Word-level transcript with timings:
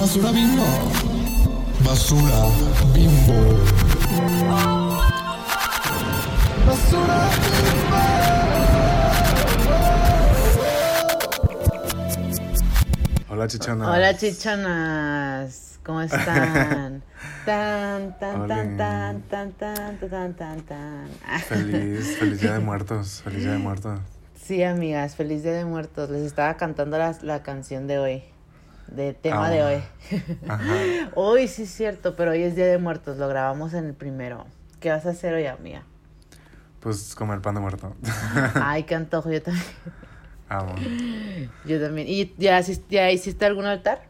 Basura 0.00 0.32
bimbo. 0.32 0.64
Basura 1.84 2.48
bimbo. 2.94 3.38
Basura 6.66 7.28
Hola, 13.28 13.46
chichonas. 13.46 13.88
Hola 13.88 14.16
chichonas, 14.16 15.80
¿cómo 15.84 16.00
están? 16.00 17.02
tan, 17.44 18.18
tan, 18.18 18.40
Hola. 18.40 18.56
tan, 18.56 18.76
tan, 18.78 19.22
tan, 19.28 19.52
tan, 19.52 19.98
tan, 19.98 20.34
tan, 20.34 20.60
tan. 20.62 21.08
Feliz, 21.46 22.16
feliz 22.18 22.40
día 22.40 22.54
de 22.54 22.58
muertos. 22.70 23.20
Feliz 23.22 23.42
día 23.42 23.52
de 23.52 23.58
muertos. 23.58 24.00
Sí, 24.50 24.64
amigas, 24.64 25.14
feliz 25.14 25.44
Día 25.44 25.52
de 25.52 25.64
Muertos. 25.64 26.10
Les 26.10 26.22
estaba 26.22 26.56
cantando 26.56 26.98
la, 26.98 27.14
la 27.22 27.44
canción 27.44 27.86
de 27.86 28.00
hoy, 28.00 28.24
de 28.94 29.14
tema 29.14 29.46
Ah. 29.46 29.50
de 29.50 29.62
hoy. 29.62 29.82
Ajá. 30.48 30.74
hoy 31.14 31.48
sí 31.48 31.62
es 31.62 31.70
cierto, 31.70 32.16
pero 32.16 32.32
hoy 32.32 32.42
es 32.42 32.54
Día 32.56 32.66
de 32.66 32.78
Muertos, 32.78 33.16
lo 33.18 33.28
grabamos 33.28 33.72
en 33.74 33.86
el 33.86 33.94
primero. 33.94 34.46
¿Qué 34.80 34.90
vas 34.90 35.06
a 35.06 35.10
hacer 35.10 35.34
hoy, 35.34 35.46
amiga? 35.46 35.82
Pues 36.80 37.14
comer 37.14 37.40
pan 37.40 37.54
de 37.54 37.60
muerto. 37.60 37.94
Ay, 38.54 38.84
qué 38.84 38.94
antojo, 38.94 39.30
yo 39.30 39.42
también. 39.42 39.64
Amo. 40.48 40.74
Yo 41.66 41.80
también. 41.80 42.08
¿Y 42.08 42.34
ya, 42.38 42.58
hiciste 42.60 43.44
algún 43.46 43.66
altar? 43.66 44.02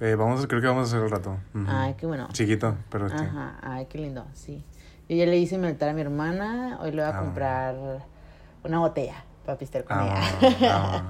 Eh, 0.00 0.14
vamos, 0.14 0.46
creo 0.46 0.60
que 0.60 0.66
vamos 0.66 0.88
a 0.92 0.96
hacer 0.96 1.04
el 1.04 1.10
rato. 1.10 1.36
Ujú. 1.54 1.64
Ay, 1.68 1.94
qué 1.98 2.06
bueno. 2.06 2.28
Chiquito, 2.32 2.76
pero 2.90 3.08
sí. 3.08 3.14
Ajá, 3.18 3.58
ay, 3.62 3.86
qué 3.86 3.98
lindo, 3.98 4.26
sí. 4.34 4.64
Yo 5.08 5.16
ya 5.16 5.26
le 5.26 5.36
hice 5.36 5.56
mi 5.58 5.66
altar 5.68 5.90
a 5.90 5.92
mi 5.92 6.00
hermana, 6.00 6.78
hoy 6.80 6.90
le 6.90 6.96
voy 7.02 7.12
a 7.12 7.16
Ah. 7.16 7.20
comprar 7.20 7.76
una 8.64 8.78
botella 8.80 9.22
para 9.46 9.56
pistear 9.58 9.84
con 9.84 9.98
ella. 10.02 11.02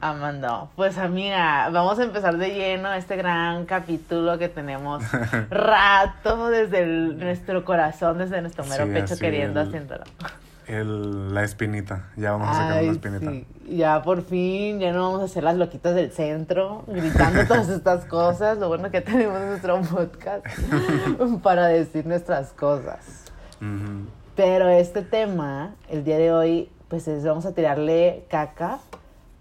Amando. 0.00 0.70
Pues 0.76 0.98
amiga, 0.98 1.68
vamos 1.70 1.98
a 1.98 2.04
empezar 2.04 2.36
de 2.36 2.50
lleno 2.50 2.92
este 2.92 3.16
gran 3.16 3.64
capítulo 3.64 4.38
que 4.38 4.48
tenemos 4.48 5.02
rato 5.50 6.48
desde 6.48 6.82
el- 6.82 7.18
nuestro 7.18 7.64
corazón, 7.64 8.18
desde 8.18 8.40
nuestro 8.42 8.64
mero 8.64 8.84
Sí, 8.86 8.90
pecho 8.92 9.16
queriendo 9.18 9.60
el- 9.60 9.68
haciéndolo. 9.68 10.04
El, 10.66 11.32
la 11.32 11.44
espinita. 11.44 12.08
Ya 12.16 12.32
vamos 12.32 12.48
a 12.50 12.52
sacar 12.54 12.82
la 12.82 12.92
espinita. 12.92 13.30
sí. 13.30 13.46
Ya 13.70 14.02
por 14.02 14.22
fin, 14.22 14.78
ya 14.80 14.92
no 14.92 15.02
vamos 15.12 15.22
a 15.22 15.28
ser 15.32 15.42
las 15.44 15.56
loquitas 15.56 15.94
del 15.94 16.10
centro, 16.12 16.84
gritando 16.86 17.44
todas 17.48 17.68
estas 17.70 18.04
cosas. 18.04 18.58
Lo 18.58 18.68
bueno 18.68 18.90
que 18.90 19.00
tenemos 19.00 19.40
nuestro 19.40 19.80
podcast 19.82 20.44
para 21.42 21.66
decir 21.68 22.04
nuestras 22.06 22.52
cosas. 22.52 23.24
Ujú. 23.62 24.08
Pero 24.38 24.68
este 24.68 25.02
tema, 25.02 25.74
el 25.88 26.04
día 26.04 26.16
de 26.16 26.32
hoy, 26.32 26.70
pues 26.86 27.08
es, 27.08 27.24
vamos 27.24 27.44
a 27.44 27.54
tirarle 27.54 28.24
caca 28.30 28.78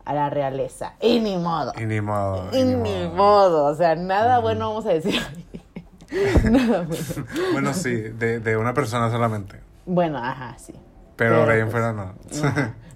a 0.03 0.14
la 0.16 0.31
realeza. 0.31 0.94
Y 1.00 1.20
ni 1.20 1.38
modo. 1.38 1.72
Y 1.80 1.86
ni 1.86 2.02
modo. 2.02 2.50
Y 2.52 2.64
ni 2.64 3.08
modo. 3.08 3.66
O 3.66 3.75
sea, 3.75 3.94
nada 3.94 4.40
bueno 4.40 4.70
vamos 4.70 4.88
a 4.88 4.94
decir. 4.94 5.22
nada 6.50 6.81
bueno. 6.81 7.28
Bueno, 7.53 7.73
sí, 7.75 7.94
de, 7.94 8.40
de 8.40 8.58
una 8.58 8.73
persona 8.73 9.12
solamente. 9.12 9.59
Bueno, 9.86 10.18
ajá, 10.18 10.58
sí. 10.58 10.73
Pero, 11.16 11.45
de 11.45 11.53
ahí 11.53 11.59
en 11.59 11.70
pues, 11.70 11.73
fuera 11.73 11.94
no. 11.94 12.16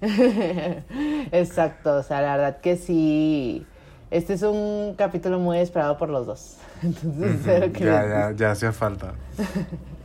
Exacto, 1.30 1.98
o 1.98 2.02
sea, 2.02 2.20
la 2.20 2.36
verdad 2.36 2.60
que 2.60 2.76
sí. 2.78 3.64
Este 4.12 4.34
es 4.34 4.42
un 4.42 4.92
capítulo 4.94 5.38
muy 5.38 5.56
esperado 5.56 5.96
por 5.96 6.10
los 6.10 6.26
dos. 6.26 6.58
Entonces, 6.82 7.34
espero 7.36 7.72
que 7.72 7.84
ya, 7.86 8.06
ya, 8.06 8.32
ya 8.36 8.50
hacía 8.50 8.70
falta. 8.70 9.14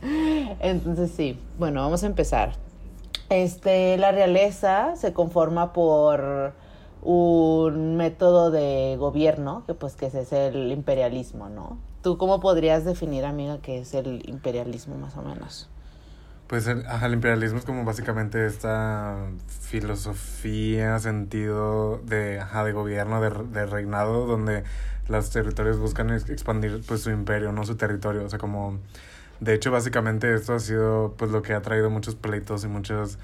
Entonces 0.60 1.10
sí, 1.10 1.38
bueno, 1.58 1.82
vamos 1.82 2.02
a 2.04 2.06
empezar. 2.06 2.54
Este, 3.28 3.98
la 3.98 4.10
realeza 4.10 4.96
se 4.96 5.12
conforma 5.12 5.74
por 5.74 6.54
un 7.02 7.98
método 7.98 8.50
de 8.50 8.96
gobierno, 8.98 9.64
que 9.66 9.74
pues 9.74 9.94
que 9.94 10.06
ese 10.06 10.22
es 10.22 10.32
el 10.32 10.72
imperialismo, 10.72 11.50
¿no? 11.50 11.76
¿Tú 12.02 12.16
cómo 12.16 12.40
podrías 12.40 12.86
definir, 12.86 13.26
amiga, 13.26 13.58
qué 13.60 13.80
es 13.80 13.92
el 13.92 14.26
imperialismo 14.26 14.96
más 14.96 15.18
o 15.18 15.22
menos? 15.22 15.68
Pues 16.48 16.66
el, 16.66 16.86
ajá, 16.86 17.06
el 17.06 17.12
imperialismo 17.14 17.58
es 17.58 17.64
como 17.66 17.84
básicamente 17.84 18.46
esta 18.46 19.16
filosofía, 19.60 20.98
sentido 20.98 21.98
de, 22.04 22.40
ajá, 22.40 22.64
de 22.64 22.72
gobierno, 22.72 23.20
de, 23.20 23.30
de 23.30 23.66
reinado, 23.66 24.26
donde 24.26 24.64
los 25.08 25.30
territorios 25.30 25.78
buscan 25.78 26.10
ex- 26.10 26.30
expandir 26.30 26.82
pues 26.86 27.02
su 27.02 27.10
imperio, 27.10 27.52
no 27.52 27.64
su 27.66 27.76
territorio. 27.76 28.24
O 28.24 28.28
sea, 28.30 28.38
como... 28.38 28.78
De 29.40 29.54
hecho, 29.54 29.70
básicamente 29.70 30.34
esto 30.34 30.54
ha 30.54 30.58
sido 30.60 31.14
pues 31.18 31.30
lo 31.30 31.42
que 31.42 31.52
ha 31.54 31.62
traído 31.62 31.90
muchos 31.90 32.14
pleitos 32.16 32.64
y 32.64 32.68
muchos... 32.68 33.18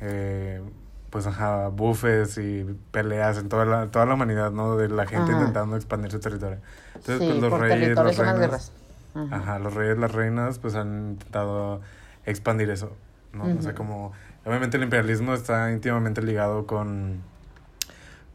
eh, 0.00 0.62
pues 1.10 1.26
ajá, 1.26 1.68
bufes 1.68 2.38
y 2.38 2.64
peleas 2.90 3.36
en 3.38 3.48
toda 3.50 3.66
la, 3.66 3.90
toda 3.90 4.06
la 4.06 4.14
humanidad, 4.14 4.50
¿no? 4.50 4.78
De 4.78 4.88
la 4.88 5.06
gente 5.06 5.32
Ajá. 5.32 5.40
intentando 5.40 5.76
expandir 5.76 6.10
su 6.10 6.20
territorio. 6.20 6.58
Entonces, 6.94 7.18
sí, 7.18 7.26
pues 7.28 7.40
los 7.52 7.60
reyes, 7.60 7.98
las. 7.98 8.72
Ajá. 9.14 9.36
Ajá, 9.36 9.58
los 9.58 9.74
reyes, 9.74 9.98
las 9.98 10.12
reinas, 10.12 10.58
pues 10.58 10.74
han 10.74 11.10
intentado 11.12 11.82
expandir 12.26 12.70
eso, 12.70 12.92
¿no? 13.32 13.44
O 13.58 13.62
sea, 13.62 13.74
como, 13.74 14.12
obviamente 14.44 14.76
el 14.76 14.82
imperialismo 14.84 15.34
está 15.34 15.70
íntimamente 15.72 16.22
ligado 16.22 16.66
con, 16.66 17.20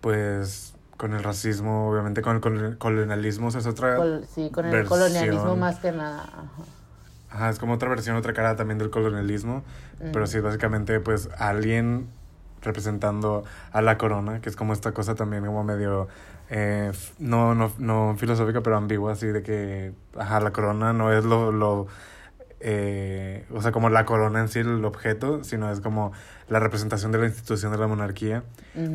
pues, 0.02 0.76
con 0.98 1.14
el 1.14 1.24
racismo, 1.24 1.90
obviamente 1.90 2.22
con 2.22 2.36
el 2.36 2.42
col- 2.42 2.78
colonialismo, 2.78 3.48
o 3.48 3.52
sea, 3.52 3.62
es 3.62 3.68
otra, 3.68 3.98
Col- 3.98 4.26
sí, 4.34 4.50
con 4.52 4.66
el 4.66 4.72
versión. 4.72 4.90
colonialismo 4.90 5.56
más 5.56 5.80
que 5.80 5.92
nada. 5.92 6.24
Ajá. 6.24 6.64
ajá, 7.30 7.50
es 7.50 7.60
como 7.60 7.74
otra 7.74 7.90
versión, 7.90 8.16
otra 8.16 8.34
cara 8.34 8.56
también 8.56 8.78
del 8.78 8.90
colonialismo, 8.90 9.64
pero 10.00 10.22
Ujú. 10.22 10.28
sí, 10.28 10.40
básicamente, 10.40 11.00
pues, 11.00 11.30
alguien 11.38 12.08
representando 12.62 13.44
a 13.72 13.82
la 13.82 13.98
corona, 13.98 14.42
que 14.42 14.50
es 14.50 14.56
como 14.56 14.74
esta 14.74 14.92
cosa 14.92 15.16
también 15.16 15.46
como 15.46 15.64
medio, 15.64 16.08
eh, 16.50 16.92
no, 17.20 17.54
no, 17.54 17.72
no 17.78 18.16
filosófica, 18.18 18.62
pero 18.62 18.78
ambigua, 18.78 19.12
así 19.14 19.28
de 19.28 19.44
que, 19.44 19.94
ajá, 20.18 20.40
la 20.40 20.52
corona 20.52 20.94
no 20.94 21.12
es 21.14 21.24
lo, 21.24 21.52
lo 21.52 21.88
eh, 22.60 23.46
o 23.54 23.62
sea, 23.62 23.72
como 23.72 23.90
la 23.90 24.06
corona 24.06 24.40
en 24.40 24.48
sí, 24.48 24.60
el 24.60 24.84
objeto, 24.86 25.44
sino 25.44 25.72
es 25.72 25.80
como 25.82 26.12
la 26.48 26.60
representación 26.60 27.12
de 27.12 27.20
la 27.20 27.26
institución 27.28 27.72
de 27.72 27.78
la 27.78 27.88
monarquía, 27.88 28.44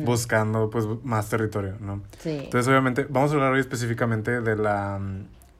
buscando, 0.05 0.69
pues, 0.69 0.85
más 1.03 1.29
territorio, 1.29 1.75
¿no? 1.79 2.01
Sí. 2.19 2.41
Entonces, 2.43 2.67
obviamente, 2.67 3.05
vamos 3.09 3.31
a 3.31 3.35
hablar 3.35 3.53
hoy 3.53 3.59
específicamente 3.59 4.41
de 4.41 4.55
la, 4.55 4.99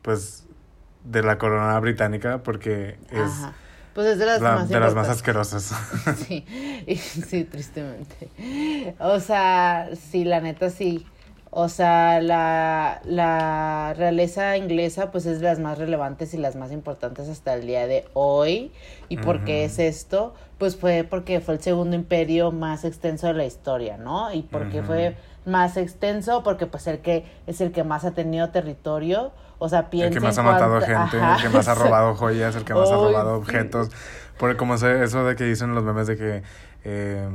pues, 0.02 0.46
de 1.04 1.22
la 1.24 1.38
corona 1.38 1.80
británica, 1.80 2.44
porque 2.44 2.98
es 3.12 3.20
Ajá. 3.22 3.54
Pues 3.94 4.08
es 4.08 4.18
de 4.18 4.26
las 4.26 4.42
la- 4.42 4.56
más 4.56 4.70
de 4.70 4.80
las 4.80 4.96
más 4.96 5.08
asquerosas. 5.08 5.72
Sí, 6.28 6.46
sí, 7.28 7.44
tristemente. 7.44 8.96
O 9.00 9.20
sea, 9.20 9.90
sí, 9.96 10.24
la 10.26 10.40
neta 10.42 10.72
sí. 10.72 11.06
O 11.56 11.70
sea, 11.70 12.20
la, 12.20 13.00
la 13.06 13.94
realeza 13.96 14.58
inglesa 14.58 15.12
pues 15.12 15.28
es 15.28 15.40
de 15.40 15.46
las 15.46 15.60
más 15.60 15.78
relevantes 15.78 16.34
y 16.34 16.38
las 16.38 16.56
más 16.56 16.72
importantes 16.72 17.30
hasta 17.30 17.54
el 17.54 17.68
día 17.68 17.86
de 17.86 18.06
hoy. 18.14 18.72
¿Y 19.08 19.18
por 19.18 19.44
qué 19.44 19.64
es 19.66 19.78
esto? 19.78 20.34
Pues 20.58 20.76
fue 20.76 21.06
porque 21.08 21.42
fue 21.42 21.54
el 21.54 21.62
segundo 21.62 21.96
imperio 21.96 22.52
más 22.52 22.86
extenso 22.86 23.28
de 23.28 23.34
la 23.36 23.46
historia, 23.46 23.98
¿no? 23.98 24.34
¿Y 24.34 24.42
por 24.42 24.70
qué 24.70 24.80
Ujú. 24.80 24.88
fue 24.88 25.16
más 25.46 25.78
extenso? 25.78 26.42
Porque 26.42 26.66
pues 26.66 26.88
el 26.88 27.00
que 27.00 27.24
es 27.46 27.62
el 27.62 27.72
que 27.72 27.84
más 27.84 28.04
ha 28.04 28.12
tenido 28.12 28.50
territorio. 28.50 29.32
O 29.60 29.70
sea, 29.70 29.80
el 29.82 29.86
piensa 29.86 30.14
que 30.20 30.20
más 30.26 30.38
ha 30.40 30.44
matado 30.44 30.80
cuánta- 30.80 30.88
gente, 31.08 31.24
Ajá, 31.24 31.36
el 31.36 31.42
que 31.44 31.50
más 31.50 31.68
ha 31.68 31.76
robado 31.76 32.16
joyas, 32.16 32.56
el 32.56 32.64
que 32.66 32.74
más 32.74 32.90
ha 32.90 32.96
robado 32.96 33.36
sí. 33.36 33.42
objetos. 33.42 33.90
Porque 34.40 34.58
como 34.58 34.74
eso 34.74 35.24
de 35.24 35.36
que 35.36 35.44
dicen 35.44 35.76
los 35.76 35.84
memes 35.84 36.08
de 36.08 36.18
que 36.18 36.42
eh, 36.84 37.30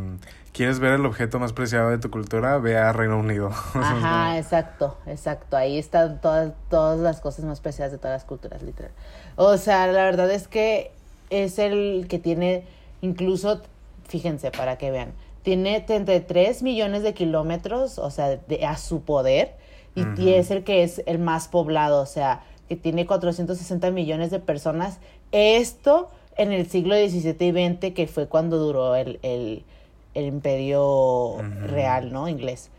quieres 0.53 0.79
ver 0.79 0.93
el 0.95 1.07
objeto 1.07 1.39
más 1.39 1.53
preciado 1.53 1.91
de 1.91 1.99
tu 1.99 2.11
cultura, 2.11 2.59
ve 2.59 2.77
a 2.77 2.93
Reino 2.93 3.19
Unido. 3.19 3.49
Ajá, 3.75 4.39
exacto, 4.39 4.97
exacto. 5.07 5.57
Ahí 5.57 5.79
están 5.79 6.21
todas, 6.21 6.53
todas 6.69 6.99
las 6.99 7.21
cosas 7.21 7.45
más 7.45 7.61
preciadas 7.61 7.93
de 7.93 7.99
todas 7.99 8.15
las 8.15 8.25
culturas, 8.25 8.63
literal. 8.63 8.93
O 9.37 9.57
sea, 9.57 9.87
la 9.87 10.05
verdad 10.05 10.31
es 10.31 10.49
que 10.49 10.93
es 11.31 11.59
el 11.59 12.07
que 12.09 12.19
tiene, 12.19 12.65
incluso, 13.01 13.63
fíjense, 14.09 14.51
para 14.51 14.79
que 14.79 14.91
vean, 14.91 15.13
tiene 15.43 15.81
33 15.81 16.63
millones 16.63 17.03
de 17.03 17.15
kilómetros, 17.15 17.99
o 17.99 18.11
sea, 18.11 18.37
de, 18.37 18.67
a 18.67 18.77
su 18.77 19.03
poder, 19.03 19.55
y, 19.95 20.31
es 20.31 20.53
el 20.53 20.63
que 20.63 20.85
es 20.85 21.03
el 21.07 21.19
más 21.19 21.49
poblado, 21.49 22.01
o 22.01 22.07
sea, 22.07 22.43
que 22.69 22.77
tiene 22.77 23.05
460 23.05 23.91
millones 23.91 24.31
de 24.31 24.39
personas. 24.39 24.99
Esto 25.33 26.11
en 26.37 26.53
el 26.53 26.69
siglo 26.69 26.95
XVII 26.95 27.37
y 27.41 27.75
XX, 27.75 27.95
que 27.95 28.07
fue 28.07 28.29
cuando 28.29 28.59
duró 28.59 28.95
el, 28.95 29.19
el, 29.23 29.65
el 30.15 30.27
imperio 30.27 31.37
real, 31.63 32.13
¿no? 32.13 32.29
Inglés. 32.29 32.71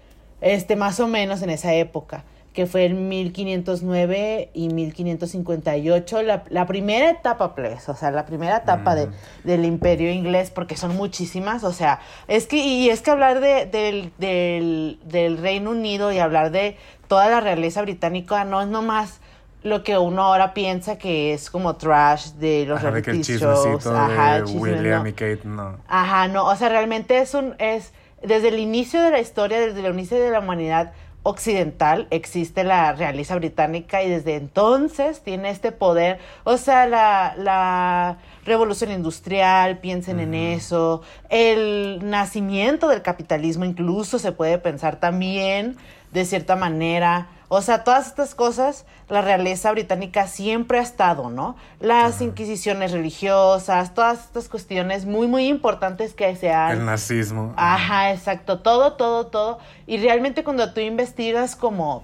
Este, 0.41 0.75
más 0.75 0.99
o 0.99 1.07
menos 1.07 1.41
en 1.41 1.49
esa 1.49 1.73
época, 1.73 2.23
que 2.53 2.65
fue 2.65 2.85
en 2.85 3.07
1509 3.09 4.49
y 4.53 4.69
1558, 4.69 6.21
la, 6.23 6.43
la 6.49 6.65
primera 6.65 7.09
etapa, 7.09 7.55
pues, 7.55 7.87
o 7.87 7.95
sea, 7.95 8.11
la 8.11 8.25
primera 8.25 8.57
etapa 8.57 8.95
de, 8.95 9.09
del 9.43 9.65
imperio 9.65 10.11
inglés, 10.11 10.49
porque 10.49 10.75
son 10.75 10.95
muchísimas, 10.95 11.63
o 11.63 11.71
sea, 11.71 11.99
es 12.27 12.47
que, 12.47 12.57
y 12.57 12.89
es 12.89 13.01
que 13.01 13.11
hablar 13.11 13.39
de, 13.39 13.65
del, 13.65 14.11
del, 14.17 14.99
del 15.05 15.37
Reino 15.37 15.71
Unido 15.71 16.11
y 16.11 16.19
hablar 16.19 16.51
de 16.51 16.77
toda 17.07 17.29
la 17.29 17.39
realeza 17.39 17.81
británica 17.81 18.43
no 18.45 18.61
es 18.61 18.67
nomás 18.67 19.19
lo 19.63 19.83
que 19.83 19.97
uno 19.97 20.23
ahora 20.23 20.53
piensa 20.53 20.97
que 20.97 21.33
es 21.33 21.49
como 21.49 21.75
trash 21.75 22.31
de 22.33 22.65
los 22.65 22.79
Ajá, 22.79 22.91
de 22.91 23.01
que 23.01 23.11
el 23.11 23.21
shows, 23.21 23.85
ajá, 23.87 24.39
de 24.39 24.45
chisme, 24.45 24.61
William 24.61 25.03
no. 25.03 25.09
y 25.09 25.13
Kate, 25.13 25.41
no. 25.43 25.77
Ajá, 25.87 26.27
no, 26.27 26.45
o 26.45 26.55
sea, 26.55 26.69
realmente 26.69 27.19
es 27.19 27.33
un, 27.33 27.55
es, 27.59 27.93
desde 28.23 28.49
el 28.49 28.59
inicio 28.59 29.01
de 29.01 29.11
la 29.11 29.19
historia, 29.19 29.59
desde 29.59 29.85
el 29.85 29.93
inicio 29.93 30.17
de 30.17 30.31
la 30.31 30.39
humanidad, 30.39 30.93
occidental 31.23 32.07
existe 32.11 32.63
la 32.63 32.93
realeza 32.93 33.35
británica 33.35 34.01
y 34.03 34.09
desde 34.09 34.35
entonces 34.35 35.21
tiene 35.21 35.49
este 35.49 35.71
poder, 35.71 36.19
o 36.45 36.57
sea, 36.57 36.87
la, 36.87 37.35
la 37.37 38.17
revolución 38.45 38.91
industrial, 38.91 39.79
piensen 39.79 40.19
en 40.19 40.33
eso, 40.33 41.01
el 41.29 41.99
nacimiento 42.03 42.87
del 42.87 43.01
capitalismo 43.01 43.65
incluso 43.65 44.17
se 44.17 44.31
puede 44.31 44.57
pensar 44.59 44.95
también 44.95 45.75
de 46.11 46.25
cierta 46.25 46.55
manera, 46.55 47.27
o 47.51 47.63
sea, 47.63 47.83
todas 47.83 48.05
estas 48.05 48.35
cosas, 48.35 48.85
la 49.09 49.23
realeza 49.23 49.71
británica 49.71 50.27
siempre 50.27 50.77
ha 50.77 50.83
estado, 50.83 51.31
¿no? 51.31 51.55
Las 51.79 52.21
inquisiciones 52.21 52.91
religiosas, 52.91 53.95
todas 53.95 54.25
estas 54.25 54.47
cuestiones 54.49 55.07
muy, 55.07 55.25
muy 55.25 55.47
importantes 55.47 56.13
que 56.13 56.35
se 56.35 56.51
han... 56.51 56.77
El 56.77 56.85
nazismo. 56.85 57.53
Ajá, 57.57 58.11
exacto, 58.11 58.59
todo, 58.59 58.93
todo, 58.93 59.27
todo. 59.27 59.57
Y 59.87 59.97
realmente 59.97 60.43
cuando 60.43 60.73
tú 60.73 60.81
investigas 60.81 61.55
como, 61.55 62.03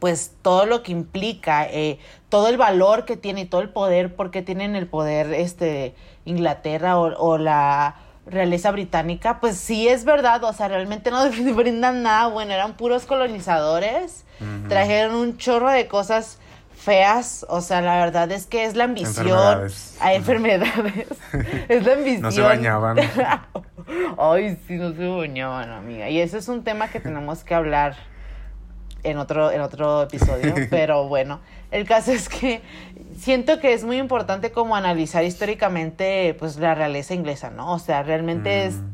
pues 0.00 0.32
todo 0.42 0.66
lo 0.66 0.82
que 0.82 0.90
implica, 0.90 1.68
eh, 1.70 2.00
todo 2.28 2.48
el 2.48 2.56
valor 2.56 3.04
que 3.04 3.16
tiene 3.16 3.42
y 3.42 3.46
todo 3.46 3.60
el 3.60 3.68
poder, 3.68 4.16
porque 4.16 4.42
tienen 4.42 4.74
el 4.74 4.88
poder, 4.88 5.32
este, 5.32 5.94
Inglaterra 6.24 6.98
o, 6.98 7.14
o 7.16 7.38
la 7.38 7.94
realeza 8.30 8.70
británica, 8.70 9.40
pues 9.40 9.56
sí 9.56 9.88
es 9.88 10.04
verdad, 10.04 10.42
o 10.44 10.52
sea, 10.52 10.68
realmente 10.68 11.10
no 11.10 11.28
brindan 11.54 12.02
nada 12.02 12.28
bueno, 12.28 12.52
eran 12.52 12.74
puros 12.74 13.06
colonizadores, 13.06 14.24
trajeron 14.68 15.14
un 15.14 15.36
chorro 15.36 15.70
de 15.70 15.86
cosas 15.86 16.38
feas, 16.74 17.44
o 17.50 17.60
sea, 17.60 17.82
la 17.82 17.96
verdad 17.96 18.30
es 18.32 18.46
que 18.46 18.64
es 18.64 18.74
la 18.74 18.84
ambición 18.84 19.26
Enfermedades. 19.28 19.98
a 20.00 20.14
enfermedades, 20.14 21.06
es 21.68 21.84
la 21.84 21.92
ambición. 21.92 22.22
No 22.22 22.32
se 22.32 22.40
bañaban. 22.40 22.96
Ay, 24.18 24.58
sí, 24.66 24.76
no 24.76 24.94
se 24.94 25.06
bañaban, 25.06 25.70
amiga. 25.70 26.08
Y 26.08 26.20
ese 26.20 26.38
es 26.38 26.48
un 26.48 26.64
tema 26.64 26.88
que 26.88 27.00
tenemos 27.00 27.44
que 27.44 27.54
hablar 27.54 27.96
en 29.02 29.18
otro, 29.18 29.50
en 29.50 29.60
otro 29.60 30.02
episodio, 30.02 30.54
pero 30.70 31.06
bueno, 31.06 31.40
el 31.70 31.86
caso 31.86 32.12
es 32.12 32.28
que 32.28 32.62
siento 33.20 33.60
que 33.60 33.72
es 33.74 33.84
muy 33.84 33.98
importante 33.98 34.50
como 34.50 34.76
analizar 34.76 35.24
históricamente 35.24 36.34
pues 36.38 36.56
la 36.56 36.74
realeza 36.74 37.14
inglesa, 37.14 37.50
¿no? 37.50 37.72
O 37.72 37.78
sea, 37.78 38.02
realmente 38.02 38.64
es, 38.64 38.74
Mm. 38.76 38.90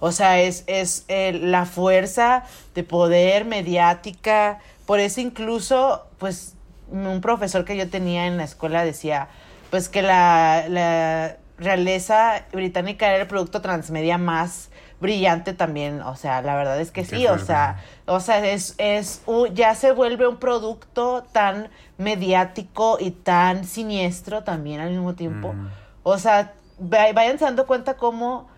o 0.00 0.12
sea, 0.12 0.40
es, 0.40 0.64
es 0.66 1.04
eh, 1.08 1.32
la 1.32 1.64
fuerza 1.66 2.44
de 2.74 2.84
poder 2.84 3.44
mediática, 3.44 4.60
por 4.86 5.00
eso 5.00 5.20
incluso, 5.20 6.06
pues, 6.18 6.54
un 6.90 7.20
profesor 7.20 7.64
que 7.64 7.76
yo 7.76 7.90
tenía 7.90 8.26
en 8.26 8.36
la 8.38 8.44
escuela 8.44 8.84
decía, 8.84 9.28
pues 9.70 9.90
que 9.90 10.00
la, 10.00 10.64
la 10.68 11.36
realeza 11.58 12.46
británica 12.52 13.08
era 13.08 13.22
el 13.22 13.26
producto 13.26 13.60
transmedia 13.60 14.16
más 14.16 14.70
brillante 15.00 15.52
también, 15.54 16.02
o 16.02 16.16
sea, 16.16 16.42
la 16.42 16.56
verdad 16.56 16.80
es 16.80 16.90
que 16.90 17.02
Qué 17.04 17.16
sí, 17.16 17.26
o 17.26 17.38
sea, 17.38 17.78
o 18.06 18.18
sea, 18.20 18.44
es, 18.44 18.74
es 18.78 19.22
u- 19.26 19.46
ya 19.46 19.74
se 19.74 19.92
vuelve 19.92 20.26
un 20.26 20.38
producto 20.38 21.24
tan 21.32 21.68
mediático 21.98 22.98
y 23.00 23.10
tan 23.12 23.64
siniestro 23.64 24.42
también 24.44 24.80
al 24.80 24.90
mismo 24.90 25.14
tiempo. 25.14 25.52
Mm. 25.52 25.68
O 26.02 26.18
sea, 26.18 26.52
va- 26.80 27.12
váyanse 27.12 27.44
dando 27.44 27.66
cuenta 27.66 27.96
cómo 27.96 28.48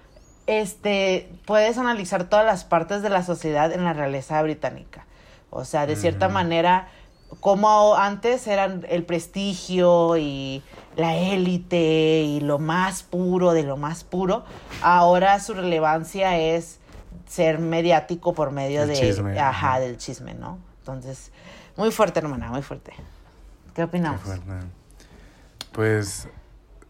este 0.47 1.31
puedes 1.47 1.79
analizar 1.79 2.25
todas 2.25 2.45
las 2.45 2.65
partes 2.65 3.03
de 3.03 3.11
la 3.11 3.23
sociedad 3.23 3.73
en 3.73 3.85
la 3.85 3.93
realeza 3.93 4.41
británica. 4.43 5.07
O 5.51 5.65
sea, 5.65 5.87
de 5.87 5.97
cierta 5.97 6.29
Mm. 6.29 6.33
manera, 6.33 6.89
como 7.39 7.95
antes 7.97 8.47
eran 8.47 8.85
el 8.89 9.05
prestigio 9.05 10.17
y 10.17 10.63
la 10.97 11.17
élite 11.17 12.23
y 12.23 12.41
lo 12.41 12.59
más 12.59 13.03
puro 13.03 13.53
de 13.53 13.63
lo 13.63 13.77
más 13.77 14.05
puro, 14.05 14.45
ahora 14.83 15.39
su 15.41 15.55
relevancia 15.55 16.37
es 16.39 16.81
ser 17.27 17.61
mediático 17.61 18.35
por 18.35 18.51
medio 18.51 18.83
El 18.83 18.89
de 18.89 18.95
chisme, 18.95 19.39
ajá, 19.39 19.79
del 19.79 19.97
chisme, 19.97 20.35
¿no? 20.35 20.59
Entonces, 20.81 21.31
muy 21.77 21.93
fuerte, 21.93 22.19
hermana, 22.19 22.51
muy 22.51 22.63
fuerte. 22.63 22.93
¿Qué 22.93 23.75
Qué 23.75 23.83
opinamos? 23.85 24.21
fuerte. 24.21 24.45
Pues 25.73 26.29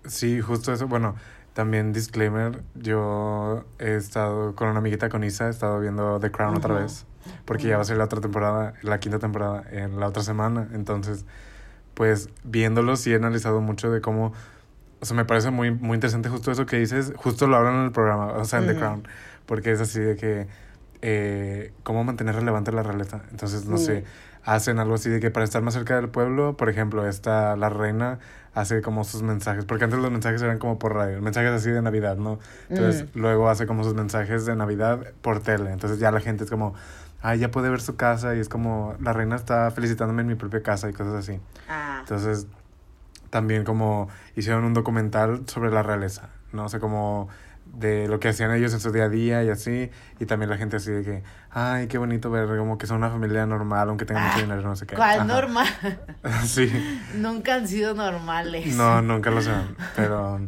sí, 0.06 0.40
justo 0.40 0.72
eso. 0.72 0.88
Bueno, 0.88 1.14
también 1.52 1.92
disclaimer, 1.92 2.62
yo 2.74 3.64
he 3.78 3.96
estado 3.96 4.54
con 4.54 4.68
una 4.68 4.78
amiguita 4.78 5.08
con 5.10 5.24
Isa, 5.24 5.48
he 5.48 5.50
estado 5.50 5.78
viendo 5.80 6.18
The 6.18 6.30
Crown 6.30 6.56
otra 6.56 6.74
vez, 6.74 7.04
porque 7.44 7.68
ya 7.68 7.76
va 7.76 7.82
a 7.82 7.84
ser 7.84 7.96
la 7.96 8.04
otra 8.04 8.20
temporada, 8.20 8.74
la 8.82 9.00
quinta 9.00 9.18
temporada, 9.18 9.64
en 9.70 9.98
la 9.98 10.06
otra 10.06 10.22
semana. 10.22 10.68
Entonces, 10.72 11.24
pues 11.94 12.28
viéndolo 12.44 12.96
sí 12.96 13.12
he 13.12 13.16
analizado 13.16 13.60
mucho 13.60 13.90
de 13.90 14.00
cómo, 14.00 14.32
o 15.00 15.04
sea, 15.04 15.16
me 15.16 15.24
parece 15.24 15.50
muy, 15.50 15.70
muy 15.70 15.96
interesante 15.96 16.28
justo 16.28 16.50
eso 16.50 16.66
que 16.66 16.78
dices, 16.78 17.12
justo 17.16 17.46
lo 17.46 17.56
hablan 17.56 17.74
en 17.76 17.84
el 17.84 17.92
programa, 17.92 18.32
o 18.34 18.44
sea, 18.44 18.58
en 18.58 18.66
The 18.66 18.72
Ujú. 18.72 18.80
Crown, 18.80 19.08
porque 19.46 19.72
es 19.72 19.80
así 19.80 20.00
de 20.00 20.16
que, 20.16 20.46
eh, 21.02 21.72
cómo 21.82 22.04
mantener 22.04 22.34
relevante 22.34 22.72
la 22.72 22.82
realeza. 22.82 23.22
Entonces, 23.30 23.66
no 23.66 23.78
sé, 23.78 24.04
hacen 24.44 24.78
algo 24.78 24.94
así 24.94 25.10
de 25.10 25.20
que 25.20 25.30
para 25.30 25.44
estar 25.44 25.62
más 25.62 25.74
cerca 25.74 25.96
del 25.96 26.08
pueblo, 26.08 26.56
por 26.56 26.68
ejemplo, 26.68 27.06
esta, 27.06 27.56
la 27.56 27.68
reina 27.68 28.18
hace 28.54 28.82
como 28.82 29.04
sus 29.04 29.22
mensajes, 29.22 29.64
porque 29.64 29.84
antes 29.84 29.98
los 30.00 30.10
mensajes 30.10 30.42
eran 30.42 30.58
como 30.58 30.78
por 30.78 30.94
radio, 30.94 31.20
mensajes 31.22 31.50
así 31.52 31.70
de 31.70 31.82
Navidad, 31.82 32.16
¿no? 32.16 32.38
Entonces, 32.68 33.06
luego 33.14 33.48
hace 33.48 33.66
como 33.66 33.84
sus 33.84 33.94
mensajes 33.94 34.44
de 34.44 34.56
Navidad 34.56 35.12
por 35.22 35.40
tele, 35.40 35.70
entonces 35.72 35.98
ya 36.00 36.10
la 36.10 36.20
gente 36.20 36.44
es 36.44 36.50
como, 36.50 36.74
ay, 37.22 37.38
ya 37.38 37.50
puede 37.50 37.70
ver 37.70 37.80
su 37.80 37.96
casa 37.96 38.34
y 38.34 38.40
es 38.40 38.48
como, 38.48 38.94
la 39.00 39.12
reina 39.12 39.36
está 39.36 39.70
felicitándome 39.70 40.22
en 40.22 40.28
mi 40.28 40.34
propia 40.34 40.62
casa 40.62 40.88
y 40.88 40.92
cosas 40.92 41.14
así. 41.14 41.40
Ah, 41.68 41.98
Entonces, 42.00 42.46
también 43.30 43.64
como 43.64 44.08
hicieron 44.36 44.64
un 44.64 44.74
documental 44.74 45.42
sobre 45.46 45.70
la 45.70 45.82
realeza, 45.82 46.30
¿no? 46.52 46.64
O 46.64 46.68
sea, 46.68 46.80
como 46.80 47.28
de 47.66 48.08
lo 48.08 48.18
que 48.18 48.28
hacían 48.28 48.52
ellos 48.52 48.72
en 48.74 48.80
su 48.80 48.90
día 48.90 49.04
a 49.04 49.08
día 49.08 49.44
y 49.44 49.48
así, 49.48 49.90
y 50.18 50.26
también 50.26 50.50
la 50.50 50.56
gente 50.56 50.76
así 50.76 50.90
de 50.90 51.04
que, 51.04 51.22
ay, 51.50 51.86
qué 51.86 51.98
bonito 51.98 52.28
ver 52.30 52.48
como 52.58 52.78
que 52.78 52.86
son 52.88 52.96
una 52.96 53.10
familia 53.10 53.46
normal, 53.46 53.88
aunque 53.88 54.04
tengan 54.04 54.24
mucho 54.24 54.38
Ah, 54.38 54.42
dinero, 54.42 54.62
no 54.62 54.74
sé 54.74 54.86
qué. 54.86 54.96
¿Cuál 54.96 55.20
Ajá. 55.20 55.24
normal? 55.24 55.68
sí, 56.44 56.68
Nunca 57.14 57.54
han 57.54 57.68
sido 57.68 57.94
normales. 57.94 58.74
no, 58.74 59.00
nunca 59.02 59.30
lo 59.30 59.40
son, 59.40 59.76
pero, 59.94 60.40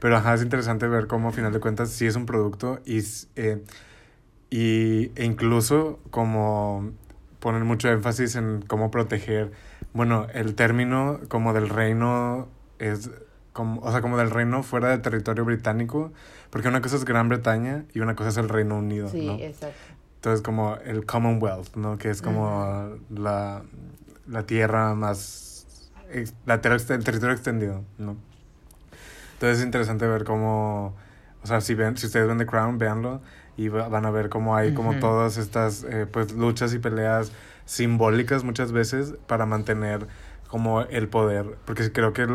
pero 0.00 0.16
ajá, 0.16 0.32
es 0.34 0.42
interesante 0.42 0.88
ver 0.88 1.06
cómo, 1.06 1.28
a 1.28 1.32
final 1.32 1.52
de 1.52 1.60
cuentas, 1.60 1.90
sí 1.90 2.06
es 2.06 2.16
un 2.16 2.24
producto 2.24 2.80
y, 2.86 3.02
eh, 3.36 3.62
y 4.52 5.10
e 5.16 5.24
incluso 5.24 5.98
como 6.10 6.90
ponen 7.40 7.64
mucho 7.64 7.88
énfasis 7.88 8.36
en 8.36 8.60
cómo 8.60 8.90
proteger, 8.90 9.50
bueno, 9.94 10.26
el 10.34 10.54
término 10.54 11.20
como 11.28 11.54
del 11.54 11.70
reino 11.70 12.48
es 12.78 13.10
como, 13.54 13.80
o 13.80 13.90
sea, 13.90 14.02
como 14.02 14.18
del 14.18 14.30
reino 14.30 14.62
fuera 14.62 14.90
del 14.90 15.00
territorio 15.00 15.46
británico, 15.46 16.12
porque 16.50 16.68
una 16.68 16.82
cosa 16.82 16.96
es 16.96 17.06
Gran 17.06 17.30
Bretaña 17.30 17.86
y 17.94 18.00
una 18.00 18.14
cosa 18.14 18.28
es 18.28 18.36
el 18.36 18.50
Reino 18.50 18.76
Unido, 18.76 19.08
Sí, 19.08 19.26
¿no? 19.26 19.36
exacto. 19.36 19.74
Entonces 20.16 20.42
como 20.42 20.76
el 20.84 21.06
Commonwealth, 21.06 21.74
¿no? 21.76 21.96
Que 21.96 22.10
es 22.10 22.20
como 22.20 22.90
la, 23.08 23.62
la 24.28 24.42
tierra 24.42 24.94
más, 24.94 25.90
la 26.44 26.60
tierra, 26.60 26.76
el 26.76 27.04
territorio 27.04 27.32
extendido, 27.32 27.84
¿no? 27.96 28.16
Entonces 29.32 29.60
es 29.60 29.64
interesante 29.64 30.06
ver 30.06 30.24
cómo, 30.24 30.94
o 31.42 31.46
sea, 31.46 31.62
si, 31.62 31.74
ven, 31.74 31.96
si 31.96 32.04
ustedes 32.04 32.28
ven 32.28 32.36
The 32.36 32.44
Crown, 32.46 32.76
véanlo 32.76 33.22
y 33.56 33.68
va- 33.68 33.88
van 33.88 34.06
a 34.06 34.10
ver 34.10 34.28
cómo 34.28 34.56
hay 34.56 34.72
como 34.72 34.92
Ujú. 34.92 35.00
todas 35.00 35.36
estas, 35.38 35.84
eh, 35.84 36.06
pues, 36.10 36.32
luchas 36.32 36.74
y 36.74 36.78
peleas 36.78 37.32
simbólicas 37.64 38.44
muchas 38.44 38.72
veces 38.72 39.14
para 39.26 39.46
mantener 39.46 40.06
como 40.48 40.82
el 40.82 41.08
poder, 41.08 41.56
porque 41.64 41.90
creo 41.92 42.12
que, 42.12 42.26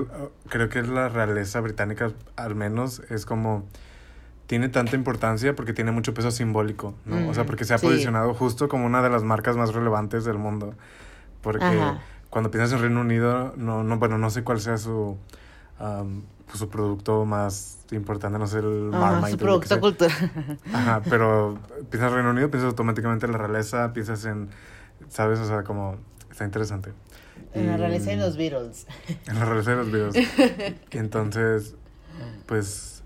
creo 0.49 0.69
que 0.69 0.81
la 0.83 1.09
realeza 1.09 1.59
británica 1.61 2.11
al 2.35 2.55
menos 2.55 3.01
es 3.09 3.25
como 3.25 3.65
tiene 4.47 4.69
tanta 4.69 4.95
importancia 4.95 5.55
porque 5.55 5.73
tiene 5.73 5.91
mucho 5.91 6.13
peso 6.13 6.31
simbólico, 6.31 6.95
¿no? 7.05 7.27
O 7.27 7.33
sea, 7.33 7.45
porque 7.45 7.65
se 7.65 7.73
ha 7.73 7.77
sí. 7.77 7.87
posicionado 7.87 8.33
justo 8.33 8.69
como 8.69 8.85
una 8.85 9.01
de 9.01 9.09
las 9.09 9.23
marcas 9.23 9.57
más 9.57 9.73
relevantes 9.73 10.23
del 10.25 10.37
mundo. 10.37 10.73
Porque 11.41 11.67
Ajá. 11.67 11.99
cuando 12.29 12.51
piensas 12.51 12.73
en 12.73 12.81
Reino 12.81 13.01
Unido, 13.01 13.53
no, 13.57 13.83
no, 13.83 13.97
bueno, 13.99 14.17
no 14.17 14.29
sé 14.29 14.43
cuál 14.43 14.59
sea 14.61 14.77
su, 14.77 15.17
am, 15.79 16.23
pues, 16.47 16.57
su 16.59 16.69
producto 16.69 17.25
más 17.25 17.79
importante, 17.91 18.39
no 18.39 18.47
sé, 18.47 18.59
el 18.59 18.89
Ajá, 18.93 18.99
Marmite. 19.11 19.31
su 19.31 19.37
producto 19.37 19.79
cultural. 19.79 20.31
Ajá, 20.73 21.01
pero 21.09 21.59
piensas 21.89 22.09
en 22.09 22.15
Reino 22.15 22.31
Unido, 22.31 22.49
piensas 22.49 22.69
automáticamente 22.69 23.25
en 23.27 23.33
la 23.33 23.37
realeza, 23.37 23.93
piensas 23.93 24.25
en, 24.25 24.49
¿sabes? 25.09 25.39
O 25.39 25.45
sea, 25.47 25.63
como, 25.63 25.97
está 26.31 26.43
interesante. 26.45 26.91
En 27.53 27.67
la 27.67 27.73
Y- 27.75 27.77
realeza 27.77 28.09
de 28.11 28.17
los 28.17 28.35
Beatles. 28.37 28.87
en 29.27 29.39
la 29.39 29.45
realeza 29.45 29.71
de 29.71 29.77
los 29.77 29.87
videos. 29.91 30.15
Entonces, 30.91 31.75
pues, 32.45 33.03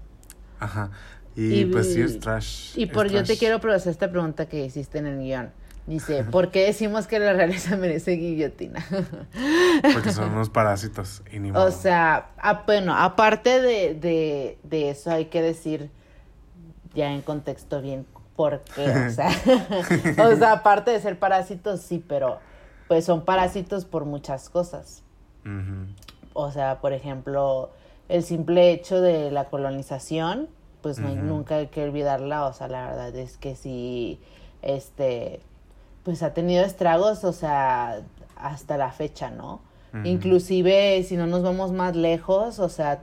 ajá. 0.60 0.92
Y, 1.36 1.62
Y- 1.62 1.66
pues 1.66 1.94
sí 1.94 2.02
es 2.02 2.20
trash. 2.20 2.78
Y 2.78 2.88
por 2.88 3.08
yo 3.10 3.24
te 3.24 3.38
quiero 3.38 3.60
procesar 3.60 3.92
esta 3.92 4.12
pregunta 4.12 4.48
que 4.48 4.66
hiciste 4.66 4.98
en 5.00 5.08
el 5.08 5.20
guion. 5.20 5.52
Dice, 5.88 6.24
¿por 6.24 6.52
qué 6.52 6.66
decimos 6.66 7.08
que 7.08 7.20
la 7.20 7.34
realeza 7.34 7.76
merece 7.78 8.12
guillotina? 8.12 8.86
Porque 9.94 10.12
son 10.12 10.32
unos 10.32 10.50
parásitos 10.50 11.24
y 11.32 11.40
ni 11.40 11.52
O 11.56 11.72
sea, 11.72 12.30
ah, 12.38 12.64
bueno, 12.66 12.96
aparte 12.96 13.62
de, 13.62 13.96
de, 13.96 14.58
de 14.64 14.90
eso 14.90 15.12
hay 15.12 15.26
que 15.26 15.42
decir 15.42 15.90
ya 16.94 17.12
en 17.14 17.22
contexto 17.22 17.82
bien 17.82 18.06
por 18.36 18.62
qué, 18.76 18.90
o 18.90 19.10
sea, 19.12 19.30
o 20.32 20.36
sea, 20.36 20.52
aparte 20.54 20.92
de 20.92 21.00
ser 21.00 21.18
parásitos, 21.20 21.82
sí, 21.82 22.04
pero 22.06 22.40
pues 22.88 23.06
son 23.06 23.24
parásitos 23.26 23.86
por 23.86 24.06
muchas 24.06 24.50
cosas. 24.50 25.04
O 26.34 26.52
sea, 26.52 26.80
por 26.80 26.94
ejemplo, 26.94 27.72
el 28.10 28.24
simple 28.24 28.72
hecho 28.72 29.02
de 29.02 29.32
la 29.32 29.46
colonización, 29.46 30.48
pues 30.82 31.00
no 31.00 31.08
hay- 31.08 31.16
Ujú. 31.18 31.26
nunca 31.26 31.56
hay 31.56 31.68
que 31.68 31.84
olvidarla. 31.84 32.46
O 32.46 32.54
sea, 32.54 32.68
la 32.68 32.88
verdad 32.88 33.16
es 33.16 33.38
que 33.38 33.56
sí, 33.56 34.20
este, 34.62 35.42
pues 36.04 36.24
ha 36.24 36.34
tenido 36.34 36.64
estragos, 36.66 37.24
o 37.24 37.34
sea, 37.34 38.02
hasta 38.36 38.78
la 38.78 38.92
fecha, 38.92 39.30
¿no? 39.30 39.62
Inclusive 40.06 41.04
si 41.04 41.18
no 41.18 41.28
nos 41.28 41.44
vamos 41.44 41.74
más 41.74 41.98
lejos, 41.98 42.60
o 42.60 42.70
sea, 42.70 43.02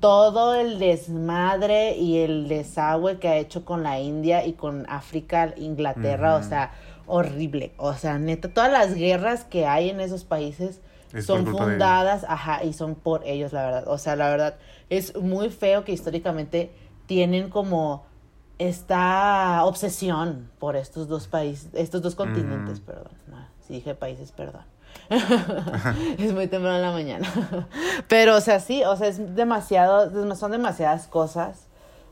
todo 0.00 0.54
el 0.54 0.78
desmadre 0.78 1.96
y 1.96 2.18
el 2.18 2.48
desagüe 2.48 3.18
que 3.18 3.28
ha 3.28 3.36
hecho 3.36 3.66
con 3.66 3.82
la 3.82 4.00
India 4.00 4.46
y 4.46 4.54
con 4.54 4.86
África, 4.88 5.52
Inglaterra, 5.56 6.36
o 6.36 6.42
sea, 6.42 6.72
horrible. 7.06 7.72
O 7.76 7.92
sea, 7.92 8.18
neta, 8.18 8.48
todas 8.48 8.72
las 8.72 8.94
guerras 8.94 9.44
que 9.44 9.66
hay 9.66 9.90
en 9.90 10.00
esos 10.00 10.24
países 10.24 10.80
Es 11.12 11.26
son 11.26 11.46
fundadas, 11.46 12.24
ajá, 12.26 12.64
y 12.64 12.72
son 12.72 12.94
por 12.94 13.26
ellos, 13.26 13.52
la 13.52 13.64
verdad. 13.64 13.84
O 13.88 13.98
sea, 13.98 14.16
la 14.16 14.30
verdad, 14.30 14.56
es 14.88 15.14
muy 15.16 15.50
feo 15.50 15.84
que 15.84 15.92
históricamente 15.92 16.70
tienen 17.06 17.50
como 17.50 18.06
esta 18.58 19.64
obsesión 19.64 20.50
por 20.58 20.76
estos 20.76 21.08
dos 21.08 21.26
países, 21.28 21.68
estos 21.74 22.02
dos 22.02 22.14
continentes, 22.14 22.78
Ujú. 22.78 22.86
perdón. 22.86 23.12
No, 23.28 23.36
si 23.66 23.74
dije 23.74 23.94
países, 23.94 24.32
perdón. 24.32 24.62
es 26.18 26.32
muy 26.32 26.46
temprano 26.46 26.76
en 26.76 26.82
la 26.82 26.92
mañana. 26.92 27.28
Pero, 28.08 28.36
o 28.36 28.40
sea, 28.40 28.60
sí, 28.60 28.82
o 28.84 28.96
sea, 28.96 29.08
es 29.08 29.34
demasiado, 29.34 30.10
dem- 30.10 30.34
son 30.36 30.50
demasiadas 30.52 31.06
cosas. 31.06 31.66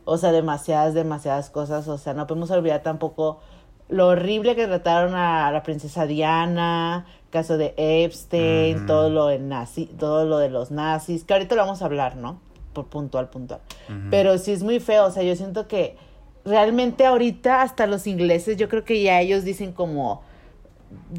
O 0.04 0.18
sea, 0.18 0.32
demasiadas, 0.32 0.94
demasiadas 0.94 1.49
cosas. 1.50 1.87
O 1.88 1.96
sea, 1.96 2.12
no 2.14 2.26
podemos 2.26 2.50
olvidar 2.50 2.82
tampoco 2.82 3.40
lo 3.88 4.08
horrible 4.08 4.56
que 4.56 4.66
trataron 4.66 5.14
a 5.14 5.50
la 5.52 5.62
princesa 5.62 6.06
Diana, 6.06 7.06
caso 7.30 7.56
de 7.56 7.75
Epstein, 7.76 8.87
todo 8.87 9.11
lo 9.11 9.26
de 9.26 9.38
nazi, 9.38 9.87
todo 9.87 10.25
lo 10.25 10.38
de 10.38 10.49
los 10.50 10.70
nazis, 10.70 11.25
que 11.25 11.34
ahorita 11.34 11.54
lo 11.54 11.62
vamos 11.62 11.82
a 11.82 11.84
hablar, 11.87 12.16
¿no? 12.16 12.40
Por 12.72 12.87
puntual, 12.87 13.28
puntual. 13.28 13.61
Ujú. 13.88 13.99
Pero 14.11 14.38
sí 14.38 14.52
es 14.52 14.62
muy 14.62 14.80
feo, 14.80 15.04
o 15.06 15.11
sea, 15.11 15.22
yo 15.22 15.37
siento 15.37 15.68
que 15.68 15.96
realmente 16.44 17.06
ahorita 17.06 17.62
hasta 17.62 17.87
los 17.87 18.06
ingleses, 18.06 18.56
yo 18.56 18.68
creo 18.68 18.84
que 18.84 19.02
ya 19.02 19.20
ellos 19.20 19.44
dicen 19.44 19.72
como, 19.72 20.22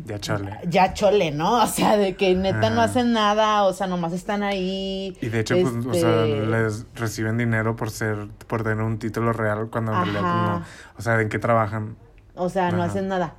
Ya 0.05 0.19
chale. 0.19 0.59
ya 0.67 0.93
chole, 0.93 1.31
¿no? 1.31 1.63
O 1.63 1.67
sea, 1.67 1.97
de 1.97 2.15
que 2.15 2.35
neta 2.35 2.69
no 2.69 2.81
hacen 2.81 3.11
nada, 3.13 3.63
o 3.63 3.73
sea, 3.73 3.87
nomás 3.87 4.13
están 4.13 4.43
ahí. 4.43 5.17
Y 5.21 5.29
de 5.29 5.39
hecho, 5.39 5.55
pues, 5.59 5.73
o 5.85 5.93
sea, 5.93 6.25
este, 6.25 6.45
les 6.45 6.85
reciben 6.95 7.37
dinero 7.37 7.75
por 7.75 7.89
ser, 7.89 8.27
por 8.47 8.63
tener 8.63 8.83
un 8.83 8.99
título 8.99 9.33
real, 9.33 9.69
cuando 9.71 9.91
en 9.93 9.97
realidad, 10.03 10.21
pues, 10.21 10.33
no. 10.33 10.65
O 10.97 11.01
sea, 11.01 11.21
¿en 11.21 11.29
qué 11.29 11.39
trabajan? 11.39 11.95
O 12.35 12.49
sea, 12.49 12.71
no 12.71 12.83
hacen 12.83 13.07
nada. 13.07 13.35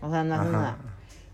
O 0.00 0.10
sea, 0.10 0.24
no 0.24 0.34
hacen 0.34 0.48
Ajá. 0.48 0.56
nada. 0.56 0.76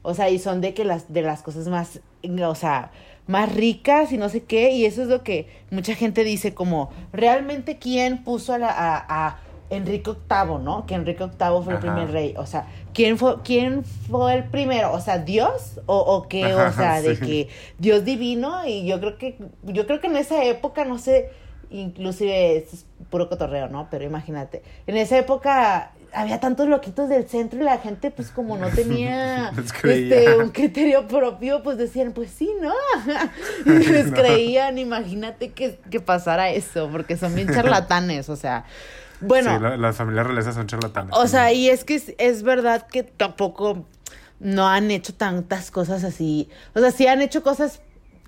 O 0.02 0.12
sea, 0.14 0.28
y 0.28 0.38
son 0.38 0.61
de 0.61 0.75
que 0.75 0.84
las, 0.84 1.12
de 1.12 1.23
las 1.23 1.42
cosas 1.42 1.66
más, 1.68 2.00
o 2.46 2.54
sea, 2.54 2.90
más 3.26 3.52
ricas 3.54 4.12
y 4.12 4.18
no 4.18 4.28
sé 4.28 4.44
qué. 4.44 4.70
Y 4.73 4.84
eso 4.84 5.02
es 5.02 5.08
lo 5.08 5.23
que 5.23 5.49
mucha 5.70 5.94
gente 5.94 6.25
dice 6.25 6.54
como, 6.54 6.90
¿realmente 7.12 7.78
quién 7.78 8.23
puso 8.23 8.52
a, 8.52 8.58
la, 8.58 8.68
a, 8.70 8.96
a 9.28 9.38
Enrique 9.71 10.11
VIII, 10.11 10.59
no? 10.62 10.87
Que 10.87 10.94
Enrique 10.94 11.25
VIII 11.25 11.62
fue 11.64 11.73
el 11.75 11.78
Ajá. 11.78 11.80
primer 11.80 12.11
rey. 12.11 12.35
O 12.37 12.47
sea, 12.47 12.66
¿quién 12.92 13.18
fue, 13.18 13.42
quién 13.42 13.85
fue 13.85 14.35
el 14.35 14.44
primero? 14.44 14.92
O 14.92 15.00
sea, 15.00 15.18
¿Dios? 15.18 15.80
¿O, 15.87 15.97
o 15.99 16.28
qué? 16.28 16.54
O 16.54 16.73
sea, 16.73 17.00
de 17.00 17.18
que 17.18 17.49
Dios 17.78 18.04
divino. 18.04 18.66
Y 18.66 18.87
yo 18.87 19.00
creo 19.00 19.18
que, 19.18 19.38
yo 19.62 19.87
creo 19.87 20.00
que 20.00 20.06
en 20.09 20.16
esa 20.16 20.44
época, 20.44 20.85
no 20.85 20.99
sé, 20.99 21.30
inclusive, 21.71 22.56
esto 22.56 22.76
es 22.76 22.87
puro 23.11 23.28
cotorreo, 23.28 23.68
¿no? 23.68 23.88
Pero 23.90 24.04
imagínate, 24.04 24.62
en 24.87 24.97
esa 24.97 25.18
época 25.18 25.92
había 26.12 26.38
tantos 26.38 26.68
loquitos 26.68 27.09
del 27.09 27.26
centro 27.28 27.59
y 27.61 27.64
la 27.64 27.78
gente, 27.78 28.12
pues 28.12 28.30
como 28.30 28.56
no 28.56 28.68
tenía 28.68 29.50
este, 29.85 30.37
un 30.37 30.50
criterio 30.50 31.09
propio, 31.09 31.62
pues 31.64 31.76
decían, 31.76 32.12
pues 32.12 32.30
sí, 32.30 32.49
¿no? 32.61 32.73
Y 33.66 33.87
les 33.87 34.06
No. 34.06 34.14
creían, 34.16 34.78
imagínate 34.78 35.50
que, 35.52 35.78
que 35.90 35.99
pasara 36.00 36.50
eso, 36.50 36.88
porque 36.92 37.16
son 37.16 37.35
bien 37.35 37.49
charlatanes, 37.52 38.28
o 38.28 38.37
sea, 38.37 38.64
bueno. 39.21 39.56
Sí, 39.56 39.62
la- 39.62 39.76
las 39.76 39.97
familias 39.97 40.26
realezas 40.26 40.54
son 40.54 40.66
charlatanes. 40.66 41.14
O 41.16 41.26
sea, 41.26 41.52
y 41.52 41.68
es 41.68 41.85
que 41.85 41.94
es, 41.97 42.12
es 42.18 42.42
verdad 42.42 42.87
que 42.87 43.02
tampoco 43.02 43.85
no 44.40 44.66
han 44.68 44.90
hecho 44.90 45.14
tantas 45.14 45.71
cosas 45.71 46.04
así. 46.04 46.49
O 46.75 46.80
sea, 46.80 46.90
sí 46.90 47.06
han 47.06 47.23
hecho 47.23 47.42
cosas 47.42 47.80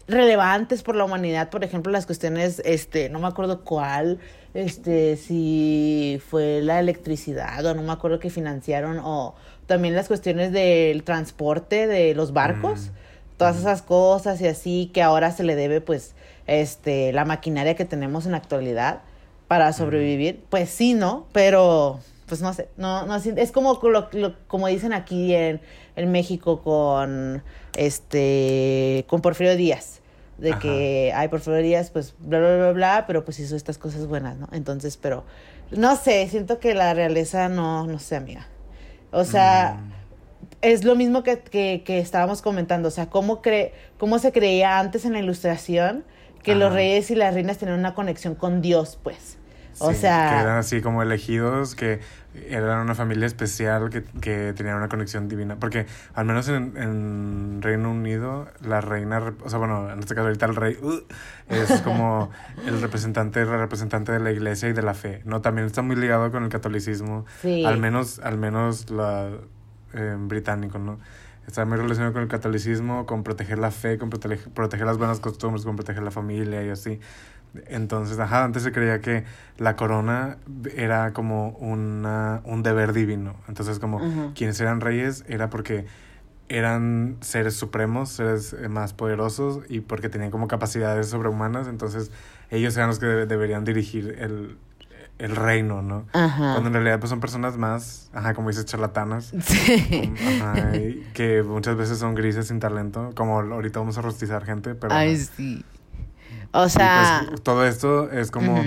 relevantes 0.08 0.82
por 0.82 0.94
la 0.94 1.04
humanidad, 1.04 1.50
por 1.50 1.64
ejemplo, 1.64 1.90
las 1.92 2.06
cuestiones, 2.06 2.62
este, 2.64 3.08
no 3.10 3.18
me 3.18 3.26
acuerdo 3.26 3.62
cuál, 3.64 4.18
este, 4.54 5.16
si 5.16 6.22
fue 6.30 6.60
la 6.62 6.78
electricidad 6.78 7.64
o 7.66 7.74
no 7.74 7.82
me 7.82 7.92
acuerdo 7.92 8.20
que 8.20 8.30
financiaron, 8.30 9.00
o 9.02 9.34
también 9.66 9.96
las 9.96 10.06
cuestiones 10.06 10.52
del 10.52 11.02
transporte 11.02 11.88
de 11.88 12.14
los 12.14 12.32
barcos, 12.32 12.86
Mm. 12.86 13.36
todas 13.36 13.56
esas 13.56 13.82
cosas 13.82 14.40
y 14.40 14.46
así, 14.46 14.90
que 14.94 15.02
ahora 15.02 15.32
se 15.32 15.42
le 15.42 15.56
debe, 15.56 15.80
pues, 15.80 16.14
este, 16.46 17.12
la 17.12 17.24
maquinaria 17.24 17.74
que 17.74 17.84
tenemos 17.84 18.26
en 18.26 18.32
la 18.32 18.38
actualidad 18.38 19.00
para 19.48 19.72
sobrevivir, 19.72 20.44
pues 20.50 20.70
sí, 20.70 20.94
¿no? 20.94 21.26
Pero, 21.32 22.00
pues 22.26 22.42
no 22.42 22.52
sé, 22.52 22.68
no, 22.76 23.06
no, 23.06 23.14
es 23.16 23.52
como, 23.52 23.78
lo- 23.82 24.08
lo- 24.12 24.34
como 24.48 24.66
dicen 24.66 24.92
aquí 24.92 25.34
en, 25.34 25.60
en 25.94 26.10
México 26.12 26.62
con, 26.62 27.42
este, 27.76 29.04
con 29.08 29.20
Porfirio 29.20 29.56
Díaz, 29.56 30.00
de 30.38 30.50
Ajá. 30.50 30.58
que, 30.60 31.12
ay, 31.14 31.28
Porfirio 31.28 31.60
Díaz, 31.62 31.90
pues, 31.90 32.14
bla, 32.18 32.38
bla, 32.40 32.56
bla, 32.56 32.72
bla, 32.72 33.04
pero 33.06 33.24
pues 33.24 33.38
hizo 33.38 33.56
estas 33.56 33.78
cosas 33.78 34.06
buenas, 34.06 34.36
¿no? 34.36 34.48
Entonces, 34.52 34.96
pero, 34.96 35.24
no 35.70 35.96
sé, 35.96 36.26
siento 36.28 36.58
que 36.58 36.74
la 36.74 36.92
realeza 36.94 37.48
no, 37.48 37.86
no 37.86 37.98
sé, 37.98 38.16
amiga. 38.16 38.46
O 39.12 39.24
sea, 39.24 39.78
Mm. 39.80 39.92
es 40.62 40.84
lo 40.84 40.94
mismo 40.96 41.22
que, 41.22 41.38
que, 41.38 41.82
que 41.86 41.98
estábamos 41.98 42.42
comentando, 42.42 42.88
o 42.88 42.90
sea, 42.90 43.06
cómo, 43.08 43.40
cre 43.40 43.72
cómo 43.98 44.18
se 44.18 44.32
creía 44.32 44.78
antes 44.78 45.04
en 45.04 45.12
la 45.12 45.20
ilustración 45.20 46.04
que 46.46 46.54
los 46.54 46.72
reyes 46.72 47.10
y 47.10 47.14
las 47.14 47.34
reinas 47.34 47.58
tenían 47.58 47.78
una 47.78 47.94
conexión 47.94 48.34
con 48.34 48.62
Dios, 48.62 48.98
pues. 49.02 49.36
O 49.78 49.92
Sí, 49.92 49.98
sea, 49.98 50.30
Que 50.30 50.40
eran 50.40 50.56
así 50.56 50.80
como 50.80 51.02
elegidos, 51.02 51.74
que 51.74 52.00
eran 52.48 52.80
una 52.80 52.94
familia 52.94 53.26
especial, 53.26 53.90
que, 53.90 54.04
que 54.22 54.54
tenían 54.56 54.76
una 54.76 54.88
conexión 54.88 55.28
divina. 55.28 55.56
Porque 55.56 55.84
al 56.14 56.24
menos 56.24 56.48
en, 56.48 56.76
en 56.76 57.60
Reino 57.60 57.90
Unido, 57.90 58.48
la 58.62 58.80
reina, 58.80 59.34
o 59.44 59.50
sea, 59.50 59.58
bueno, 59.58 59.90
en 59.90 59.98
este 59.98 60.14
caso 60.14 60.28
ahorita 60.28 60.46
el 60.46 60.56
rey 60.56 60.78
uh, 60.80 61.00
es 61.48 61.80
como 61.84 62.30
el 62.66 62.80
representante, 62.80 63.40
el 63.42 63.48
representante 63.48 64.12
de 64.12 64.20
la 64.20 64.30
iglesia 64.30 64.70
y 64.70 64.72
de 64.72 64.82
la 64.82 64.94
fe. 64.94 65.20
No, 65.24 65.42
también 65.42 65.66
está 65.66 65.82
muy 65.82 65.96
ligado 65.96 66.30
con 66.30 66.44
el 66.44 66.48
catolicismo. 66.48 67.26
Sí. 67.42 67.64
Al 67.66 67.78
menos, 67.78 68.18
al 68.20 68.38
menos 68.38 68.88
la 68.88 69.28
eh, 69.92 70.16
británico, 70.18 70.78
¿no? 70.78 70.98
Está 71.46 71.64
muy 71.64 71.76
relacionado 71.76 72.12
con 72.12 72.22
el 72.22 72.28
catolicismo, 72.28 73.06
con 73.06 73.22
proteger 73.22 73.58
la 73.58 73.70
fe, 73.70 73.98
con 73.98 74.10
proteger, 74.10 74.50
proteger 74.50 74.86
las 74.86 74.98
buenas 74.98 75.20
costumbres, 75.20 75.64
con 75.64 75.76
proteger 75.76 76.02
la 76.02 76.10
familia 76.10 76.62
y 76.64 76.70
así. 76.70 76.98
Entonces, 77.68 78.18
ajá, 78.18 78.44
antes 78.44 78.64
se 78.64 78.72
creía 78.72 79.00
que 79.00 79.24
la 79.58 79.76
corona 79.76 80.38
era 80.74 81.12
como 81.12 81.50
una, 81.50 82.42
un 82.44 82.62
deber 82.62 82.92
divino. 82.92 83.36
Entonces, 83.48 83.78
como 83.78 83.98
quienes 84.34 84.60
eran 84.60 84.80
reyes 84.80 85.24
era 85.28 85.48
porque 85.48 85.86
eran 86.48 87.16
seres 87.22 87.54
supremos, 87.54 88.10
seres 88.10 88.52
eh, 88.52 88.68
más 88.68 88.92
poderosos 88.92 89.60
y 89.68 89.80
porque 89.80 90.08
tenían 90.08 90.30
como 90.30 90.48
capacidades 90.48 91.08
sobrehumanas. 91.08 91.66
Entonces, 91.66 92.10
ellos 92.50 92.76
eran 92.76 92.88
los 92.88 92.98
que 92.98 93.06
debe- 93.06 93.26
deberían 93.26 93.64
dirigir 93.64 94.16
el, 94.18 94.56
el 95.18 95.34
reino, 95.34 95.82
¿no? 95.82 96.06
Ajá. 96.12 96.52
Cuando 96.52 96.68
en 96.68 96.74
realidad 96.74 96.98
pues 97.00 97.10
son 97.10 97.20
personas 97.20 97.56
más, 97.56 98.10
ajá, 98.12 98.34
como 98.34 98.48
dices, 98.48 98.64
charlatanas. 98.66 99.32
Sí. 99.40 100.12
ajá, 100.40 100.72
que 101.14 101.42
muchas 101.42 101.76
veces 101.76 101.98
son 101.98 102.14
grises 102.14 102.48
sin 102.48 102.60
talento, 102.60 103.12
como 103.14 103.40
ahorita 103.40 103.78
vamos 103.78 103.96
a 103.98 104.02
rostizar 104.02 104.44
gente, 104.44 104.74
pero... 104.74 104.94
Ay, 104.94 105.16
sí. 105.16 105.64
O 106.52 106.66
Y, 106.66 106.70
sea, 106.70 107.24
pues, 107.28 107.42
todo 107.42 107.66
esto 107.66 108.10
es 108.10 108.30
como, 108.30 108.62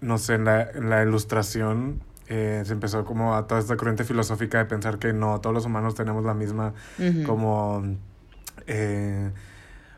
no 0.00 0.18
sé, 0.18 0.34
en 0.34 0.44
la, 0.44 0.62
en 0.70 0.90
la 0.90 1.02
ilustración 1.02 2.00
eh, 2.28 2.62
se 2.64 2.72
empezó 2.72 3.04
como 3.04 3.34
a 3.34 3.46
toda 3.46 3.60
esta 3.60 3.76
corriente 3.76 4.04
filosófica 4.04 4.58
de 4.58 4.64
pensar 4.64 4.98
que 4.98 5.12
no, 5.12 5.40
todos 5.40 5.52
los 5.52 5.66
humanos 5.66 5.94
tenemos 5.94 6.24
la 6.24 6.32
misma 6.34 6.72
como 7.26 7.82
eh, 8.66 9.30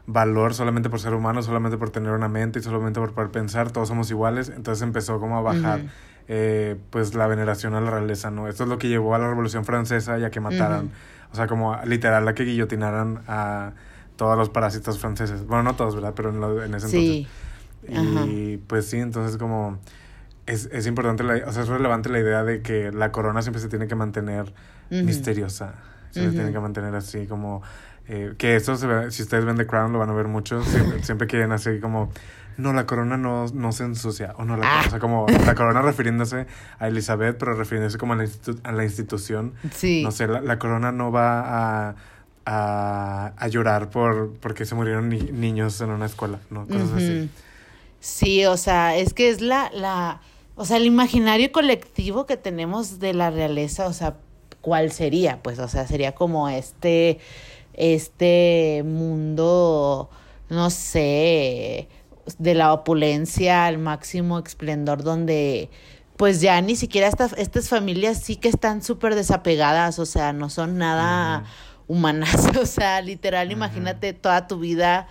valor 0.07 0.55
solamente 0.55 0.89
por 0.91 1.01
ser 1.01 1.15
humanos, 1.15 1.47
solamente 1.47 1.77
por 1.79 1.91
tener 1.91 2.13
una 2.13 2.29
mente 2.29 2.59
y 2.61 2.63
solamente 2.63 3.01
por 3.01 3.13
poder 3.13 3.31
pensar, 3.31 3.73
todos 3.73 3.89
somos 3.89 4.11
iguales, 4.11 4.49
entonces 4.55 4.83
empezó 4.83 5.19
como 5.19 5.37
a 5.39 5.41
bajar 5.41 5.81
eh, 6.29 6.77
pues 6.91 7.15
la 7.15 7.27
veneración 7.27 7.75
a 7.75 7.81
la 7.81 7.91
realeza, 7.91 8.31
¿no? 8.31 8.49
Esto 8.49 8.63
es 8.65 8.69
lo 8.69 8.79
que 8.79 8.89
llevó 8.89 9.15
a 9.15 9.19
la 9.19 9.29
Revolución 9.29 9.65
Francesa 9.65 10.19
y 10.19 10.25
a 10.25 10.31
que 10.31 10.41
mataran, 10.41 10.91
o 11.33 11.37
sea, 11.37 11.47
como 11.49 11.77
literal 11.85 12.27
a 12.29 12.35
que 12.35 12.45
guillotinaran 12.45 13.23
a 13.27 13.73
todos 14.17 14.37
los 14.39 14.49
parásitos 14.49 14.99
franceses, 14.99 15.45
bueno, 15.47 15.63
no 15.65 15.75
todos, 15.77 15.95
¿verdad? 15.95 16.15
Pero 16.17 16.31
en, 16.31 16.41
lo- 16.41 16.63
en 16.63 16.75
ese 16.75 16.89
sí. 16.89 16.97
entonces. 16.97 17.33
Y 17.89 18.57
pues 18.59 18.87
sí, 18.87 18.99
entonces 18.99 19.37
como 19.39 19.79
es, 20.47 20.67
es 20.73 20.87
importante, 20.87 21.23
la, 21.25 21.35
o 21.47 21.53
sea, 21.53 21.63
es 21.63 21.69
relevante 21.69 22.09
la 22.09 22.19
idea 22.21 22.45
de 22.45 22.63
que 22.63 22.93
la 22.93 23.13
corona 23.13 23.43
siempre 23.43 23.61
se 23.61 23.69
tiene 23.69 23.87
que 23.89 23.95
mantener 23.95 24.55
Ujú. 24.91 25.05
misteriosa. 25.05 25.75
Se 26.11 26.31
tiene 26.33 26.51
que 26.51 26.61
mantener 26.61 26.95
así 26.95 27.27
como... 27.27 27.63
eh, 28.09 28.35
que 28.39 28.57
esto, 28.57 28.77
se 28.77 28.87
ve- 28.87 29.11
si 29.11 29.23
ustedes 29.23 29.45
ven 29.45 29.57
The 29.57 29.67
Crown, 29.67 29.93
lo 29.93 29.99
van 29.99 30.11
a 30.11 30.15
ver 30.15 30.29
mucho. 30.29 30.63
Siempre, 30.65 31.03
siempre 31.03 31.27
quieren 31.27 31.53
así 31.53 31.81
como... 31.81 32.11
No, 32.59 32.73
la 32.73 32.87
corona 32.87 33.19
no, 33.19 33.47
no 33.49 33.73
se 33.73 33.85
ensucia. 33.85 34.33
O 34.39 34.45
no, 34.47 34.57
la, 34.57 34.67
Ah. 34.81 34.85
o 34.87 34.91
sea, 34.91 34.99
como 34.99 35.27
la 35.29 35.55
corona 35.55 35.83
refiriéndose 35.83 36.47
a 36.79 36.89
Elizabeth, 36.89 37.37
pero 37.37 37.53
refiriéndose 37.55 37.99
como 37.99 38.15
a 38.15 38.17
la, 38.17 38.25
institu- 38.25 38.61
a 38.65 38.73
la 38.73 38.83
institución. 38.85 39.53
Sí. 39.75 40.03
No 40.03 40.11
sé, 40.11 40.27
la, 40.27 40.41
la 40.41 40.59
corona 40.59 40.91
no 40.91 41.13
va 41.13 41.89
a, 41.91 41.95
a, 42.47 43.33
a 43.37 43.49
llorar 43.49 43.91
por 43.91 44.33
porque 44.41 44.65
se 44.65 44.75
murieron 44.75 45.09
ni- 45.11 45.21
niños 45.33 45.81
en 45.83 45.91
una 45.91 46.07
escuela, 46.07 46.39
¿no? 46.51 46.67
Cosas 46.67 46.93
así. 46.95 47.29
Sí, 48.01 48.47
o 48.47 48.57
sea, 48.57 48.97
es 48.97 49.13
que 49.13 49.29
es 49.29 49.41
la, 49.41 49.71
la, 49.75 50.21
o 50.55 50.65
sea, 50.65 50.77
el 50.79 50.87
imaginario 50.87 51.51
colectivo 51.53 52.25
que 52.25 52.37
tenemos 52.39 53.01
de 53.01 53.13
la 53.15 53.31
realeza, 53.31 53.87
o 53.87 53.93
sea, 53.93 54.17
¿cuál 54.61 54.93
sería? 54.93 55.43
Pues, 55.43 55.59
o 55.59 55.69
sea, 55.69 55.87
sería 55.87 56.15
como 56.15 56.49
este, 56.49 57.19
este 57.77 58.83
mundo, 58.85 60.11
no 60.49 60.71
sé, 60.71 61.89
de 62.39 62.55
la 62.55 62.73
opulencia 62.73 63.67
al 63.67 63.79
máximo 63.79 64.39
esplendor 64.39 65.03
donde 65.03 65.71
pues 66.17 66.41
ya 66.41 66.61
ni 66.61 66.77
siquiera 66.77 67.09
estas, 67.09 67.35
estas 67.35 67.69
familias 67.69 68.23
sí 68.23 68.37
que 68.37 68.49
están 68.49 68.83
súper 68.83 69.15
desapegadas, 69.15 69.99
o 69.99 70.07
sea, 70.07 70.33
no 70.33 70.49
son 70.49 70.79
nada 70.79 71.45
humanas, 71.89 72.49
o 72.61 72.67
sea, 72.67 73.01
literal, 73.03 73.53
imagínate 73.53 74.13
toda 74.13 74.47
tu 74.47 74.59
vida 74.59 75.09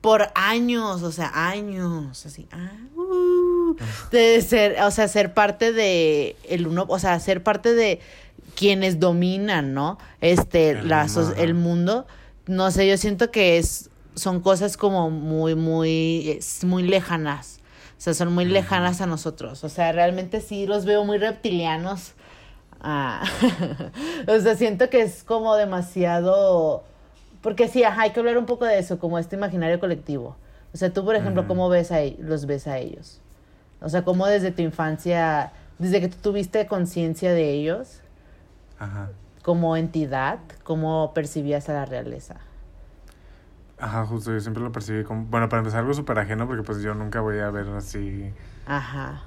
por 0.00 0.30
años, 0.34 1.02
o 1.02 1.12
sea, 1.12 1.30
años, 1.34 2.24
así, 2.24 2.48
ah, 2.52 2.70
uh, 2.96 3.76
de 4.10 4.40
ser, 4.40 4.80
o 4.82 4.90
sea, 4.90 5.08
ser 5.08 5.34
parte 5.34 5.72
de 5.72 6.36
el 6.48 6.66
uno, 6.66 6.86
o 6.88 6.98
sea, 6.98 7.18
ser 7.20 7.42
parte 7.42 7.74
de 7.74 8.00
quienes 8.56 8.98
dominan, 8.98 9.74
¿no? 9.74 9.98
Este, 10.20 10.70
El 10.70 10.88
la, 10.88 11.06
mundo, 11.54 12.06
el 12.46 12.54
no 12.54 12.70
sé, 12.70 12.88
yo 12.88 12.96
siento 12.96 13.30
que 13.30 13.58
es, 13.58 13.90
son 14.14 14.40
cosas 14.40 14.76
como 14.76 15.10
muy, 15.10 15.54
muy, 15.54 16.40
muy 16.64 16.82
lejanas, 16.82 17.60
o 17.98 18.00
sea, 18.00 18.14
son 18.14 18.32
muy 18.32 18.46
lejanas 18.46 19.00
a 19.00 19.06
nosotros, 19.06 19.62
o 19.62 19.68
sea, 19.68 19.92
realmente 19.92 20.40
sí 20.40 20.66
los 20.66 20.84
veo 20.84 21.04
muy 21.04 21.18
reptilianos, 21.18 22.14
Ah, 22.80 23.24
o 24.28 24.38
sea, 24.38 24.54
siento 24.54 24.88
que 24.90 25.02
es 25.02 25.24
como 25.24 25.56
demasiado... 25.56 26.84
Porque 27.42 27.68
sí, 27.68 27.84
ajá, 27.84 28.02
hay 28.02 28.10
que 28.10 28.20
hablar 28.20 28.38
un 28.38 28.46
poco 28.46 28.64
de 28.64 28.78
eso, 28.78 28.98
como 28.98 29.18
este 29.18 29.36
imaginario 29.36 29.78
colectivo. 29.78 30.36
O 30.72 30.76
sea, 30.76 30.92
tú, 30.92 31.04
por 31.04 31.14
ejemplo. 31.14 31.46
¿cómo 31.46 31.68
ves 31.68 31.92
a, 31.92 32.00
los 32.18 32.46
ves 32.46 32.66
a 32.66 32.78
ellos? 32.78 33.20
O 33.80 33.88
sea, 33.88 34.02
¿cómo 34.02 34.26
desde 34.26 34.50
tu 34.50 34.62
infancia, 34.62 35.52
desde 35.78 36.00
que 36.00 36.08
tú 36.08 36.16
tuviste 36.22 36.66
conciencia 36.66 37.32
de 37.32 37.50
ellos, 37.50 38.00
Ajá. 38.78 39.10
como 39.42 39.76
entidad, 39.76 40.40
cómo 40.64 41.12
percibías 41.14 41.68
a 41.68 41.72
la 41.74 41.84
realeza? 41.86 42.36
Ajá, 43.78 44.06
justo, 44.06 44.32
yo 44.32 44.40
siempre 44.40 44.62
lo 44.62 44.72
percibí 44.72 45.04
como, 45.04 45.26
bueno, 45.26 45.48
para 45.48 45.60
empezar 45.60 45.80
algo 45.80 45.92
súper 45.94 46.18
ajeno, 46.18 46.46
porque 46.46 46.62
pues 46.62 46.80
yo 46.82 46.94
nunca 46.94 47.20
voy 47.20 47.38
a 47.38 47.50
ver 47.50 47.68
así 47.68 48.32
Ajá. 48.66 49.25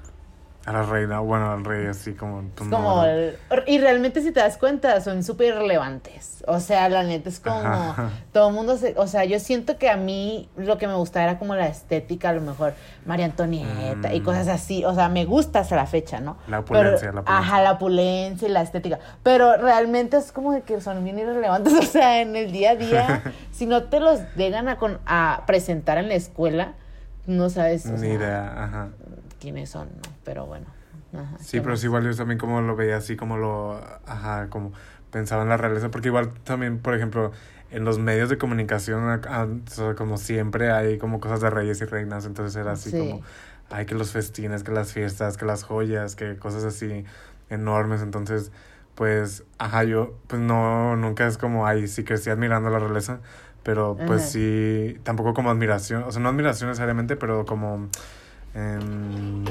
A 0.70 0.72
la 0.72 0.82
reina, 0.84 1.20
bueno, 1.20 1.50
al 1.52 1.64
rey 1.64 1.86
así 1.86 2.12
como, 2.14 2.40
Es 2.40 2.68
como... 2.68 3.04
el- 3.04 3.36
y 3.66 3.78
realmente 3.78 4.22
si 4.22 4.30
te 4.32 4.40
das 4.40 4.56
cuenta, 4.56 5.00
son 5.00 5.22
súper 5.22 5.48
irrelevantes. 5.48 6.44
O 6.46 6.60
sea, 6.60 6.88
la 6.88 7.02
neta 7.02 7.28
es 7.28 7.40
como... 7.40 7.56
Ajá. 7.58 8.10
Todo 8.32 8.48
el 8.48 8.54
mundo 8.54 8.76
se... 8.76 8.94
O 8.96 9.06
sea, 9.06 9.24
yo 9.24 9.38
siento 9.40 9.76
que 9.78 9.90
a 9.90 9.96
mí 9.96 10.48
lo 10.56 10.78
que 10.78 10.86
me 10.86 10.94
gustaba 10.94 11.24
era 11.24 11.38
como 11.38 11.54
la 11.54 11.66
estética, 11.68 12.30
a 12.30 12.32
lo 12.32 12.40
mejor 12.40 12.72
María 13.04 13.26
Antonieta 13.26 14.12
y 14.14 14.20
Mm. 14.20 14.24
cosas 14.24 14.48
así. 14.48 14.84
O 14.84 14.94
sea, 14.94 15.08
me 15.08 15.24
gusta 15.24 15.60
hasta 15.60 15.76
la 15.76 15.86
fecha, 15.86 16.20
¿no? 16.20 16.36
La 16.48 16.60
opulencia, 16.60 16.98
Pero- 17.00 17.12
la 17.14 17.20
opulencia. 17.20 17.38
Ajá, 17.38 17.62
la 17.62 17.72
opulencia 17.72 18.48
y 18.48 18.50
la 18.52 18.62
estética. 18.62 18.98
Pero 19.22 19.56
realmente 19.56 20.16
es 20.16 20.32
como 20.32 20.52
de 20.52 20.62
que 20.62 20.80
son 20.80 21.02
bien 21.04 21.18
irrelevantes. 21.18 21.74
O 21.80 21.82
sea, 21.82 22.20
en 22.20 22.36
el 22.36 22.52
día 22.52 22.70
a 22.72 22.76
día, 22.76 23.22
si 23.50 23.66
no 23.66 23.84
te 23.84 23.98
los 24.00 24.20
llegan 24.36 24.68
a, 24.68 24.76
con- 24.76 25.00
a 25.06 25.42
presentar 25.46 25.98
en 25.98 26.08
la 26.08 26.14
escuela, 26.14 26.74
no 27.26 27.50
sabes 27.50 27.84
Ni 27.86 27.98
sea, 27.98 28.08
idea, 28.14 28.64
ajá. 28.64 28.88
Quiénes 29.40 29.70
son, 29.70 29.88
¿no? 29.88 30.02
Pero 30.24 30.46
bueno. 30.46 30.66
Ajá, 31.12 31.38
Sí, 31.38 31.58
¿qué 31.58 31.62
pero 31.62 31.76
sí, 31.76 31.86
igual 31.86 32.04
yo 32.04 32.14
también 32.14 32.38
como 32.38 32.60
lo 32.60 32.76
veía 32.76 32.96
así, 32.96 33.16
como 33.16 33.36
lo, 33.36 33.80
ajá, 34.06 34.48
como 34.50 34.72
pensaba 35.10 35.42
en 35.42 35.48
la 35.48 35.56
realeza, 35.56 35.90
porque 35.90 36.08
igual 36.08 36.32
también, 36.44 36.78
por 36.78 36.94
ejemplo, 36.94 37.32
en 37.72 37.84
los 37.84 37.98
medios 37.98 38.28
de 38.28 38.38
comunicación, 38.38 39.08
a- 39.08 39.14
a- 39.28 39.44
o 39.46 39.60
sea, 39.66 39.94
como 39.94 40.18
siempre 40.18 40.70
hay 40.70 40.98
como 40.98 41.18
cosas 41.20 41.40
de 41.40 41.50
reyes 41.50 41.80
y 41.80 41.84
reinas, 41.84 42.26
entonces 42.26 42.54
era 42.56 42.72
así 42.72 42.90
Sí. 42.90 42.98
como, 42.98 43.20
hay 43.70 43.86
que 43.86 43.94
los 43.94 44.12
festines, 44.12 44.62
que 44.62 44.70
las 44.72 44.92
fiestas, 44.92 45.36
que 45.36 45.44
las 45.46 45.62
joyas, 45.64 46.14
que 46.16 46.36
cosas 46.36 46.62
así 46.64 47.04
enormes, 47.48 48.02
entonces, 48.02 48.52
pues, 48.94 49.44
ajá, 49.58 49.82
yo, 49.84 50.14
pues 50.28 50.40
no, 50.40 50.94
nunca 50.96 51.26
es 51.26 51.38
como, 51.38 51.66
ay, 51.66 51.88
sí 51.88 52.04
crecí 52.04 52.30
admirando 52.30 52.70
la 52.70 52.78
realeza, 52.78 53.20
pero 53.64 53.96
pues 54.06 54.22
Ajá. 54.22 54.30
sí, 54.30 54.98
tampoco 55.02 55.34
como 55.34 55.50
admiración, 55.50 56.02
o 56.04 56.12
sea, 56.12 56.20
no 56.22 56.28
admiración 56.28 56.68
necesariamente, 56.70 57.16
pero 57.16 57.44
como... 57.46 57.88
em, 58.54 59.44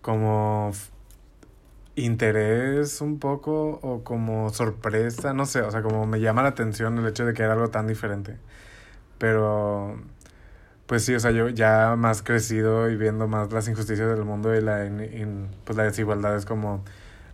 como 0.00 0.72
interés 1.96 3.00
un 3.00 3.18
poco 3.18 3.78
o 3.82 4.02
como 4.02 4.50
sorpresa, 4.50 5.32
no 5.32 5.46
sé, 5.46 5.60
o 5.62 5.70
sea, 5.70 5.82
como 5.82 6.06
me 6.06 6.20
llama 6.20 6.42
la 6.42 6.48
atención 6.50 6.98
el 6.98 7.06
hecho 7.06 7.24
de 7.24 7.34
que 7.34 7.42
era 7.42 7.52
algo 7.52 7.68
tan 7.70 7.86
diferente. 7.86 8.36
Pero, 9.18 9.96
pues 10.86 11.04
sí, 11.04 11.14
o 11.14 11.20
sea, 11.20 11.32
yo 11.32 11.48
ya 11.50 11.96
más 11.96 12.22
crecido 12.22 12.90
y 12.90 12.96
viendo 12.96 13.28
más 13.28 13.52
las 13.52 13.68
injusticias 13.68 14.08
del 14.08 14.24
mundo 14.26 14.54
y 14.56 14.60
la, 14.62 14.86
in- 14.86 15.48
pues 15.64 15.76
la 15.76 15.84
desigualdad 15.84 16.36
es 16.36 16.46
como, 16.46 16.84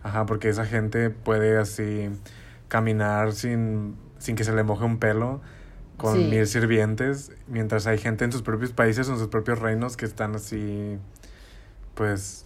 ajá, 0.03 0.25
porque 0.27 0.49
esa 0.49 0.65
gente 0.65 1.09
puede 1.11 1.57
así 1.59 2.09
caminar 2.69 3.33
sin, 3.33 3.95
sin 4.19 4.35
que 4.35 4.43
se 4.45 4.53
le 4.53 4.63
moje 4.63 4.85
un 4.85 4.99
pelo 4.99 5.41
con 6.01 6.15
Sí. 6.17 6.23
mil 6.25 6.47
sirvientes, 6.47 7.31
mientras 7.47 7.85
hay 7.87 7.97
gente 7.99 8.25
en 8.25 8.31
sus 8.31 8.41
propios 8.41 8.71
países 8.71 9.07
o 9.07 9.13
en 9.13 9.19
sus 9.19 9.27
propios 9.27 9.59
reinos 9.59 9.97
que 9.97 10.05
están 10.05 10.35
así, 10.35 10.97
pues, 11.93 12.43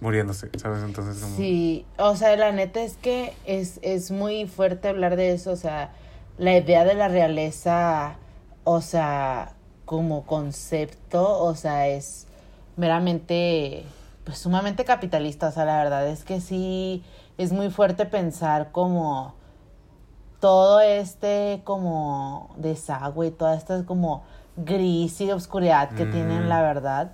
muriéndose, 0.00 0.48
¿sabes? 0.56 0.82
Entonces, 0.82 1.22
como... 1.22 1.36
Sí, 1.36 1.84
o 1.98 2.16
sea, 2.16 2.34
la 2.36 2.52
neta 2.52 2.82
es 2.82 2.96
que 2.96 3.34
es, 3.44 3.78
es 3.82 4.10
muy 4.10 4.46
fuerte 4.46 4.88
hablar 4.88 5.16
de 5.16 5.32
eso, 5.32 5.50
o 5.52 5.56
sea, 5.56 5.92
la 6.38 6.56
idea 6.56 6.84
de 6.84 6.94
la 6.94 7.08
realeza, 7.08 8.16
o 8.64 8.80
sea, 8.80 9.54
como 9.84 10.24
concepto, 10.24 11.38
o 11.40 11.54
sea, 11.56 11.88
es 11.88 12.26
meramente, 12.76 13.84
pues 14.24 14.38
sumamente 14.38 14.84
capitalista, 14.84 15.48
o 15.48 15.52
sea, 15.52 15.64
la 15.64 15.82
verdad 15.82 16.08
es 16.08 16.24
que 16.24 16.40
sí, 16.40 17.02
es 17.38 17.52
muy 17.52 17.70
fuerte 17.70 18.06
pensar 18.06 18.70
como 18.72 19.34
todo 20.40 20.80
este 20.80 21.62
como 21.64 22.50
desagüe, 22.56 23.30
toda 23.30 23.54
esta 23.56 23.84
como 23.84 24.22
gris 24.56 25.20
y 25.20 25.30
oscuridad 25.30 25.90
que 25.90 26.04
tienen, 26.06 26.44
Mm. 26.46 26.48
la 26.48 26.62
verdad. 26.62 27.10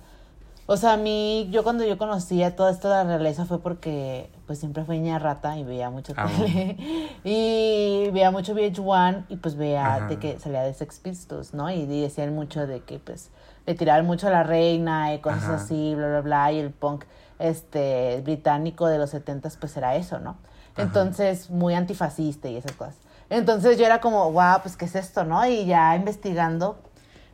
O 0.67 0.77
sea, 0.77 0.93
a 0.93 0.97
mí, 0.97 1.47
yo 1.51 1.63
cuando 1.63 1.83
yo 1.85 1.95
conocía 1.99 2.55
todo 2.55 2.69
esto 2.69 2.89
de 2.89 2.95
la 2.95 3.03
realeza 3.03 3.45
fue 3.45 3.59
porque 3.61 4.31
pues 4.47 4.57
siempre 4.57 4.83
fui 4.83 4.97
niña 4.99 5.19
rata 5.19 5.55
y 5.57 5.63
veía 5.63 5.91
mucho 5.91 6.13
Ah, 6.17 6.27
tele. 6.27 6.75
Y 7.23 8.09
veía 8.11 8.31
mucho 8.31 8.53
VH1 8.55 9.25
y 9.29 9.35
pues 9.35 9.55
veía 9.57 9.95
Ajá. 9.95 10.07
de 10.07 10.17
que 10.17 10.39
salía 10.39 10.63
de 10.63 10.73
Sex 10.73 10.99
Pistols, 10.99 11.53
¿no? 11.53 11.69
Y 11.69 11.85
decían 11.85 12.33
mucho 12.33 12.65
de 12.65 12.81
que 12.81 12.97
pues 12.97 13.29
le 13.67 13.75
tiraban 13.75 14.05
mucho 14.07 14.27
a 14.27 14.31
la 14.31 14.41
reina 14.43 15.13
y 15.13 15.19
cosas 15.19 15.43
Ajá. 15.43 15.55
así, 15.55 15.93
bla, 15.95 16.07
bla, 16.07 16.21
bla. 16.21 16.51
Y 16.51 16.59
el 16.59 16.71
punk 16.71 17.05
este 17.37 18.21
británico 18.23 18.87
de 18.87 18.97
los 18.97 19.11
setentas 19.11 19.57
pues 19.57 19.75
era 19.77 19.95
eso, 19.95 20.17
¿no? 20.19 20.35
Entonces, 20.77 21.49
muy 21.51 21.73
antifascista 21.73 22.49
y 22.49 22.57
esas 22.57 22.73
cosas. 22.73 22.95
Entonces 23.29 23.77
yo 23.77 23.85
era 23.85 23.99
como, 24.01 24.31
wow, 24.31 24.61
pues 24.61 24.77
qué 24.77 24.85
es 24.85 24.95
esto, 24.95 25.23
¿no? 25.23 25.45
Y 25.45 25.65
ya 25.65 25.95
investigando, 25.95 26.77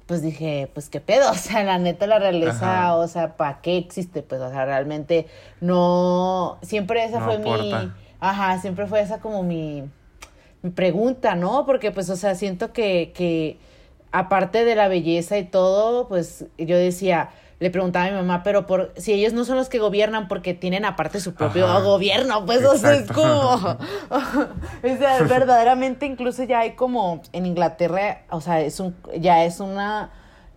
pues 0.05 0.21
dije, 0.21 0.69
pues 0.73 0.89
qué 0.89 0.99
pedo, 0.99 1.31
o 1.31 1.35
sea, 1.35 1.63
la 1.63 1.77
neta 1.77 2.07
la 2.07 2.19
realeza, 2.19 2.85
Ajá. 2.85 2.95
o 2.95 3.07
sea, 3.07 3.37
¿para 3.37 3.61
qué 3.61 3.77
existe? 3.77 4.23
Pues, 4.23 4.41
o 4.41 4.49
sea, 4.49 4.65
realmente 4.65 5.27
no, 5.59 6.57
siempre 6.61 7.03
esa 7.03 7.19
No 7.19 7.25
fue 7.25 7.37
mi, 7.39 7.73
ajá, 8.19 8.59
siempre 8.59 8.87
fue 8.87 9.01
esa 9.01 9.19
como 9.19 9.43
mi, 9.43 9.83
mi 10.61 10.69
pregunta, 10.71 11.35
¿no? 11.35 11.65
Porque 11.65 11.91
pues, 11.91 12.09
o 12.09 12.15
sea, 12.15 12.35
siento 12.35 12.71
que, 12.73 13.11
que 13.15 13.57
aparte 14.11 14.65
de 14.65 14.75
la 14.75 14.87
belleza 14.87 15.37
y 15.37 15.45
todo, 15.45 16.07
pues 16.07 16.45
yo 16.57 16.77
decía, 16.77 17.29
le 17.61 17.69
preguntaba 17.69 18.05
a 18.07 18.09
mi 18.09 18.15
mamá, 18.15 18.41
pero 18.43 18.65
por 18.65 18.91
si 18.97 19.13
ellos 19.13 19.31
no 19.33 19.45
son 19.45 19.55
los 19.55 19.69
que 19.69 19.77
gobiernan 19.79 20.27
porque 20.27 20.53
tienen 20.53 20.83
aparte 20.83 21.19
su 21.21 21.33
propio 21.35 21.67
Ajá. 21.67 21.79
gobierno, 21.79 22.45
pues 22.45 22.65
o 22.65 22.75
sea, 22.75 22.93
es 22.95 23.01
Exacto. 23.01 23.21
como 23.21 23.77
o 24.93 24.97
sea, 24.97 25.21
verdaderamente 25.23 26.05
incluso 26.05 26.43
ya 26.43 26.59
hay 26.59 26.71
como 26.71 27.21
en 27.31 27.45
Inglaterra, 27.45 28.23
o 28.31 28.41
sea, 28.41 28.59
es 28.61 28.79
un 28.79 28.95
ya 29.17 29.45
es 29.45 29.59
una 29.59 30.09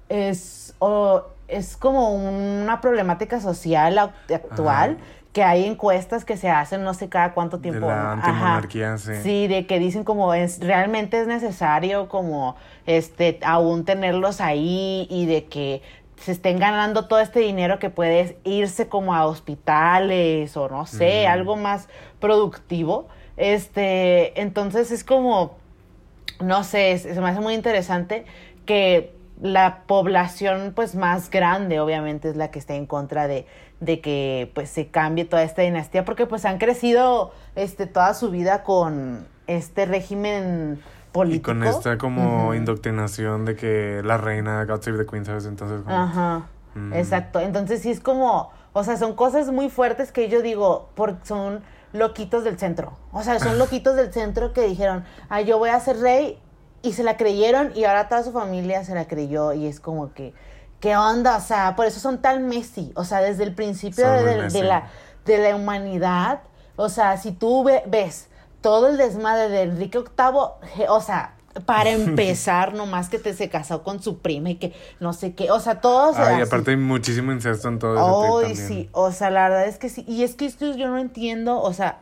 es 0.08 0.74
o 0.78 1.24
es 1.46 1.76
como 1.76 2.14
una 2.14 2.80
problemática 2.80 3.40
social 3.40 3.98
act- 3.98 4.34
actual 4.34 4.92
Ajá. 4.92 5.04
que 5.34 5.42
hay 5.42 5.64
encuestas 5.66 6.24
que 6.24 6.36
se 6.38 6.48
hacen 6.48 6.84
no 6.84 6.94
sé 6.94 7.08
cada 7.10 7.34
cuánto 7.34 7.58
De 7.58 7.64
tiempo. 7.70 7.86
la 7.86 8.12
antimonarquía, 8.12 8.96
sí. 8.98 9.12
Sí, 9.22 9.46
de 9.46 9.66
que 9.66 9.78
dicen 9.78 10.04
como 10.04 10.32
es 10.32 10.58
realmente 10.60 11.20
es 11.20 11.26
necesario 11.26 12.08
como 12.08 12.56
este 12.86 13.38
aún 13.44 13.84
tenerlos 13.84 14.40
ahí 14.40 15.06
y 15.10 15.26
de 15.26 15.44
que 15.44 15.82
se 16.24 16.32
estén 16.32 16.58
ganando 16.58 17.06
todo 17.06 17.20
este 17.20 17.40
dinero 17.40 17.78
que 17.78 17.90
puedes 17.90 18.34
irse 18.44 18.88
como 18.88 19.14
a 19.14 19.26
hospitales 19.26 20.56
o 20.56 20.68
no 20.68 20.87
sé, 20.87 21.26
algo 21.26 21.56
más 21.56 21.88
productivo. 22.20 23.08
Este, 23.37 24.40
entonces 24.40 24.90
es 24.90 25.04
como 25.04 25.56
no 26.40 26.64
sé, 26.64 26.92
es- 26.92 27.02
se 27.02 27.20
me 27.20 27.28
hace 27.28 27.40
muy 27.40 27.54
interesante 27.54 28.24
que 28.66 29.14
la 29.40 29.82
población 29.87 30.72
pues 30.74 30.94
más 30.94 31.30
grande 31.30 31.78
obviamente 31.80 32.28
es 32.30 32.37
la 32.37 32.50
que 32.50 32.58
está 32.58 32.74
en 32.74 32.87
contra 32.87 33.26
de, 33.28 33.46
de 33.80 34.00
que 34.00 34.50
pues 34.54 34.70
se 34.70 34.88
cambie 34.88 35.24
toda 35.24 35.42
esta 35.42 35.62
dinastía 35.62 36.04
porque 36.04 36.26
pues 36.26 36.44
han 36.44 36.58
crecido 36.58 37.32
este 37.56 37.87
toda 37.87 38.14
su 38.14 38.30
vida 38.30 38.62
con 38.64 39.26
este 39.46 39.87
régimen 39.87 40.80
Y 41.27 41.40
con 41.40 41.62
esta 41.64 41.96
como 41.98 42.55
indoctrinación 42.55 43.44
de 43.44 43.57
que 43.57 44.03
la 44.05 44.16
reina, 44.18 44.64
God 44.64 44.83
Save 44.83 44.98
the 44.98 45.07
Queen, 45.07 45.24
¿sabes? 45.24 45.46
Entonces, 45.46 45.83
como, 45.83 45.94
Ajá, 45.96 46.46
Mm. 46.74 46.92
exacto. 46.94 47.38
Entonces 47.40 47.83
sí 47.83 47.90
es 47.92 48.00
como, 48.00 48.50
o 48.72 48.83
sea, 48.83 48.96
son 48.96 49.14
cosas 49.14 49.50
muy 49.53 49.70
fuertes 49.70 50.11
que 50.11 50.29
yo 50.29 50.42
digo, 50.42 50.88
por, 50.96 51.18
son 51.22 51.62
loquitos 51.92 52.42
del 52.42 52.59
centro. 52.59 52.94
O 53.12 53.22
sea, 53.22 53.38
son 53.38 53.59
loquitos 53.59 53.94
del 53.94 54.12
centro 54.12 54.53
que 54.53 54.62
dijeron, 54.62 55.05
ah, 55.29 55.40
yo 55.40 55.59
voy 55.59 55.70
a 55.70 55.79
ser 55.79 55.98
rey. 56.00 56.40
Y 56.83 56.92
se 56.92 57.03
la 57.05 57.16
creyeron 57.16 57.70
y 57.74 57.85
ahora 57.85 58.09
toda 58.09 58.22
su 58.24 58.33
familia 58.33 58.83
se 58.85 58.94
la 58.94 59.07
creyó. 59.07 59.53
Y 59.55 59.66
es 59.68 59.79
como 59.81 60.12
que, 60.12 60.35
¿qué 60.81 60.96
onda? 60.96 61.37
O 61.37 61.40
sea, 61.40 61.77
por 61.77 61.87
eso 61.87 61.98
son 62.00 62.20
tan 62.20 62.46
Messi. 62.48 62.92
O 62.96 63.05
sea, 63.05 63.20
desde 63.20 63.44
el 63.44 63.55
principio 63.55 64.11
de, 64.11 64.48
la, 64.64 64.88
de 65.24 65.38
la 65.38 65.57
humanidad. 65.57 66.40
O 66.77 66.88
sea, 66.90 67.16
si 67.16 67.31
tú 67.33 67.62
ve- 67.64 67.85
ves 67.87 68.29
todo 68.64 68.88
el 68.88 68.96
desmadre 68.96 69.50
de 69.50 69.61
Enrique 69.64 69.98
VIII, 69.98 70.87
o 70.88 71.00
sea, 71.03 71.35
para 71.66 71.90
empezar, 71.90 72.72
nomás 72.72 73.11
que 73.11 73.18
te 73.18 73.35
se 73.35 73.50
casó 73.50 73.83
con 73.83 74.03
su 74.03 74.18
prima 74.20 74.48
y 74.48 74.55
que 74.57 74.72
no 75.00 75.12
sé 75.12 75.35
qué. 75.35 75.50
O 75.50 75.61
sea, 75.61 75.83
todos. 75.83 76.16
Ay, 76.16 76.40
aparte 76.40 76.70
hay 76.70 76.79
muchísimo 76.79 77.31
incesto 77.31 77.68
en 77.68 77.79
todo 77.79 78.40
ese 78.40 78.46
Ay, 78.46 78.57
sí, 78.57 78.88
o 78.92 79.12
sea, 79.12 79.29
la 79.29 79.50
verdad 79.50 79.66
es 79.66 79.77
que 79.77 79.90
sí. 79.90 80.03
Y 80.09 80.22
es 80.24 80.35
que 80.35 80.46
esto 80.46 80.74
yo 80.74 80.88
no 80.88 80.96
entiendo, 80.96 81.61
o 81.61 81.72
sea, 81.74 81.98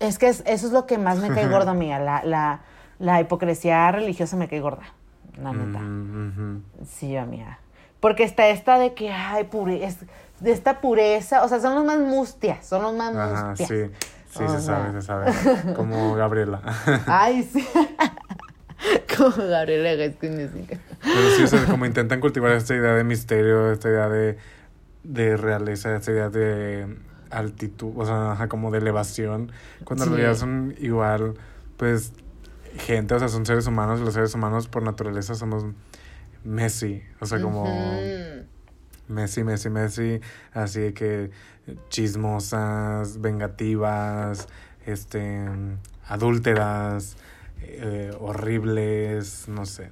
es 0.00 0.18
que 0.18 0.28
es- 0.28 0.42
eso 0.46 0.66
es 0.66 0.72
lo 0.72 0.86
que 0.86 0.98
más 0.98 1.18
me 1.18 1.28
cae 1.30 1.46
gorda, 1.48 1.74
mía. 1.74 2.00
La, 2.00 2.22
la, 2.24 2.60
la 2.98 3.20
hipocresía 3.20 3.90
religiosa 3.92 4.36
me 4.36 4.48
cae 4.48 4.60
gorda, 4.60 4.82
la 5.40 5.52
neta. 5.52 5.78
Ujú, 5.78 6.28
ujú. 6.42 6.62
Sí, 6.88 7.16
amiga. 7.16 7.60
Porque 8.00 8.24
está 8.24 8.48
esta 8.48 8.78
de 8.80 8.94
que, 8.94 9.12
ay, 9.12 9.44
pure, 9.44 9.84
es- 9.84 9.98
de 10.40 10.52
esta 10.52 10.80
pureza, 10.80 11.44
o 11.44 11.48
sea, 11.48 11.60
son 11.60 11.74
los 11.76 11.84
más 11.84 11.98
mustias, 12.00 12.66
son 12.66 12.82
los 12.82 12.94
más 12.94 13.14
Ajá, 13.14 13.48
mustias. 13.50 13.68
sí. 13.68 13.90
Sí, 14.30 14.44
se 14.48 14.60
sabe, 14.60 14.92
se 14.92 15.02
sabe. 15.02 15.32
Como 15.74 16.14
Gabriela. 16.14 16.60
Ay, 17.06 17.42
sí. 17.42 17.66
Como 19.16 19.30
Gabriela 19.36 20.14
music. 20.22 20.78
Pero 21.02 21.30
sí, 21.30 21.42
o 21.42 21.46
sea, 21.48 21.64
como 21.64 21.84
intentan 21.86 22.20
cultivar 22.20 22.52
esta 22.52 22.74
idea 22.76 22.94
de 22.94 23.02
misterio, 23.02 23.72
esta 23.72 23.88
idea 23.88 24.08
de, 24.08 24.38
de 25.02 25.36
realeza, 25.36 25.96
esta 25.96 26.12
idea 26.12 26.28
de 26.28 26.96
altitud, 27.30 27.92
o 27.96 28.06
sea, 28.06 28.46
como 28.48 28.70
de 28.70 28.78
elevación, 28.78 29.50
cuando 29.84 30.04
en 30.04 30.10
Sí. 30.10 30.16
realidad 30.16 30.38
son 30.38 30.74
igual, 30.78 31.34
pues, 31.76 32.12
gente, 32.76 33.14
o 33.14 33.18
sea, 33.18 33.28
son 33.28 33.44
seres 33.46 33.66
humanos 33.66 34.00
y 34.00 34.04
los 34.04 34.14
seres 34.14 34.32
humanos 34.34 34.68
por 34.68 34.82
naturaleza 34.84 35.34
somos 35.34 35.64
Messi, 36.44 37.02
o 37.20 37.26
sea, 37.26 37.40
como. 37.40 37.64
Messi, 39.08 39.42
Messi, 39.42 39.70
Messi, 39.70 40.20
así 40.52 40.92
que 40.92 41.30
chismosas, 41.88 43.20
vengativas, 43.20 44.48
este, 44.86 45.46
adúlteras, 46.06 47.16
eh, 47.60 48.10
horribles, 48.20 49.48
no 49.48 49.66
sé, 49.66 49.90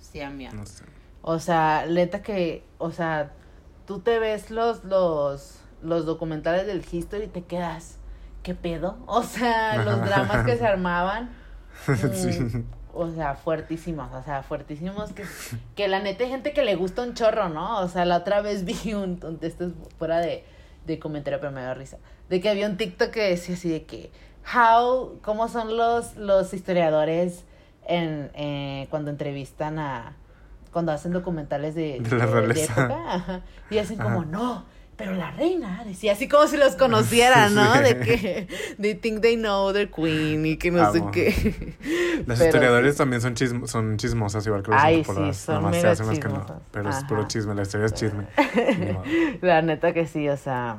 Sí, 0.00 0.20
amiga. 0.20 0.52
no 0.52 0.66
sé. 0.66 0.84
O 1.22 1.38
sea, 1.38 1.86
neta 1.88 2.22
que, 2.22 2.64
o 2.78 2.90
sea, 2.90 3.32
tú 3.86 4.00
te 4.00 4.18
ves 4.18 4.50
los, 4.50 4.84
los, 4.84 5.58
los 5.82 6.06
documentales 6.06 6.66
del 6.66 6.84
History 6.90 7.24
y 7.24 7.28
te 7.28 7.42
quedas, 7.42 7.96
¿qué 8.42 8.54
pedo? 8.54 8.96
O 9.06 9.22
sea, 9.22 9.82
los 9.84 10.00
dramas 10.04 10.44
que 10.46 10.56
se 10.56 10.66
armaban, 10.66 11.30
mm, 11.86 12.14
Sí. 12.14 12.64
o 12.94 13.10
sea, 13.10 13.34
fuertísimos, 13.34 14.12
o 14.12 14.22
sea, 14.22 14.42
fuertísimos 14.42 15.12
que, 15.12 15.24
que 15.74 15.88
la 15.88 16.00
neta 16.00 16.24
hay 16.24 16.30
gente 16.30 16.52
que 16.52 16.62
le 16.62 16.76
gusta 16.76 17.02
un 17.02 17.14
chorro, 17.14 17.48
¿no? 17.48 17.80
O 17.80 17.88
sea, 17.88 18.04
la 18.04 18.18
otra 18.18 18.40
vez 18.40 18.64
vi 18.84 18.94
un, 18.94 19.18
un 19.24 19.38
esto 19.42 19.66
es 19.66 19.72
fuera 19.98 20.18
de, 20.18 20.44
de 20.86 20.98
comentario, 20.98 21.40
pero 21.40 21.52
me 21.52 21.62
da 21.62 21.74
risa, 21.74 21.98
de 22.28 22.40
que 22.40 22.48
había 22.48 22.66
un 22.66 22.76
TikTok 22.76 23.10
que 23.10 23.22
decía 23.30 23.54
así 23.54 23.68
de 23.68 23.84
que, 23.84 24.10
how, 24.54 25.18
cómo 25.22 25.48
son 25.48 25.76
los, 25.76 26.16
los 26.16 26.54
historiadores 26.54 27.44
en, 27.86 28.30
eh, 28.34 28.86
cuando 28.90 29.10
entrevistan 29.10 29.78
a, 29.78 30.16
cuando 30.72 30.92
hacen 30.92 31.12
documentales 31.12 31.74
de, 31.74 32.00
De 32.00 32.16
la 32.16 32.26
realeza. 32.26 32.72
época, 32.72 33.14
ajá, 33.14 33.40
y 33.70 33.78
hacen 33.78 33.96
como, 33.98 34.20
Ajá. 34.20 34.28
no, 34.30 34.64
pero 34.96 35.14
la 35.14 35.30
reina, 35.30 35.82
decía 35.84 36.12
así 36.12 36.26
como 36.26 36.46
si 36.46 36.56
los 36.56 36.74
conocieran, 36.74 37.54
¿no? 37.54 37.74
Sí. 37.74 37.80
De 37.82 38.00
que 38.00 38.48
they 38.80 38.94
think 38.94 39.20
they 39.20 39.36
know 39.36 39.72
their 39.72 39.90
queen 39.90 40.46
y 40.46 40.56
que 40.56 40.70
no 40.70 40.90
sé 40.90 41.02
qué. 41.12 41.76
Las 42.26 42.38
Pero 42.38 42.48
historiadores 42.48 42.94
sí. 42.94 42.98
también 42.98 43.20
son, 43.20 43.34
chism 43.34 43.66
son 43.66 43.98
chismosas, 43.98 44.46
igual 44.46 44.62
que 44.62 44.70
los 44.70 44.80
Ay, 44.82 45.04
sí, 45.04 45.34
son 45.34 45.56
Nomás 45.56 45.76
se 45.76 45.86
hacen 45.88 46.06
las 46.06 46.18
que 46.18 46.28
no. 46.28 46.62
Pero 46.70 46.88
es 46.88 46.96
Ajá. 46.96 47.06
puro 47.06 47.28
chisme, 47.28 47.54
la 47.54 47.62
historia 47.62 47.86
es 47.86 47.94
chisme. 47.94 48.26
La 49.42 49.60
neta 49.60 49.92
que 49.92 50.06
sí, 50.06 50.28
o 50.28 50.36
sea, 50.36 50.78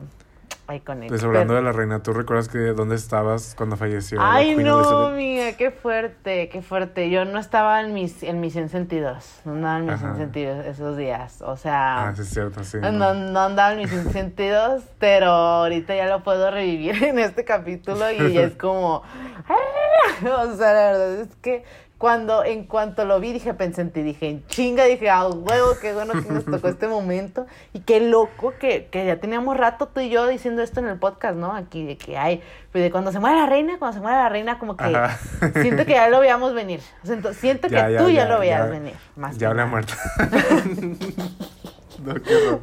iconic. 0.73 1.09
Pues 1.09 1.23
hablando 1.23 1.53
Pero- 1.53 1.65
de 1.65 1.71
la 1.71 1.71
reina, 1.71 2.03
¿tú 2.03 2.13
recuerdas 2.13 2.49
que 2.49 2.57
dónde 2.73 2.95
estabas 2.95 3.55
cuando 3.57 3.77
falleció? 3.77 4.19
Ay, 4.21 4.55
no, 4.55 4.79
Elizabeth? 4.79 5.13
amiga, 5.13 5.51
qué 5.57 5.71
fuerte, 5.71 6.49
qué 6.49 6.61
fuerte. 6.61 7.09
Yo 7.09 7.25
no 7.25 7.39
estaba 7.39 7.81
en 7.81 7.93
mis, 7.93 8.23
en 8.23 8.39
mis 8.41 8.53
sentidos, 8.53 9.39
no 9.45 9.53
andaba 9.53 9.77
en 9.79 9.85
mis 9.85 9.93
Ajá. 9.93 10.15
sentidos 10.15 10.65
esos 10.65 10.97
días, 10.97 11.41
o 11.41 11.55
sea... 11.57 12.07
Ah, 12.09 12.15
sí, 12.15 12.21
es 12.23 12.29
cierto, 12.29 12.63
sí. 12.63 12.77
No, 12.81 13.13
no 13.13 13.39
andaba 13.39 13.73
en 13.73 13.79
mis 13.79 13.89
sentidos, 14.11 14.83
pero 14.99 15.27
ahorita 15.29 15.95
ya 15.95 16.07
lo 16.07 16.23
puedo 16.23 16.51
revivir 16.51 17.03
en 17.03 17.19
este 17.19 17.45
capítulo 17.45 18.11
y 18.11 18.37
es 18.37 18.55
como... 18.55 19.03
¡ah! 19.49 20.43
O 20.43 20.55
sea, 20.55 20.73
la 20.73 20.91
verdad 20.91 21.13
es 21.21 21.35
que 21.41 21.63
cuando, 21.97 22.43
en 22.43 22.65
cuanto 22.65 23.05
lo 23.05 23.19
vi, 23.19 23.33
dije, 23.33 23.55
pensé 23.55 23.81
en 23.81 23.89
ti, 23.91 24.03
dije, 24.03 24.29
en 24.29 24.45
chinga, 24.45 24.83
dije, 24.85 25.09
ah, 25.09 25.27
huevo, 25.27 25.69
qué 25.81 25.93
bueno 25.93 26.13
que 26.13 26.31
nos 26.31 26.45
tocó 26.45 26.67
este 26.67 26.87
momento. 26.87 27.47
Y 27.73 27.79
qué 27.79 27.99
loco 27.99 28.53
que, 28.59 28.85
que 28.91 29.03
ya 29.05 29.19
teníamos 29.19 29.57
rato 29.57 29.87
tú 29.87 29.99
y 30.01 30.09
yo 30.09 30.27
diciendo 30.27 30.61
esto 30.61 30.79
en 30.79 30.87
el 30.89 30.99
podcast, 30.99 31.35
¿no? 31.35 31.55
Aquí, 31.55 31.83
de 31.85 31.97
que 31.97 32.15
hay, 32.15 32.43
pues 32.71 32.83
de 32.83 32.91
cuando 32.91 33.11
se 33.11 33.19
muere 33.19 33.37
la 33.37 33.47
reina, 33.47 33.79
cuando 33.79 33.95
se 33.95 34.01
muere 34.01 34.17
la 34.17 34.29
reina, 34.29 34.59
como 34.59 34.77
que 34.77 34.83
Ajá. 34.85 35.17
siento 35.61 35.85
que 35.85 35.93
ya 35.93 36.07
lo 36.09 36.19
veíamos 36.19 36.53
venir. 36.53 36.81
O 37.03 37.07
sea, 37.07 37.15
ento- 37.17 37.33
siento 37.33 37.67
que 37.67 37.73
Ya, 37.73 37.87
tú 37.97 38.09
ya, 38.09 38.23
ya, 38.23 38.25
lo 38.27 38.39
veías 38.39 38.69
venir. 38.69 38.93
Más 39.15 39.35
Ya 39.39 39.53
nada. 39.55 39.65
muerta. 39.67 39.95
no, 42.03 42.13
qué. 42.13 42.57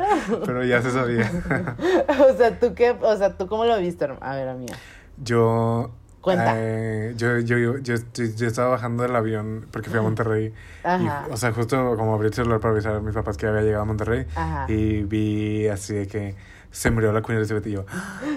Pero 0.46 0.64
ya 0.64 0.80
se 0.80 0.90
sabía. 0.92 1.28
o 2.28 2.36
sea, 2.36 2.58
¿tú 2.58 2.74
qué? 2.74 2.96
O 3.00 3.16
sea, 3.16 3.36
¿tú 3.36 3.46
cómo 3.48 3.64
lo 3.64 3.76
viste? 3.78 4.04
herma- 4.06 4.18
A 4.20 4.36
ver, 4.36 4.48
amiga. 4.48 4.76
Yo. 5.22 5.90
Cuenta. 6.24 6.54
eh, 6.56 7.12
yo, 7.16 7.38
yo, 7.38 7.58
yo, 7.58 7.76
yo, 7.78 7.94
yo- 8.14 8.46
estaba 8.46 8.70
bajando 8.70 9.02
del 9.02 9.14
avión 9.14 9.66
porque 9.70 9.90
fui 9.90 9.98
a 9.98 10.02
Monterrey. 10.02 10.52
Ajá. 10.82 11.26
Y, 11.28 11.32
o 11.32 11.36
sea, 11.36 11.52
justo 11.52 11.94
como 11.96 12.14
abrí 12.14 12.28
el 12.28 12.34
celular 12.34 12.60
para 12.60 12.72
avisar 12.72 12.96
a 12.96 13.00
mis 13.00 13.14
papás 13.14 13.36
que 13.36 13.46
había 13.46 13.60
llegado 13.60 13.82
a 13.82 13.86
Monterrey. 13.86 14.26
Ajá. 14.34 14.64
Y 14.72 15.02
vi 15.02 15.68
así 15.68 15.94
de 15.94 16.06
que 16.08 16.34
se 16.70 16.90
murió 16.90 17.12
la 17.12 17.22
Queen 17.22 17.38
Elizabeth 17.38 17.66
y 17.68 17.72
yo. 17.72 17.84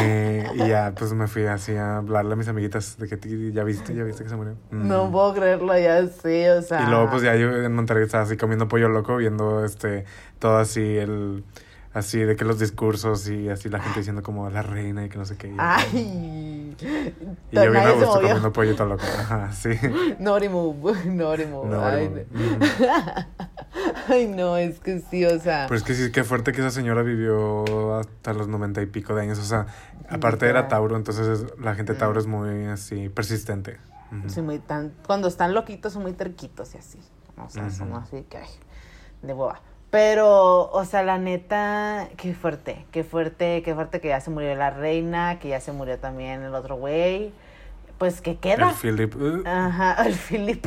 eh, 0.00 0.46
y 0.54 0.68
ya, 0.68 0.92
pues 0.98 1.12
me 1.12 1.26
fui 1.28 1.44
así 1.46 1.76
a 1.76 1.98
hablarle 1.98 2.32
a 2.32 2.36
mis 2.36 2.48
amiguitas 2.48 2.98
de 2.98 3.08
que 3.08 3.16
"Ti, 3.16 3.52
ya 3.52 3.62
viste, 3.64 3.94
ya 3.94 4.02
viste 4.04 4.24
que 4.24 4.30
se 4.30 4.36
murió. 4.36 4.54
No 4.70 5.06
Mm. 5.06 5.12
puedo 5.12 5.34
creerlo, 5.34 5.78
ya 5.78 6.06
sé, 6.08 6.50
o 6.52 6.62
sea. 6.62 6.82
Y 6.82 6.86
luego, 6.90 7.10
pues 7.10 7.22
ya 7.22 7.36
yo 7.36 7.52
en 7.54 7.74
Monterrey 7.74 8.04
estaba 8.04 8.24
así 8.24 8.36
comiendo 8.36 8.68
pollo 8.68 8.88
loco, 8.88 9.16
viendo 9.16 9.64
este, 9.64 10.04
todo 10.38 10.58
así, 10.58 10.96
el, 10.96 11.44
así 11.98 12.18
de 12.20 12.36
que 12.36 12.44
los 12.44 12.58
discursos 12.58 13.28
y 13.28 13.48
así 13.48 13.68
la 13.68 13.80
gente 13.80 14.00
diciendo 14.00 14.22
como 14.22 14.48
la 14.50 14.62
reina 14.62 15.04
y 15.04 15.08
que 15.08 15.18
no 15.18 15.24
sé 15.24 15.36
qué. 15.36 15.48
Y, 15.48 15.54
Ay. 15.58 16.76
y 17.50 17.54
yo 17.56 17.70
bien 17.70 17.76
a 17.76 17.90
gusto 17.92 18.12
comiendo 18.20 18.52
pollito 18.52 18.84
loco. 18.86 19.02
Ajá, 19.18 19.52
sí. 19.52 19.70
Naughty 20.18 20.48
move, 20.48 20.92
naughty 21.06 21.46
move. 21.46 21.68
No, 21.68 21.84
Ay. 21.84 22.08
Mm. 24.08 24.12
Ay, 24.12 24.26
no, 24.28 24.56
es 24.56 24.80
que 24.80 25.00
sí, 25.00 25.24
o 25.24 25.38
sea. 25.38 25.66
Pero 25.68 25.76
es 25.78 25.84
que 25.84 25.94
sí, 25.94 26.10
qué 26.10 26.24
fuerte 26.24 26.52
que 26.52 26.60
esa 26.60 26.70
señora 26.70 27.02
vivió 27.02 27.96
hasta 27.96 28.32
los 28.32 28.48
noventa 28.48 28.80
y 28.82 28.86
pico 28.86 29.14
de 29.14 29.22
años. 29.22 29.38
O 29.38 29.44
sea, 29.44 29.66
aparte 30.08 30.46
era. 30.48 30.68
Tauro, 30.68 30.96
entonces 30.96 31.26
es- 31.26 31.58
la 31.60 31.74
gente 31.74 31.94
Tauro 31.94 32.18
es 32.18 32.26
muy 32.26 32.66
así, 32.66 33.08
persistente. 33.08 33.78
Sí, 34.28 34.40
muy 34.40 34.58
tan, 34.58 34.94
cuando 35.06 35.28
están 35.28 35.52
loquitos 35.54 35.92
son 35.92 36.02
muy 36.02 36.12
terquitos 36.14 36.74
y 36.74 36.78
así. 36.78 36.98
O 37.36 37.48
sea, 37.50 37.70
son 37.70 37.92
así 37.94 38.22
que, 38.28 38.38
ay, 38.38 38.48
de 39.22 39.32
hueva. 39.34 39.60
Pero, 39.90 40.70
o 40.70 40.84
sea, 40.84 41.02
la 41.02 41.16
neta, 41.18 42.08
qué 42.18 42.34
fuerte, 42.34 42.84
qué 42.92 43.04
fuerte, 43.04 43.62
qué 43.62 43.74
fuerte 43.74 44.00
que 44.00 44.08
ya 44.08 44.20
se 44.20 44.30
murió 44.30 44.54
la 44.54 44.70
reina, 44.70 45.38
que 45.38 45.48
ya 45.48 45.60
se 45.60 45.72
murió 45.72 45.98
también 45.98 46.42
el 46.42 46.54
otro 46.54 46.76
güey. 46.76 47.32
Pues, 47.96 48.20
¿qué 48.20 48.36
queda? 48.36 48.68
El 48.68 48.74
Philip. 48.76 49.16
uh, 49.16 49.42
Ajá, 49.46 49.94
el 50.06 50.14
Philip. 50.14 50.66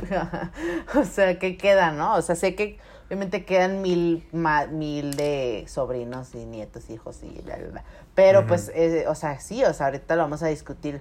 O 0.95 1.03
sea, 1.05 1.37
¿qué 1.37 1.55
queda, 1.55 1.91
no? 1.91 2.15
O 2.15 2.21
sea, 2.23 2.35
sé 2.35 2.55
que 2.55 2.79
obviamente 3.07 3.45
quedan 3.45 3.81
mil, 3.83 4.27
ma- 4.31 4.65
mil 4.67 5.15
de 5.15 5.65
sobrinos 5.67 6.33
y 6.33 6.45
nietos, 6.45 6.89
hijos 6.89 7.21
y 7.23 7.41
bla, 7.41 7.57
bla, 7.57 7.67
bla. 7.67 7.83
Pero 8.15 8.45
pues, 8.47 8.71
eh, 8.73 9.05
o 9.07 9.15
sea, 9.15 9.39
sí, 9.39 9.63
o 9.63 9.73
sea, 9.73 9.85
ahorita 9.87 10.15
lo 10.15 10.23
vamos 10.23 10.41
a 10.43 10.47
discutir 10.47 10.99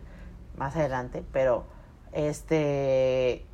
más 0.56 0.76
adelante, 0.76 1.24
pero 1.32 1.64
este 2.12 3.46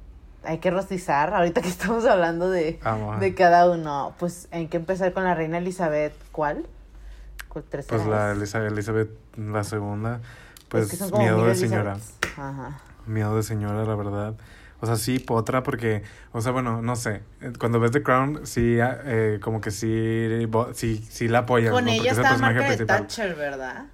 hay 0.47 0.59
que 0.59 0.71
rostizar, 0.71 1.35
ahorita 1.35 1.61
que 1.63 1.69
estamos 1.69 2.05
hablando 2.07 2.49
de, 2.51 2.79
Amo. 2.83 3.19
de 3.19 3.35
cada 3.35 3.71
uno, 3.71 4.15
pues 4.19 4.49
hay 4.53 4.69
que 4.69 4.77
empezar 4.77 5.13
con 5.13 5.25
la 5.25 5.35
reina 5.35 5.59
Elizabeth, 5.59 6.15
¿cuál? 6.33 6.67
¿Cuál 7.49 7.65
tercera 7.65 7.97
Pues 7.97 8.09
la 8.09 8.31
es? 8.33 8.37
Elizabeth, 8.39 8.73
Elizabeth 8.73 9.11
la 9.37 9.65
segunda. 9.65 10.17
Es 10.17 10.65
Pues 10.69 10.91
que 10.91 10.99
como 10.99 11.19
miedo 11.19 11.45
de 11.47 11.55
señora. 11.55 11.97
Ajá. 12.37 12.81
Miedo 13.07 13.37
de 13.37 13.43
señora, 13.43 13.85
la 13.85 13.95
verdad. 13.95 14.35
O 14.81 14.87
sea, 14.87 14.97
sí, 14.97 15.19
potra, 15.19 15.63
porque, 15.63 16.03
o 16.33 16.41
sea, 16.43 16.53
bueno, 16.53 16.83
no 16.83 16.97
sé. 16.97 17.23
Cuando 17.59 17.81
ves 17.81 17.93
The 17.93 18.03
Crown, 18.03 18.41
sí, 18.45 18.79
ah, 18.81 19.01
eh, 19.05 19.39
como 19.41 19.61
que 19.63 19.71
sí, 19.71 20.47
sí, 20.75 21.07
sí 21.09 21.29
la 21.29 21.39
apoyas. 21.41 21.73
Con 21.73 21.85
¿no? 21.87 21.91
Porque 21.93 22.01
ella 22.03 22.13
es 22.13 22.19
el 22.19 22.25
está 22.25 22.29
personaje 22.31 22.55
Margaret 22.55 22.77
principal. 22.77 23.01
Thatcher, 23.07 23.35
¿verdad? 23.37 23.85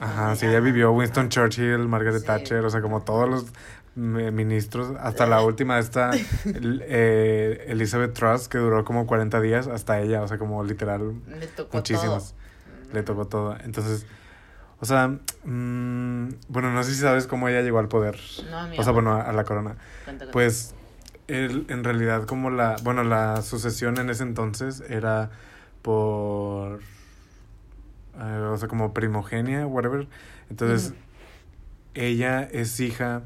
Ajá, 0.00 0.34
sí, 0.34 0.46
ella 0.46 0.60
vivió 0.60 0.90
Winston 0.92 1.28
Churchill, 1.28 1.78
Margaret 1.86 2.20
Sí. 2.20 2.26
Thatcher, 2.26 2.64
o 2.64 2.70
sea, 2.70 2.80
como 2.80 3.02
todos 3.02 3.28
los 3.28 3.46
mm, 3.94 4.32
ministros, 4.32 4.96
hasta 4.98 5.26
la 5.26 5.42
última, 5.42 5.78
esta 5.78 6.10
eh, 6.44 7.64
Elizabeth 7.68 8.14
Truss, 8.14 8.48
que 8.48 8.58
duró 8.58 8.84
como 8.84 9.06
40 9.06 9.40
días, 9.40 9.66
hasta 9.66 10.00
ella, 10.00 10.22
o 10.22 10.28
sea, 10.28 10.38
como 10.38 10.64
literal, 10.64 11.14
Le 11.28 11.46
tocó 11.48 11.76
muchísimos. 11.76 12.34
todo. 12.34 12.94
Le 12.94 13.02
tocó 13.02 13.26
todo. 13.26 13.56
Entonces, 13.62 14.06
O 14.80 14.86
sea, 14.86 15.08
mm, 15.44 16.28
bueno, 16.48 16.72
no 16.72 16.82
sé 16.82 16.94
si 16.94 17.00
sabes 17.00 17.26
cómo 17.26 17.48
ella 17.48 17.60
llegó 17.60 17.78
al 17.78 17.88
poder. 17.88 18.18
No. 18.50 18.70
O 18.80 18.82
sea, 18.82 18.92
bueno, 18.94 19.12
a, 19.12 19.20
a 19.22 19.32
la 19.32 19.44
corona. 19.44 19.76
Cuenta. 20.06 20.24
Pues 20.32 20.74
él, 21.28 21.66
en 21.68 21.84
realidad, 21.84 22.24
como 22.24 22.48
la, 22.48 22.76
bueno, 22.82 23.04
la 23.04 23.42
sucesión 23.42 23.98
en 23.98 24.08
ese 24.08 24.22
entonces 24.22 24.82
era 24.88 25.30
por, 25.82 26.80
eh, 28.18 28.48
o 28.52 28.56
sea, 28.56 28.68
como 28.68 28.92
primogenia, 28.92 29.66
whatever. 29.66 30.08
Entonces, 30.48 30.94
ella 31.94 32.42
es 32.42 32.78
hija 32.80 33.22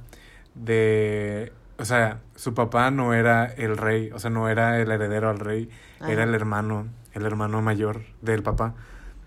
de, 0.55 1.53
o 1.79 1.85
sea, 1.85 2.21
su 2.35 2.55
papá 2.55 2.91
no 2.91 3.15
era 3.15 3.47
el 3.47 3.77
rey, 3.77 4.11
o 4.13 4.19
sea, 4.19 4.31
no 4.31 4.49
era 4.49 4.81
el 4.81 4.91
heredero 4.91 5.31
al 5.31 5.39
rey, 5.39 5.71
era 6.07 6.25
el 6.25 6.35
hermano, 6.35 6.87
el 7.13 7.25
hermano 7.25 7.63
mayor 7.63 8.03
del 8.23 8.43
papá. 8.43 8.75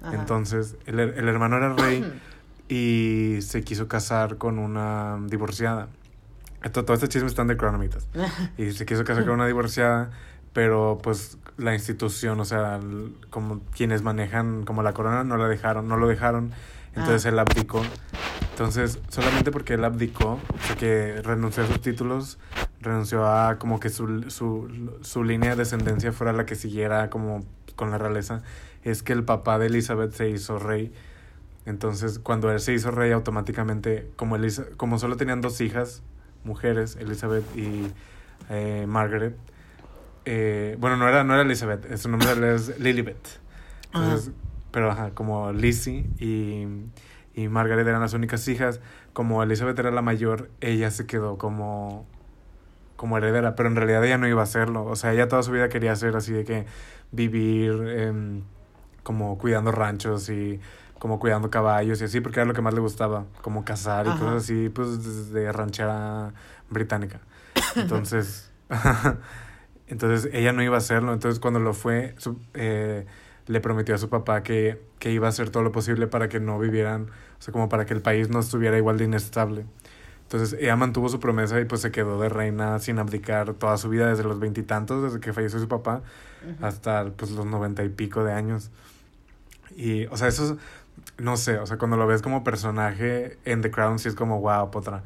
Ajá. 0.01 0.15
Entonces, 0.15 0.75
el, 0.85 0.99
el 0.99 1.27
hermano 1.27 1.57
era 1.57 1.73
rey 1.73 2.05
y 2.69 3.39
se 3.41 3.63
quiso 3.63 3.87
casar 3.87 4.37
con 4.37 4.59
una 4.59 5.17
divorciada. 5.27 5.87
Esto, 6.63 6.83
todo 6.85 6.95
este 6.95 7.07
chisme 7.07 7.27
está 7.27 7.43
en 7.43 7.49
The 7.49 7.57
Crown, 7.57 7.75
amiguitas. 7.75 8.07
Y 8.57 8.71
se 8.71 8.85
quiso 8.85 9.03
casar 9.03 9.23
con 9.25 9.35
una 9.35 9.47
divorciada, 9.47 10.11
pero 10.53 10.99
pues 11.01 11.37
la 11.57 11.73
institución, 11.73 12.39
o 12.39 12.45
sea, 12.45 12.77
l- 12.77 13.11
como 13.29 13.61
quienes 13.75 14.01
manejan 14.03 14.63
como 14.65 14.83
la 14.83 14.93
corona 14.93 15.23
no 15.23 15.37
la 15.37 15.47
dejaron, 15.47 15.87
no 15.87 15.97
lo 15.97 16.07
dejaron. 16.07 16.51
Entonces 16.95 17.25
Ah. 17.25 17.29
él 17.29 17.39
abdicó. 17.39 17.81
Entonces, 18.51 18.99
solamente 19.09 19.51
porque 19.51 19.75
él 19.75 19.83
abdicó, 19.85 20.39
o 20.53 20.65
sea, 20.65 20.75
que 20.75 21.21
renunció 21.21 21.63
a 21.63 21.67
sus 21.67 21.79
títulos, 21.81 22.39
renunció 22.81 23.27
a 23.27 23.59
como 23.59 23.79
que 23.79 23.89
su, 23.89 24.29
su, 24.31 24.97
su 25.01 25.23
línea 25.23 25.51
de 25.51 25.57
descendencia 25.57 26.11
fuera 26.11 26.33
la 26.33 26.45
que 26.45 26.55
siguiera 26.55 27.09
como 27.11 27.45
con 27.75 27.91
la 27.91 27.97
realeza, 27.99 28.41
es 28.83 29.03
que 29.03 29.13
el 29.13 29.23
papá 29.23 29.59
de 29.59 29.67
Elizabeth 29.67 30.11
se 30.13 30.29
hizo 30.29 30.57
rey. 30.57 30.91
Entonces, 31.65 32.17
cuando 32.19 32.51
él 32.51 32.59
se 32.59 32.73
hizo 32.73 32.91
rey, 32.91 33.11
automáticamente, 33.11 34.09
como, 34.15 34.35
Elisa- 34.37 34.65
como 34.77 34.97
solo 34.99 35.17
tenían 35.17 35.41
dos 35.41 35.59
hijas, 35.61 36.01
mujeres, 36.43 36.95
Elizabeth 36.95 37.43
y 37.55 37.91
eh, 38.49 38.85
Margaret, 38.87 39.35
eh, 40.29 40.75
bueno, 40.77 40.97
no 40.97 41.07
era, 41.07 41.23
no 41.23 41.33
era 41.33 41.43
Elizabeth, 41.43 41.95
su 41.95 42.09
nombre 42.09 42.53
es 42.53 42.77
Lilibet. 42.81 43.39
Entonces, 43.85 44.33
pero 44.71 44.91
ajá, 44.91 45.11
como 45.11 45.53
Lizzie 45.53 46.09
y, 46.19 46.67
y 47.33 47.47
Margaret 47.47 47.87
eran 47.87 48.01
las 48.01 48.11
únicas 48.11 48.45
hijas, 48.49 48.81
como 49.13 49.41
Elizabeth 49.41 49.79
era 49.79 49.89
la 49.89 50.01
mayor, 50.01 50.49
ella 50.59 50.91
se 50.91 51.05
quedó 51.05 51.37
como, 51.37 52.05
como 52.97 53.17
heredera, 53.17 53.55
pero 53.55 53.69
en 53.69 53.77
realidad 53.77 54.03
ella 54.03 54.17
no 54.17 54.27
iba 54.27 54.41
a 54.41 54.43
hacerlo. 54.43 54.83
O 54.83 54.97
sea, 54.97 55.13
ella 55.13 55.29
toda 55.29 55.43
su 55.43 55.51
vida 55.53 55.69
quería 55.69 55.93
hacer 55.93 56.13
así 56.17 56.33
de 56.33 56.43
que 56.43 56.65
vivir 57.13 57.71
em, 57.87 58.41
como 59.03 59.37
cuidando 59.37 59.71
ranchos 59.71 60.27
y 60.29 60.59
como 60.99 61.19
cuidando 61.19 61.49
caballos 61.49 62.01
y 62.01 62.03
así, 62.03 62.19
porque 62.19 62.41
era 62.41 62.45
lo 62.45 62.53
que 62.53 62.61
más 62.61 62.73
le 62.73 62.81
gustaba, 62.81 63.23
como 63.41 63.63
cazar 63.63 64.07
y 64.07 64.09
Ajá. 64.09 64.19
cosas 64.19 64.43
así, 64.43 64.67
pues 64.67 65.31
de 65.31 65.53
ranchera 65.53 66.33
británica. 66.69 67.21
Entonces, 67.77 68.51
entonces 69.87 70.29
ella 70.33 70.53
no 70.53 70.63
iba 70.63 70.75
a 70.75 70.79
hacerlo. 70.79 71.13
Entonces 71.13 71.39
cuando 71.39 71.59
lo 71.59 71.73
fue, 71.73 72.13
su- 72.17 72.39
eh, 72.53 73.05
le 73.47 73.61
prometió 73.61 73.95
a 73.95 73.97
su 73.97 74.09
papá 74.09 74.43
que, 74.43 74.81
que 74.99 75.11
iba 75.11 75.27
a 75.27 75.29
hacer 75.29 75.49
todo 75.49 75.63
lo 75.63 75.71
posible 75.71 76.07
para 76.07 76.27
que 76.29 76.39
no 76.39 76.59
vivieran, 76.59 77.03
o 77.39 77.41
sea, 77.41 77.51
como 77.51 77.69
para 77.69 77.85
que 77.85 77.93
el 77.93 78.01
país 78.01 78.29
no 78.29 78.39
estuviera 78.39 78.77
igual 78.77 78.97
de 78.97 79.05
inestable. 79.05 79.65
Entonces 80.23 80.59
ella 80.59 80.75
mantuvo 80.75 81.07
su 81.07 81.21
promesa 81.21 81.57
y 81.61 81.63
pues 81.65 81.79
se 81.79 81.89
quedó 81.91 82.19
de 82.19 82.27
reina 82.27 82.79
sin 82.79 82.99
abdicar 82.99 83.53
toda 83.53 83.77
su 83.77 83.87
vida 83.87 84.09
desde 84.09 84.23
los 84.25 84.39
veintitantos, 84.39 85.01
desde 85.01 85.21
que 85.21 85.31
falleció 85.31 85.59
su 85.59 85.69
papá, 85.69 86.01
hasta 86.61 87.05
pues 87.15 87.31
los 87.31 87.45
noventa 87.45 87.83
y 87.85 87.89
pico 87.89 88.25
de 88.25 88.33
años. 88.33 88.69
Y, 89.77 90.05
o 90.07 90.17
sea, 90.17 90.27
eso 90.27 90.43
es, 90.43 90.53
no 91.17 91.37
sé, 91.37 91.59
o 91.59 91.65
sea, 91.65 91.77
cuando 91.77 91.95
lo 91.95 92.07
ves 92.07 92.21
como 92.21 92.43
personaje 92.43 93.37
en 93.45 93.61
The 93.61 93.71
Crown 93.71 93.99
sí 93.99 94.09
es 94.09 94.15
como, 94.15 94.41
wow, 94.41 94.69
potra. 94.69 95.03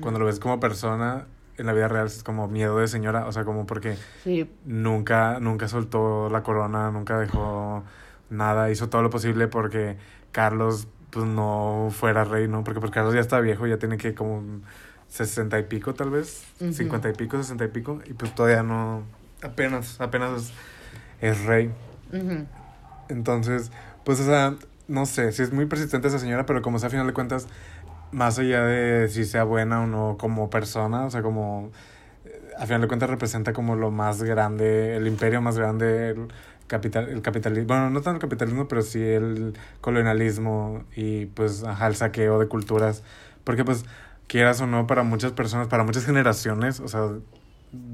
Cuando 0.00 0.18
lo 0.18 0.26
ves 0.26 0.40
como 0.40 0.58
persona 0.58 1.26
en 1.58 1.66
la 1.66 1.72
vida 1.72 1.88
real 1.88 2.06
es 2.06 2.22
como 2.22 2.48
miedo 2.48 2.78
de 2.78 2.88
señora, 2.88 3.26
o 3.26 3.32
sea, 3.32 3.44
como 3.44 3.66
porque 3.66 3.96
Sí, 4.24 4.50
nunca, 4.64 5.38
nunca 5.40 5.68
soltó 5.68 6.28
la 6.30 6.42
corona, 6.42 6.90
nunca 6.90 7.18
dejó 7.18 7.84
nada, 8.30 8.70
hizo 8.70 8.88
todo 8.88 9.02
lo 9.02 9.10
posible 9.10 9.48
porque 9.48 9.96
Carlos 10.32 10.88
pues 11.10 11.26
no 11.26 11.88
fuera 11.90 12.24
rey, 12.24 12.48
¿no? 12.48 12.64
Porque 12.64 12.80
pues 12.80 12.90
Carlos 12.90 13.14
ya 13.14 13.20
está 13.20 13.38
viejo, 13.40 13.66
ya 13.66 13.78
tiene 13.78 13.98
que 13.98 14.14
como 14.14 14.42
sesenta 15.08 15.58
y 15.58 15.64
pico 15.64 15.92
tal 15.92 16.08
vez, 16.08 16.42
cincuenta 16.72 17.10
y 17.10 17.12
pico, 17.12 17.36
sesenta 17.36 17.64
y 17.64 17.68
pico, 17.68 18.00
y 18.06 18.14
pues 18.14 18.34
todavía 18.34 18.62
no, 18.62 19.02
apenas, 19.42 20.00
apenas 20.00 20.40
es, 20.40 20.52
es 21.20 21.44
rey. 21.44 21.70
Entonces, 23.10 23.70
pues 24.04 24.20
o 24.20 24.24
sea, 24.24 24.54
no 24.88 25.04
sé, 25.04 25.32
si 25.32 25.42
es 25.42 25.52
muy 25.52 25.66
persistente 25.66 26.08
esa 26.08 26.18
señora, 26.18 26.46
pero 26.46 26.62
como 26.62 26.78
sea, 26.78 26.86
a 26.86 26.90
final 26.90 27.06
de 27.06 27.12
cuentas, 27.12 27.46
más 28.12 28.38
allá 28.38 28.64
de 28.64 29.08
si 29.08 29.24
sea 29.24 29.44
buena 29.44 29.82
o 29.82 29.86
no 29.86 30.16
como 30.18 30.50
persona, 30.50 31.06
o 31.06 31.10
sea, 31.10 31.22
como 31.22 31.70
a 32.58 32.66
final 32.66 32.82
de 32.82 32.88
cuentas 32.88 33.10
representa 33.10 33.52
como 33.52 33.76
lo 33.76 33.90
más 33.90 34.22
grande, 34.22 34.96
el 34.96 35.06
imperio 35.06 35.40
más 35.40 35.58
grande, 35.58 36.10
el 36.10 36.28
capital, 36.66 37.08
el 37.08 37.22
capitalismo, 37.22 37.68
bueno, 37.68 37.90
no 37.90 38.00
tanto 38.02 38.16
el 38.16 38.20
capitalismo, 38.20 38.68
pero 38.68 38.82
sí 38.82 39.02
el 39.02 39.54
colonialismo 39.80 40.84
y 40.94 41.26
pues 41.26 41.64
ajá, 41.64 41.86
el 41.88 41.96
saqueo 41.96 42.38
de 42.38 42.48
culturas, 42.48 43.02
porque 43.44 43.64
pues 43.64 43.84
quieras 44.28 44.60
o 44.60 44.66
no, 44.66 44.86
para 44.86 45.02
muchas 45.02 45.32
personas, 45.32 45.68
para 45.68 45.84
muchas 45.84 46.04
generaciones, 46.04 46.80
o 46.80 46.88
sea, 46.88 47.08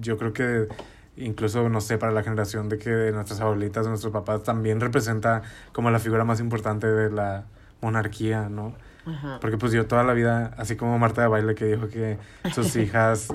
yo 0.01 0.19
creo 0.19 0.33
que 0.33 0.69
incluso, 1.17 1.69
no 1.69 1.81
sé, 1.81 1.99
para 1.99 2.13
la 2.13 2.23
generación 2.23 2.69
de 2.69 2.79
que 2.79 3.11
nuestras 3.13 3.41
abuelitas, 3.41 3.85
de 3.85 3.91
nuestros 3.91 4.13
papás, 4.13 4.43
también 4.45 4.81
representa 4.81 5.43
como 5.73 5.91
la 5.91 5.99
figura 5.99 6.25
más 6.25 6.41
importante 6.41 6.87
de 6.87 7.11
la 7.11 7.47
monarquía, 7.81 8.49
¿no? 8.49 8.75
Ajá. 9.09 9.39
Porque 9.41 9.57
pues 9.57 9.73
yo 9.73 9.87
toda 9.87 10.05
la 10.05 10.13
vida, 10.13 10.55
así 10.59 10.77
como 10.77 10.99
Marta 10.99 11.23
de 11.23 11.29
Baile 11.29 11.55
que 11.55 11.65
dijo 11.65 11.89
que 11.89 12.19
sus 12.53 12.77
hijas, 12.77 13.29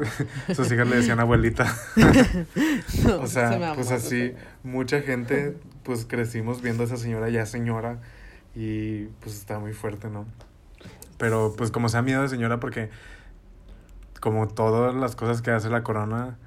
sus 0.55 0.71
hijas 0.71 0.88
le 0.88 0.97
decían 0.97 1.19
abuelita. 1.19 1.63
o 1.95 2.07
Se 2.95 3.07
me 3.17 3.27
sea, 3.27 3.49
amó 3.53 3.75
pues 3.75 3.91
así, 3.91 4.33
mucha 4.63 5.01
gente, 5.01 5.57
pues 5.83 6.05
crecimos 6.05 6.62
viendo 6.62 6.83
a 6.83 6.86
esa 6.86 6.97
señora 6.97 7.29
ya 7.29 7.45
señora 7.45 7.99
y 8.55 9.05
pues 9.21 9.36
está 9.36 9.59
muy 9.59 9.73
fuerte, 9.73 10.09
¿no? 10.09 10.25
Pero 11.17 11.53
pues 11.57 11.71
como 11.71 11.89
sea 11.89 12.01
miedo 12.01 12.21
de 12.21 12.29
señora 12.29 12.59
porque 12.59 12.89
como 14.19 14.47
todas 14.47 14.95
las 14.95 15.15
cosas 15.15 15.41
que 15.41 15.51
hace 15.51 15.69
la 15.69 15.83
corona 15.83 16.38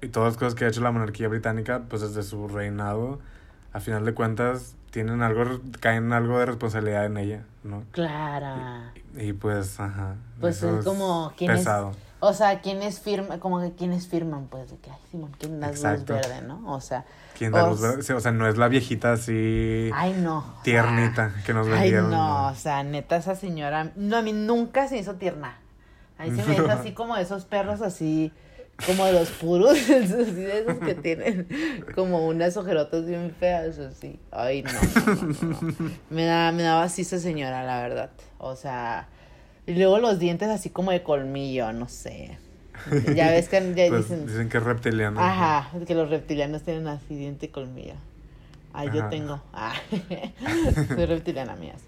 y 0.00 0.08
todas 0.08 0.32
las 0.32 0.36
cosas 0.38 0.54
que 0.54 0.64
ha 0.64 0.68
hecho 0.68 0.80
la 0.80 0.90
monarquía 0.90 1.28
británica, 1.28 1.82
pues 1.88 2.02
desde 2.02 2.22
su 2.22 2.48
reinado, 2.48 3.20
a 3.72 3.80
final 3.80 4.04
de 4.04 4.14
cuentas 4.14 4.76
tienen 4.94 5.22
algo, 5.22 5.44
caen 5.80 6.12
algo 6.12 6.38
de 6.38 6.46
responsabilidad 6.46 7.04
en 7.06 7.16
ella, 7.16 7.42
¿no? 7.64 7.82
Clara. 7.90 8.92
Y 9.16 9.32
pues, 9.32 9.80
ajá. 9.80 10.14
Pues 10.40 10.58
eso 10.58 10.78
es 10.78 10.84
como 10.84 11.32
quién 11.36 11.50
es- 11.50 11.58
pesado. 11.58 11.90
O 12.20 12.32
sea, 12.32 12.60
¿quiénes 12.60 13.00
firman? 13.00 13.40
Como 13.40 13.60
que 13.60 13.72
quienes 13.74 14.06
firman, 14.06 14.46
pues, 14.46 14.70
de 14.70 14.78
que, 14.78 14.90
ay, 14.90 14.96
Simón, 15.10 15.32
¿quién 15.36 15.58
da 15.60 15.68
luz 15.72 15.82
verde, 15.82 16.42
no? 16.46 16.72
O 16.72 16.80
sea, 16.80 17.04
¿Quién 17.36 17.50
da 17.50 17.68
luz 17.68 17.80
verde? 17.80 18.02
Sí, 18.04 18.12
O 18.12 18.20
sea, 18.20 18.30
no 18.30 18.46
es 18.46 18.56
la 18.56 18.68
viejita 18.68 19.12
así 19.12 19.90
ay, 19.92 20.14
no. 20.22 20.54
tiernita 20.62 21.32
que 21.44 21.52
nos 21.52 21.66
Ay, 21.66 21.72
vendieron. 21.72 22.10
no, 22.12 22.46
o 22.46 22.54
sea, 22.54 22.82
neta, 22.84 23.16
esa 23.16 23.34
señora, 23.34 23.90
no, 23.96 24.16
a 24.16 24.22
mí 24.22 24.32
nunca 24.32 24.86
se 24.88 24.96
hizo 24.96 25.16
tierna. 25.16 25.58
Ahí 26.16 26.30
se 26.34 26.44
me 26.46 26.54
hizo 26.54 26.70
así 26.70 26.92
como 26.92 27.16
esos 27.16 27.44
perros 27.44 27.82
así, 27.82 28.32
como 28.86 29.04
de 29.06 29.12
los 29.12 29.30
puros, 29.30 29.74
de 29.88 30.60
esos 30.60 30.78
que 30.78 30.94
tienen 30.94 31.46
como 31.94 32.26
unas 32.26 32.56
ojerotas 32.56 33.06
bien 33.06 33.34
feas, 33.38 33.78
así. 33.78 34.18
Ay, 34.30 34.62
no. 34.62 35.90
Me, 36.10 36.24
da, 36.24 36.52
me 36.52 36.62
daba 36.62 36.82
así 36.84 37.02
esa 37.02 37.18
señora, 37.18 37.64
la 37.64 37.80
verdad. 37.80 38.10
O 38.38 38.56
sea, 38.56 39.08
y 39.66 39.74
luego 39.74 39.98
los 39.98 40.18
dientes 40.18 40.48
así 40.48 40.70
como 40.70 40.90
de 40.90 41.02
colmillo, 41.02 41.72
no 41.72 41.88
sé. 41.88 42.38
Ya 43.14 43.30
ves 43.30 43.48
que 43.48 43.74
ya 43.74 43.86
Pues, 43.88 44.08
dicen, 44.08 44.26
dicen 44.26 44.48
que 44.48 44.58
es 44.58 44.62
reptiliano. 44.64 45.20
ajá, 45.20 45.70
que 45.86 45.94
los 45.94 46.10
reptilianos 46.10 46.62
tienen 46.62 46.86
así 46.88 47.14
diente 47.14 47.46
y 47.46 47.48
colmillo. 47.50 47.94
Ay, 48.72 48.88
yo 48.92 49.08
tengo. 49.08 49.40
Ah, 49.52 49.74
soy 50.88 51.06
reptiliana, 51.06 51.54
mías. 51.54 51.80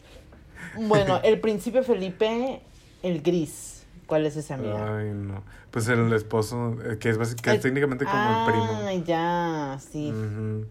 Bueno, 0.78 1.20
el 1.24 1.40
príncipe 1.40 1.82
Felipe, 1.82 2.60
el 3.02 3.22
gris. 3.22 3.75
¿Cuál 4.06 4.26
es 4.26 4.36
ese 4.36 4.54
amigo? 4.54 4.76
Ay, 4.78 5.10
no. 5.12 5.42
Pues 5.70 5.88
el 5.88 6.12
esposo, 6.12 6.76
eh, 6.84 6.98
que 6.98 7.10
es, 7.10 7.34
que 7.36 7.50
es 7.52 7.60
técnicamente 7.60 8.04
como 8.04 8.30
el 8.30 8.44
primo. 8.54 8.80
Ay, 8.84 9.02
ya, 9.04 9.78
sí. 9.80 10.10
Ujú. 10.10 10.66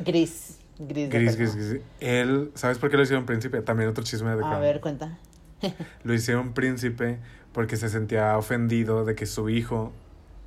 Gris. 0.00 0.58
Gris. 0.78 1.08
Gris, 1.08 1.36
gris, 1.36 1.54
gris. 1.54 1.80
Él, 2.00 2.50
¿sabes 2.54 2.78
por 2.78 2.90
qué 2.90 2.96
lo 2.96 3.04
hicieron 3.04 3.26
príncipe? 3.26 3.60
También 3.62 3.88
otro 3.88 4.02
chisme 4.02 4.30
de 4.30 4.38
The 4.38 4.44
A 4.44 4.58
ver, 4.58 4.80
cuenta. 4.80 5.18
Lo 6.02 6.12
hicieron 6.12 6.52
príncipe 6.52 7.20
porque 7.52 7.76
se 7.76 7.88
sentía 7.88 8.36
ofendido 8.36 9.04
de 9.04 9.14
que 9.14 9.24
su 9.26 9.48
hijo, 9.48 9.92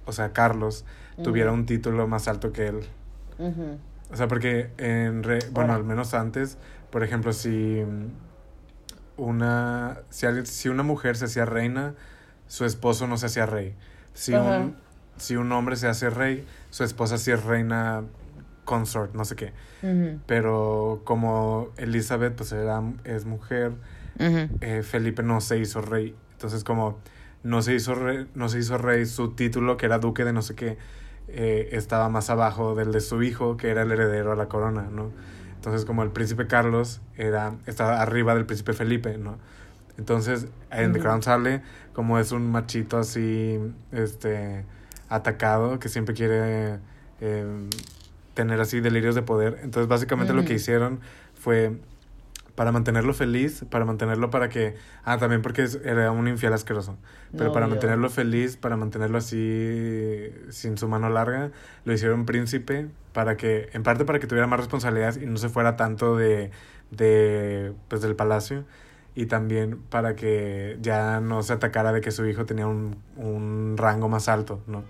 o 0.06 0.12
sea, 0.12 0.34
Carlos, 0.34 0.84
tuviera 1.24 1.52
un 1.54 1.66
título 1.66 2.08
más 2.08 2.28
alto 2.28 2.52
que 2.52 2.68
él. 2.68 2.80
O 4.12 4.16
sea, 4.18 4.28
porque 4.28 4.70
en 4.78 5.24
re- 5.24 5.40
bueno, 5.52 5.74
al 5.74 5.84
menos 5.86 6.13
antes, 6.13 6.58
por 6.92 7.04
ejemplo, 7.04 7.32
si 7.34 7.84
una 9.16 10.02
si 10.10 10.26
alguien, 10.26 10.46
si 10.46 10.70
una 10.70 10.84
mujer 10.84 11.16
se 11.18 11.26
hacía 11.26 11.46
reina, 11.46 11.96
su 12.47 12.65
esposo 12.65 13.07
no 13.07 13.17
se 13.17 13.27
hacía 13.27 13.45
rey. 13.45 13.75
Si 14.13 14.33
Ajá. 14.33 14.60
un 14.60 14.75
si 15.17 15.36
un 15.36 15.51
hombre 15.51 15.75
se 15.75 15.88
hace 15.88 16.10
rey, 16.10 16.45
su 16.69 16.83
esposa 16.83 17.17
sí 17.17 17.31
es 17.31 17.43
reina 17.43 18.03
consort, 18.65 19.13
no 19.15 19.25
sé 19.25 19.36
qué. 19.36 19.53
Pero 20.25 21.01
como 21.03 21.69
Elizabeth 21.77 22.36
pues 22.36 22.51
era 22.51 22.81
es 23.03 23.25
mujer, 23.25 23.73
eh, 24.19 24.83
Felipe 24.83 25.23
no 25.23 25.41
se 25.41 25.57
hizo 25.57 25.81
rey. 25.81 26.15
Entonces, 26.33 26.63
como 26.63 26.99
no 27.43 27.62
se 27.62 27.73
hizo 27.73 27.95
rey, 27.95 28.27
no 28.36 28.49
se 28.49 28.60
hizo 28.60 28.77
rey, 28.77 29.05
su 29.05 29.31
título, 29.31 29.77
que 29.77 29.86
era 29.86 29.99
duque 29.99 30.23
de 30.23 30.33
no 30.33 30.41
sé 30.41 30.55
qué, 30.55 30.77
eh, 31.27 31.69
estaba 31.71 32.10
más 32.10 32.29
abajo 32.29 32.75
del 32.75 32.91
de 32.91 33.01
su 33.01 33.23
hijo, 33.23 33.57
que 33.57 33.69
era 33.69 33.83
el 33.83 33.91
heredero 33.91 34.31
a 34.31 34.36
la 34.36 34.47
corona, 34.47 34.88
¿no? 34.91 35.12
Entonces, 35.55 35.86
como 35.86 36.03
el 36.03 36.12
príncipe 36.12 36.47
Carlos 36.47 37.01
era, 37.15 37.55
estaba 37.65 38.01
arriba 38.01 38.36
del 38.36 38.45
príncipe 38.45 38.73
Felipe, 38.73 39.17
¿no? 39.17 39.38
Entonces, 39.97 40.47
en 40.71 40.93
The. 40.93 40.99
Crown 40.99 41.23
sale 41.23 41.62
como 41.93 42.19
es 42.19 42.31
un 42.31 42.51
machito 42.51 42.97
así, 42.97 43.60
este, 43.91 44.65
atacado, 45.10 45.79
que 45.79 45.89
siempre 45.89 46.13
quiere 46.13 46.79
eh, 47.21 47.69
tener 48.33 48.62
así 48.62 48.79
delirios 48.79 49.15
de 49.15 49.23
poder. 49.23 49.60
Entonces, 49.63 49.88
básicamente 49.88 50.33
lo 50.33 50.45
que 50.45 50.53
hicieron 50.53 50.99
fue 51.33 51.79
para 52.57 52.71
mantenerlo 52.71 53.13
feliz, 53.13 53.65
para 53.69 53.86
mantenerlo 53.86 54.31
para 54.31 54.49
que... 54.49 54.75
Ah, 55.03 55.19
también 55.19 55.43
porque 55.43 55.67
era 55.83 56.12
un 56.12 56.27
infiel 56.27 56.53
asqueroso. 56.53 56.97
Pero 57.38 57.53
para 57.53 57.67
mantenerlo 57.67 58.10
feliz, 58.10 58.57
para 58.57 58.75
mantenerlo 58.75 59.19
así 59.19 60.31
sin 60.49 60.75
su 60.77 60.88
mano 60.88 61.07
larga, 61.07 61.51
lo 61.86 61.93
hicieron 61.93 62.25
príncipe 62.25 62.88
para 63.13 63.38
que, 63.38 63.69
en 63.73 63.83
parte 63.83 64.05
para 64.05 64.17
que 64.17 64.25
tuviera 64.25 64.47
más 64.47 64.60
responsabilidades 64.60 65.17
y 65.17 65.27
no 65.27 65.38
se 65.38 65.49
fuera 65.49 65.75
tanto 65.75 66.15
de, 66.15 66.49
de 66.89 67.73
pues 67.89 68.01
del 68.01 68.15
palacio. 68.15 68.65
Y 69.19 69.25
también 69.25 69.80
para 69.89 70.15
que 70.15 70.77
ya 70.80 71.19
no 71.21 71.41
se 71.41 71.51
atacara 71.53 71.91
de 71.91 72.01
que 72.01 72.12
su 72.12 72.23
hijo 72.27 72.45
tenía 72.45 72.67
un, 72.67 72.95
un 73.15 73.73
rango 73.75 74.08
más 74.10 74.27
alto, 74.30 74.62
¿no? 74.67 74.84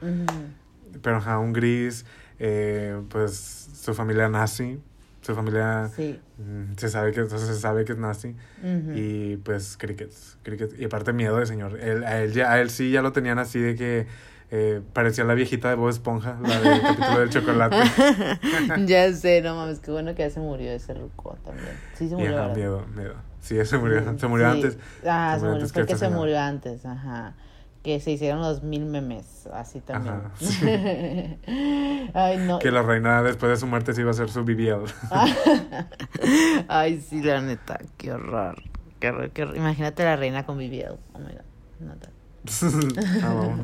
Pero 1.01 1.15
ajá, 1.15 1.39
un 1.39 1.53
gris, 1.53 2.05
eh, 2.37 2.99
pues 3.09 3.69
su 3.73 3.93
familia 3.93 4.27
nazi, 4.27 4.81
su 5.21 5.33
familia 5.33 5.89
Sí. 5.95 6.19
mm, 6.39 6.73
se 6.75 6.89
sabe 6.89 7.13
que 7.13 7.21
entonces 7.21 7.47
se 7.47 7.55
sabe 7.55 7.85
que 7.85 7.93
es 7.93 7.97
nazi 7.97 8.35
Ujú. 8.61 8.91
y 8.95 9.37
pues 9.37 9.77
crickets, 9.77 10.37
crickets 10.43 10.77
y 10.77 10.83
aparte 10.83 11.13
miedo 11.13 11.37
de 11.37 11.45
señor. 11.45 11.79
Él, 11.79 12.03
a 12.03 12.21
él 12.21 12.33
ya 12.33 12.51
a 12.51 12.59
él 12.59 12.69
sí 12.69 12.91
ya 12.91 13.01
lo 13.01 13.13
tenían 13.13 13.39
así 13.39 13.59
de 13.59 13.75
que 13.75 14.07
eh, 14.51 14.81
parecía 14.91 15.23
la 15.23 15.35
viejita 15.35 15.69
de 15.69 15.75
Bob 15.75 15.87
Esponja, 15.89 16.37
la 16.45 16.59
del 16.59 16.81
capítulo 16.81 17.19
del 17.21 17.29
chocolate. 17.29 17.77
ya 18.85 19.13
sé, 19.13 19.41
no 19.41 19.55
mames, 19.55 19.79
qué 19.79 19.91
bueno 19.91 20.13
que 20.15 20.23
ya 20.23 20.29
se 20.29 20.41
murió 20.41 20.69
ese 20.71 20.93
ruco 20.93 21.37
también. 21.45 21.71
Sí 21.93 22.09
se 22.09 22.15
Y 22.15 22.17
murió, 22.17 22.49
miedo, 22.53 22.85
miedo. 22.93 23.26
Sí, 23.41 23.63
se 23.65 23.78
murió, 23.78 24.17
se 24.19 24.28
murió 24.28 24.52
Sí. 24.52 24.56
antes. 24.56 24.78
Ah, 25.06 25.34
se 25.36 25.39
murió 25.41 25.54
antes 25.56 25.71
fue 25.73 25.86
que 25.86 25.93
se 25.93 26.00
señora. 26.00 26.17
murió 26.17 26.39
antes, 26.39 26.86
ajá. 26.86 27.34
Que 27.84 28.00
se 28.02 28.12
hicieron 28.12 28.41
los 28.41 28.63
mil 28.63 28.86
memes, 28.86 29.47
así 29.54 29.80
también. 29.80 30.15
Ajá, 30.15 30.32
sí. 30.39 31.39
Ay, 32.13 32.38
no. 32.39 32.60
Que 32.60 32.71
la 32.71 32.82
reina 32.82 33.21
después 33.23 33.50
de 33.52 33.56
su 33.58 33.67
muerte 33.67 33.93
se 33.93 34.02
iba 34.02 34.10
a 34.10 34.12
hacer 34.12 34.30
su 34.30 34.43
BBL. 34.43 34.84
Ay, 36.67 37.00
sí, 37.02 37.21
la 37.21 37.41
neta, 37.41 37.80
qué 37.97 38.12
horror. 38.12 38.62
Qué 39.00 39.10
horror, 39.10 39.30
qué 39.32 39.43
horror. 39.43 39.58
Imagínate 39.58 40.04
la 40.04 40.15
reina 40.15 40.45
con 40.45 40.58
BBL. 40.58 40.97
Oh 41.13 41.19
my 41.19 41.32
god. 41.34 41.41
neta. 41.80 42.10
Ah. 43.23 43.56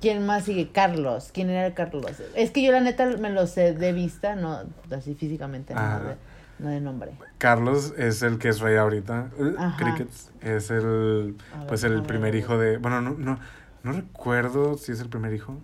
¿Quién 0.00 0.26
más 0.26 0.44
sigue? 0.44 0.70
Carlos. 0.72 1.30
¿Quién 1.32 1.48
era 1.48 1.66
el 1.66 1.74
Carlos? 1.74 2.20
Es 2.34 2.50
que 2.50 2.60
yo 2.62 2.72
la 2.72 2.80
neta 2.80 3.06
me 3.06 3.30
lo 3.30 3.46
sé 3.46 3.72
de 3.72 3.92
vista, 3.92 4.34
no 4.34 4.58
así 4.90 5.14
físicamente, 5.14 5.74
no 5.74 5.80
Ajá. 5.80 6.00
de, 6.00 6.16
no 6.62 6.70
de 6.70 6.80
nombre. 6.80 7.12
Carlos 7.38 7.92
es 7.98 8.22
el 8.22 8.38
que 8.38 8.48
es 8.48 8.60
rey 8.60 8.76
ahorita. 8.76 9.30
Uh, 9.38 9.54
Ajá. 9.58 9.76
Crickets 9.76 10.30
es 10.40 10.70
el 10.70 11.36
ver, 11.56 11.66
pues 11.68 11.84
el 11.84 12.02
primer 12.02 12.34
hijo 12.34 12.56
de. 12.56 12.78
Bueno, 12.78 13.00
no, 13.00 13.10
no, 13.18 13.38
no 13.82 13.92
recuerdo 13.92 14.78
si 14.78 14.92
es 14.92 15.00
el 15.00 15.08
primer 15.08 15.34
hijo. 15.34 15.56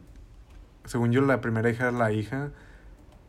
Según 0.84 1.12
yo, 1.12 1.20
la 1.20 1.40
primera 1.40 1.70
hija 1.70 1.88
era 1.88 1.92
la 1.92 2.12
hija. 2.12 2.50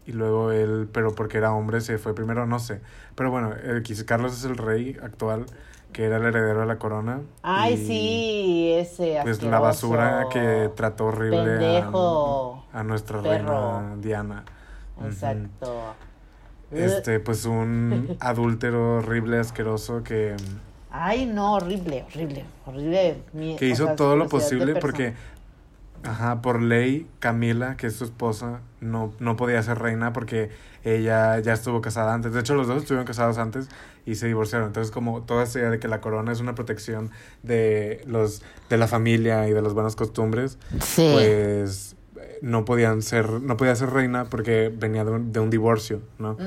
Y 0.05 0.11
luego 0.13 0.51
él, 0.51 0.89
pero 0.91 1.13
porque 1.13 1.37
era 1.37 1.53
hombre, 1.53 1.81
se 1.81 1.99
fue 1.99 2.15
primero, 2.15 2.47
no 2.47 2.57
sé. 2.57 2.81
Pero 3.13 3.29
bueno, 3.29 3.53
el, 3.53 3.83
Carlos 4.05 4.33
es 4.33 4.43
el 4.43 4.57
rey 4.57 4.97
actual, 5.03 5.45
que 5.93 6.05
era 6.05 6.17
el 6.17 6.23
heredero 6.23 6.61
de 6.61 6.65
la 6.65 6.79
corona. 6.79 7.21
Ay, 7.43 7.77
sí, 7.77 8.71
ese 8.73 9.19
Pues 9.21 9.43
la 9.43 9.59
basura 9.59 10.25
que 10.31 10.71
trató 10.75 11.07
horrible 11.07 11.39
a, 11.41 11.59
Pendejo. 11.59 12.65
a 12.73 12.83
nuestra 12.83 13.21
Perro. 13.21 13.79
reina 13.79 13.95
Diana. 13.97 14.45
Exacto. 15.03 15.93
Este, 16.71 17.19
pues 17.19 17.45
un 17.45 18.15
adúltero 18.19 18.97
horrible, 18.97 19.39
asqueroso 19.39 20.03
que, 20.03 20.35
Ay, 20.91 21.25
no, 21.27 21.53
horrible, 21.53 22.03
horrible, 22.09 22.45
horrible. 22.65 23.17
Mi- 23.33 23.55
que 23.57 23.67
hizo 23.67 23.85
sea, 23.85 23.95
todo 23.95 24.15
lo 24.15 24.27
posible 24.27 24.75
porque, 24.75 25.13
ajá, 26.03 26.41
por 26.41 26.61
ley, 26.61 27.07
Camila, 27.19 27.77
que 27.77 27.87
es 27.87 27.95
su 27.95 28.05
esposa, 28.05 28.61
no, 28.81 29.13
no 29.19 29.35
podía 29.35 29.61
ser 29.61 29.77
reina 29.79 30.13
porque 30.13 30.49
ella 30.83 31.37
ya 31.39 31.53
estuvo 31.53 31.81
casada 31.81 32.13
antes. 32.13 32.33
De 32.33 32.39
hecho, 32.39 32.55
los 32.55 32.67
dos 32.67 32.77
estuvieron 32.77 33.05
casados 33.05 33.37
antes 33.37 33.67
y 34.05 34.15
se 34.15 34.27
divorciaron. 34.27 34.67
Entonces, 34.67 34.91
como 34.91 35.21
toda 35.23 35.43
esa 35.43 35.59
idea 35.59 35.69
de 35.69 35.77
que 35.79 35.87
la 35.87 36.01
corona 36.01 36.31
es 36.31 36.39
una 36.39 36.55
protección 36.55 37.11
de 37.43 38.01
los 38.07 38.41
de 38.69 38.77
la 38.77 38.87
familia 38.87 39.47
y 39.47 39.51
de 39.53 39.61
las 39.61 39.73
buenas 39.73 39.95
costumbres, 39.95 40.57
Sí. 40.81 41.09
pues 41.13 41.88
eh, 41.88 41.88
no 42.41 42.65
podían 42.65 43.01
ser, 43.01 43.29
no 43.29 43.57
podía 43.57 43.75
ser 43.75 43.89
reina 43.91 44.25
porque 44.25 44.71
venía 44.75 45.03
de 45.05 45.11
un, 45.11 45.31
de 45.31 45.39
un 45.39 45.49
divorcio, 45.49 46.01
¿no? 46.17 46.37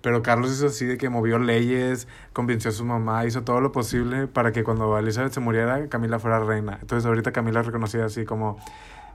Pero 0.00 0.22
Carlos 0.22 0.52
hizo 0.52 0.66
así 0.66 0.84
de 0.86 0.96
que 0.98 1.08
movió 1.08 1.38
leyes, 1.38 2.06
convenció 2.32 2.70
a 2.70 2.72
su 2.72 2.84
mamá, 2.84 3.24
hizo 3.26 3.42
todo 3.42 3.60
lo 3.60 3.72
posible 3.72 4.26
para 4.26 4.52
que 4.52 4.64
cuando 4.64 4.96
Elizabeth 4.98 5.32
se 5.32 5.40
muriera, 5.40 5.88
Camila 5.88 6.18
fuera 6.18 6.40
reina. 6.40 6.78
Entonces 6.80 7.06
ahorita 7.06 7.32
Camila 7.32 7.60
es 7.60 7.66
reconocida 7.66 8.04
así 8.06 8.24
como, 8.24 8.58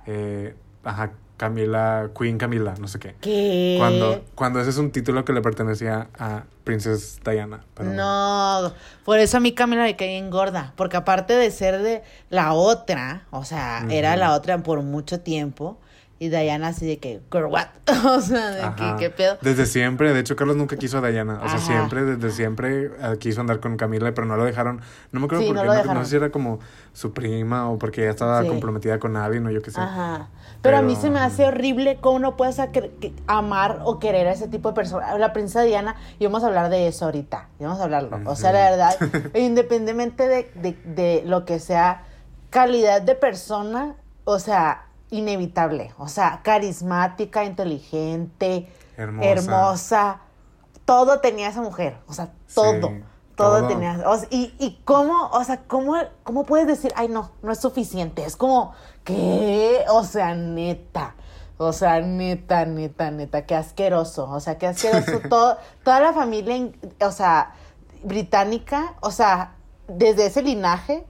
eh, 0.06 0.56
ajá, 0.84 1.12
Camila, 1.38 2.10
Queen 2.18 2.40
Camila, 2.40 2.74
no 2.80 2.88
sé 2.88 2.98
qué. 2.98 3.16
¿Qué? 3.22 3.76
Cuando, 3.78 4.26
cuando 4.34 4.60
ese 4.60 4.72
es 4.72 4.78
un 4.80 4.90
título 4.92 5.24
que 5.24 5.34
le 5.34 5.42
pertenecía 5.42 6.08
a 6.18 6.46
Princess 6.64 7.20
Diana. 7.24 7.64
pero- 7.76 7.92
No, 7.94 8.74
por 9.06 9.20
eso 9.20 9.38
a 9.38 9.40
mí 9.40 9.54
Camila 9.54 9.84
me 9.84 9.96
cae 9.96 10.08
bien 10.08 10.32
gorda, 10.32 10.74
porque 10.76 10.98
aparte 10.98 11.34
de 11.34 11.52
ser 11.52 11.82
de 11.84 12.02
la 12.32 12.54
otra, 12.54 13.28
o 13.30 13.46
sea, 13.46 13.86
era 13.92 14.16
la 14.18 14.34
otra 14.34 14.58
por 14.64 14.82
mucho 14.82 15.20
tiempo, 15.20 15.78
y 16.20 16.30
Diana 16.30 16.70
así 16.70 16.86
de 16.88 16.98
que, 17.00 17.22
girl, 17.32 17.46
what? 17.46 17.68
o 18.06 18.20
sea, 18.22 18.50
de 18.52 18.76
que. 18.76 18.96
¿qué 19.00 19.10
pedo? 19.10 19.38
Desde 19.42 19.66
siempre, 19.66 20.14
de 20.14 20.20
hecho 20.20 20.36
Carlos 20.36 20.56
nunca 20.58 20.76
quiso 20.78 20.98
a 20.98 21.08
Diana, 21.10 21.40
o 21.44 21.48
sea, 21.50 21.60
siempre, 21.60 22.04
desde 22.04 22.32
siempre 22.32 22.86
eh, 22.86 23.18
quiso 23.20 23.42
andar 23.42 23.60
con 23.60 23.78
Camila, 23.78 24.12
pero 24.14 24.26
no 24.28 24.36
lo 24.38 24.46
dejaron, 24.46 24.82
no 25.12 25.20
me 25.20 25.26
acuerdo 25.26 25.44
Sí, 25.44 25.48
por 25.48 25.56
no 25.58 25.62
qué, 25.62 25.88
no, 25.94 26.04
sé 26.04 26.10
si 26.10 26.16
era 26.16 26.30
como 26.32 26.60
su 26.94 27.14
prima 27.14 27.70
o 27.70 27.78
porque 27.78 28.02
ella 28.02 28.12
estaba 28.12 28.42
Sí. 28.42 28.48
comprometida 28.48 29.00
con 29.00 29.14
nadie, 29.14 29.40
no 29.40 29.52
yo 29.52 29.62
qué 29.62 29.72
sé. 29.72 29.80
Ajá. 29.80 30.30
Pero, 30.64 30.78
a 30.78 30.82
mí 30.82 30.96
se 30.96 31.10
me 31.12 31.20
hace 31.20 31.46
horrible 31.46 31.98
cómo 32.02 32.18
no 32.20 32.36
puedes 32.36 32.60
amar 33.28 33.82
o 33.86 34.00
querer 34.00 34.28
a 34.28 34.32
ese 34.32 34.48
tipo 34.48 34.70
de 34.70 34.76
personas. 34.76 35.18
La 35.20 35.32
princesa 35.32 35.62
Diana, 35.62 35.96
y 36.20 36.26
vamos 36.26 36.44
a 36.44 36.48
hablar 36.48 36.70
de 36.70 36.88
eso 36.88 37.06
ahorita. 37.06 37.48
Y 37.60 37.64
vamos 37.64 37.80
a 37.80 37.84
hablarlo. 37.84 38.20
O 38.26 38.36
sea, 38.36 38.52
la 38.52 38.72
verdad, 38.72 38.96
independientemente 39.36 40.28
de, 40.28 40.52
de- 40.56 40.78
de 40.84 41.24
lo 41.26 41.46
que 41.46 41.60
sea 41.60 42.04
calidad 42.50 43.02
de 43.02 43.16
persona, 43.16 43.96
o 44.26 44.40
sea, 44.40 44.87
inevitable. 45.10 45.94
O 45.98 46.08
sea, 46.08 46.42
carismática, 46.44 47.44
inteligente, 47.44 48.72
Hermosa. 48.96 49.30
hermosa. 49.30 50.22
Todo 50.86 51.20
tenía 51.20 51.50
esa 51.50 51.62
mujer. 51.62 51.98
O 52.08 52.14
sea, 52.14 52.32
todo. 52.54 52.90
Sí, 52.90 53.04
todo, 53.36 53.60
todo. 53.60 53.68
tenía. 53.68 54.02
o 54.06 54.18
sea, 54.18 54.28
y, 54.32 54.54
y 54.60 54.80
cómo, 54.84 55.30
o 55.32 55.44
sea, 55.44 55.64
cómo, 55.68 55.96
cómo 56.24 56.44
puedes 56.44 56.68
decir, 56.68 56.92
ay, 56.96 57.08
no, 57.10 57.32
no 57.42 57.52
es 57.52 57.60
suficiente. 57.60 58.24
Es 58.26 58.36
como, 58.36 58.74
¿qué? 59.04 59.86
O 59.90 60.04
sea, 60.04 60.36
neta. 60.36 61.16
O 61.58 61.74
sea, 61.74 62.02
neta, 62.02 62.66
neta, 62.66 63.10
neta, 63.12 63.46
qué 63.46 63.56
asqueroso. 63.56 64.30
O 64.30 64.40
sea, 64.40 64.58
qué 64.58 64.68
asqueroso. 64.68 65.20
Todo, 65.30 65.58
toda 65.84 66.00
la 66.00 66.14
familia, 66.14 66.70
o 67.02 67.12
sea, 67.12 67.54
británica, 68.04 68.94
o 69.02 69.12
sea, 69.12 69.56
desde 69.88 70.28
ese 70.28 70.44
linaje, 70.44 71.06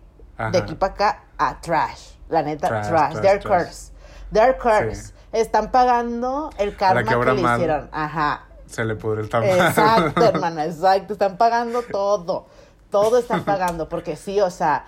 de 0.52 0.58
aquí 0.58 0.76
para 0.76 0.94
acá, 0.94 1.24
a 1.38 1.60
trash. 1.60 2.17
La 2.30 2.42
neta, 2.44 2.68
Trash, 2.68 2.88
trash. 2.90 3.12
trash, 3.14 3.22
They're 3.22 3.40
trash. 3.40 3.64
cursed. 3.66 3.94
They're 4.34 4.58
cursed. 4.58 5.06
Sí. 5.08 5.14
Están 5.34 5.72
pagando 5.72 6.50
el 6.58 6.76
karma 6.76 7.04
que 7.04 7.10
que, 7.18 7.34
le 7.36 7.42
mal. 7.42 7.60
hicieron. 7.60 7.90
Ajá. 7.92 8.44
Se 8.66 8.84
le 8.84 8.96
pudre 8.96 9.22
el 9.22 9.30
tamal. 9.30 9.50
Exacto, 9.50 10.24
hermana, 10.26 10.66
exacto. 10.66 11.14
Están 11.14 11.38
pagando 11.38 11.82
todo. 11.84 12.48
Todo 12.90 13.18
están 13.20 13.44
pagando. 13.46 13.88
Porque 13.90 14.16
sí, 14.16 14.42
o 14.42 14.50
sea, 14.50 14.86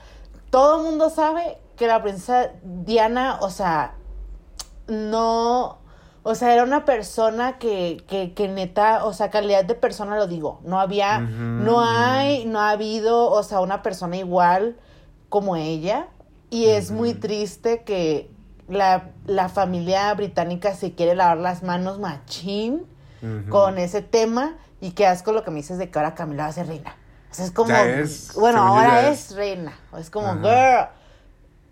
todo 0.50 0.78
el 0.80 0.84
mundo 0.84 1.10
sabe 1.10 1.58
que 1.78 1.88
la 1.88 2.02
princesa 2.02 2.52
Diana, 2.64 3.38
o 3.42 3.50
sea, 3.50 3.94
no. 4.88 5.78
O 6.24 6.36
sea, 6.36 6.54
era 6.54 6.64
una 6.64 6.84
persona 6.84 7.58
que, 7.58 8.04
que, 8.08 8.34
que 8.34 8.50
neta, 8.50 9.06
o 9.06 9.14
sea, 9.14 9.30
calidad 9.30 9.64
de 9.64 9.74
persona 9.76 10.18
lo 10.18 10.28
digo. 10.28 10.60
No 10.64 10.80
había, 10.80 11.20
Ujú, 11.24 11.34
no 11.34 11.82
hay, 11.82 12.46
no 12.46 12.60
ha 12.60 12.72
habido, 12.72 13.32
o 13.32 13.42
sea, 13.44 13.62
una 13.62 13.82
persona 13.82 14.18
igual 14.18 14.76
como 15.30 15.56
ella. 15.56 16.08
Y 16.50 16.66
es 16.68 16.92
muy 16.92 17.14
triste 17.14 17.84
que 17.84 18.30
la, 18.68 19.10
la 19.26 19.50
familia 19.50 20.14
británica 20.14 20.74
se 20.76 20.94
quiere 20.94 21.16
lavar 21.16 21.38
las 21.38 21.64
manos 21.64 22.00
machín 22.00 22.86
con 23.50 23.78
ese 23.78 24.02
tema 24.02 24.56
y 24.82 24.92
qué 24.92 25.06
asco 25.06 25.32
lo 25.34 25.44
que 25.44 25.52
me 25.52 25.58
dices 25.58 25.78
de 25.78 25.90
que 25.90 26.00
ahora 26.00 26.16
Camila 26.16 26.44
va 26.44 26.50
a 26.50 26.54
ser 26.54 26.68
reina. 26.68 26.96
O 27.32 27.34
sea, 27.34 27.46
es 27.46 27.52
como, 27.52 27.76
es, 27.76 28.34
bueno, 28.36 28.60
ahora 28.66 29.10
es. 29.10 29.32
es. 29.32 29.36
reina. 29.38 29.74
Es 30.00 30.10
como, 30.10 30.28
Ajá. 30.30 30.40
girl, 30.40 30.88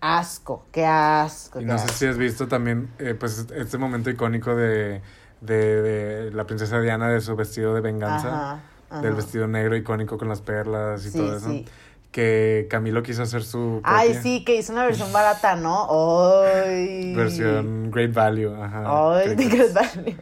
asco, 0.00 0.66
qué 0.70 0.86
asco. 0.86 1.60
Y 1.60 1.64
qué 1.64 1.68
no 1.72 1.78
sé 1.78 1.88
si 1.88 2.06
has 2.06 2.16
visto 2.18 2.46
también, 2.48 2.90
eh, 2.98 3.14
pues, 3.18 3.46
este 3.54 3.78
momento 3.78 4.10
icónico 4.10 4.54
de, 4.54 5.02
de, 5.40 5.82
de 5.82 6.30
la 6.32 6.44
princesa 6.44 6.80
Diana, 6.80 7.08
de 7.08 7.20
su 7.20 7.34
vestido 7.34 7.74
de 7.74 7.80
venganza, 7.80 8.28
Ajá, 8.28 8.60
ajá. 8.90 9.02
del 9.02 9.14
vestido 9.14 9.48
negro 9.48 9.74
icónico 9.76 10.18
con 10.18 10.28
las 10.28 10.42
perlas 10.42 11.04
y 11.06 11.10
Sí, 11.10 11.18
todo 11.18 11.36
eso. 11.36 11.48
sí. 11.50 11.64
Que 12.10 12.66
Camilo 12.70 13.02
quiso 13.02 13.22
hacer 13.22 13.44
su 13.44 13.80
Ay, 13.84 14.08
copia. 14.08 14.22
sí, 14.22 14.44
que 14.44 14.56
hizo 14.56 14.72
una 14.72 14.84
versión 14.84 15.12
barata, 15.12 15.56
¿no? 15.56 15.88
Ay. 16.44 17.14
Versión 17.14 17.90
Great 17.90 18.12
Value, 18.12 18.54
ajá. 18.54 19.18
Ay, 19.18 19.34
de. 19.34 19.44
Great 19.44 19.72
Value. 19.72 20.16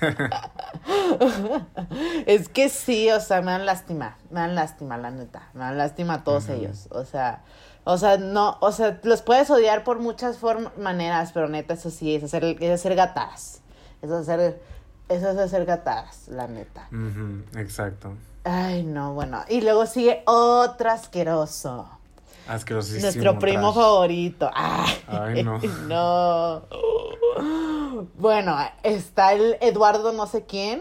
es 2.26 2.48
que 2.48 2.68
sí, 2.68 3.10
o 3.10 3.20
sea, 3.20 3.42
me 3.42 3.52
dan 3.52 3.66
lástima, 3.66 4.16
me 4.30 4.40
dan 4.40 4.54
lástima, 4.54 4.98
la 4.98 5.10
neta, 5.10 5.48
me 5.54 5.60
dan 5.60 5.78
lástima 5.78 6.14
a 6.14 6.24
todos 6.24 6.48
ellos, 6.48 6.88
o 6.90 7.04
sea, 7.04 7.42
o 7.84 7.96
sea, 7.96 8.18
no, 8.18 8.58
o 8.60 8.72
sea, 8.72 9.00
los 9.04 9.22
puedes 9.22 9.50
odiar 9.50 9.84
por 9.84 9.98
muchas 9.98 10.38
maneras, 10.78 11.32
pero 11.32 11.48
neta, 11.48 11.74
eso 11.74 11.90
sí, 11.90 12.14
es 12.14 12.24
hacer, 12.24 12.44
es 12.60 12.70
hacer 12.70 12.94
gatadas, 12.94 13.62
es 14.02 14.10
hacer, 14.10 14.60
eso 15.08 15.30
es 15.30 15.38
hacer 15.38 15.64
gatadas, 15.64 16.28
la 16.28 16.48
neta. 16.48 16.88
Ujú, 16.92 17.58
exacto. 17.58 18.14
Ay, 18.50 18.82
no, 18.82 19.12
bueno, 19.14 19.44
y 19.48 19.60
luego 19.60 19.84
sigue 19.86 20.22
otro 20.26 20.90
asqueroso. 20.90 21.88
Asquerosísimo. 22.48 23.02
Nuestro 23.02 23.38
primo 23.38 23.72
trash. 23.72 23.84
favorito. 23.84 24.50
Ay, 24.54 24.94
Ay, 25.06 25.42
no. 25.44 25.58
no. 25.88 26.62
Bueno, 28.18 28.56
está 28.82 29.32
el 29.34 29.56
Eduardo 29.60 30.12
no 30.12 30.26
sé 30.26 30.44
quién, 30.46 30.80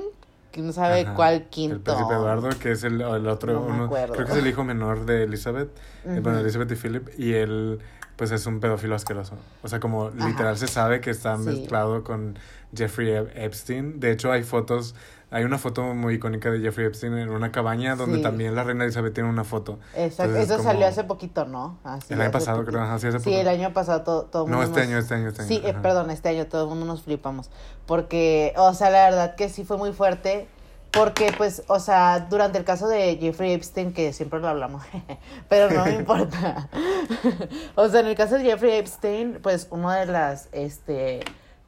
que 0.51 0.61
no 0.61 0.71
sabe 0.71 1.01
Ajá, 1.01 1.13
cuál 1.15 1.33
El 1.35 1.43
quinto. 1.47 1.93
príncipe 1.93 2.13
Eduardo, 2.13 2.49
que 2.59 2.71
es 2.71 2.83
el, 2.83 3.01
el 3.01 3.27
otro, 3.27 3.53
No 3.53 3.61
me 3.61 3.71
uno- 3.73 3.85
acuerdo. 3.85 4.13
creo 4.13 4.25
que 4.25 4.31
es 4.31 4.37
el 4.37 4.47
hijo 4.47 4.63
menor 4.63 5.05
de 5.05 5.23
Elizabeth, 5.23 5.69
eh, 6.05 6.19
bueno, 6.23 6.39
Elizabeth 6.39 6.71
y 6.71 6.75
Philip, 6.75 7.09
y 7.17 7.33
él, 7.33 7.79
pues 8.15 8.31
es 8.31 8.45
un 8.45 8.59
pedófilo 8.59 8.95
asqueroso. 8.95 9.35
O 9.61 9.67
sea, 9.67 9.79
como 9.79 10.09
literal 10.11 10.57
se 10.57 10.67
sabe 10.67 11.01
que 11.01 11.09
está 11.09 11.35
Sí. 11.37 11.43
mezclado 11.43 12.03
con 12.03 12.39
Jeffrey 12.75 13.09
Ep- 13.09 13.31
Epstein. 13.35 13.99
De 13.99 14.11
hecho, 14.11 14.31
hay 14.31 14.43
fotos, 14.43 14.95
hay 15.29 15.43
una 15.43 15.57
foto 15.57 15.83
muy 15.93 16.15
icónica 16.15 16.49
de 16.49 16.59
Jeffrey 16.61 16.87
Epstein 16.87 17.17
en 17.17 17.29
una 17.29 17.51
cabaña 17.51 17.95
donde 17.95 18.17
Sí. 18.17 18.21
también 18.23 18.55
la 18.55 18.63
reina 18.63 18.85
Elizabeth 18.85 19.13
tiene 19.13 19.29
una 19.29 19.43
foto. 19.43 19.77
Exacto, 19.95 20.23
Entonces, 20.23 20.45
eso 20.45 20.57
como- 20.57 20.69
salió 20.69 20.87
hace 20.87 21.03
poquito, 21.03 21.45
¿no? 21.45 21.79
Así, 21.83 22.13
El 22.13 22.21
año 22.21 22.31
pasado, 22.31 22.57
poquito. 22.59 22.71
creo, 22.77 22.83
ajá, 22.83 22.99
sí, 22.99 23.07
hace 23.07 23.19
Sí, 23.19 23.29
poco. 23.31 23.41
el 23.41 23.47
año 23.49 23.73
pasado 23.73 24.03
todo, 24.03 24.23
todo 24.23 24.45
el 24.45 24.51
No, 24.51 24.57
mundo 24.57 24.69
este 24.71 24.79
nos- 24.81 24.89
año, 24.89 24.97
este 24.99 25.13
año, 25.15 25.27
este 25.29 25.41
año. 25.41 25.49
Sí, 25.49 25.61
eh, 25.65 25.73
perdón, 25.81 26.11
este 26.11 26.29
año 26.29 26.47
todo 26.47 26.63
el 26.63 26.69
mundo 26.69 26.85
nos 26.85 27.03
flipamos. 27.03 27.49
Porque, 27.85 28.53
o 28.57 28.73
sea, 28.73 28.89
la 28.89 29.03
verdad 29.09 29.35
que 29.35 29.49
sí 29.49 29.63
fue 29.65 29.77
muy 29.77 29.91
fuerte. 29.93 30.47
Porque, 30.89 31.33
pues, 31.37 31.63
o 31.67 31.81
sea, 31.81 32.27
durante 32.29 32.57
el 32.57 32.63
caso 32.63 32.87
de 32.87 33.17
Jeffrey 33.17 33.51
Epstein, 33.51 33.91
que 33.91 34.13
siempre 34.13 34.39
lo 34.39 34.47
hablamos, 34.47 34.83
pero 35.49 35.69
no 35.69 35.83
me 35.83 35.91
importa. 35.99 36.69
o 37.75 37.89
sea, 37.89 37.99
en 37.99 38.07
el 38.07 38.15
caso 38.15 38.35
de 38.35 38.45
Jeffrey 38.45 38.71
Epstein, 38.77 39.39
pues, 39.43 39.67
una 39.69 39.97
de 39.97 40.05
las, 40.05 40.47
este, 40.53 41.19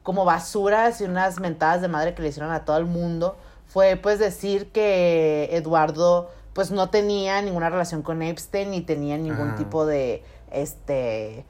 como 0.02 0.24
basuras 0.24 1.00
y 1.02 1.04
unas 1.04 1.38
mentadas 1.38 1.82
de 1.82 1.88
madre 1.88 2.14
que 2.14 2.22
le 2.22 2.28
hicieron 2.28 2.50
a 2.50 2.64
todo 2.64 2.78
el 2.78 2.86
mundo 2.86 3.36
fue, 3.70 3.96
pues, 3.96 4.18
decir 4.18 4.72
que 4.72 5.48
Eduardo, 5.52 6.30
pues, 6.52 6.72
no 6.72 6.90
tenía 6.90 7.40
ninguna 7.40 7.70
relación 7.70 8.02
con 8.02 8.20
Epstein 8.20 8.72
ni 8.72 8.80
tenía 8.80 9.16
ningún 9.16 9.54
tipo 9.54 9.86
de, 9.86 10.24
este, 10.50 11.44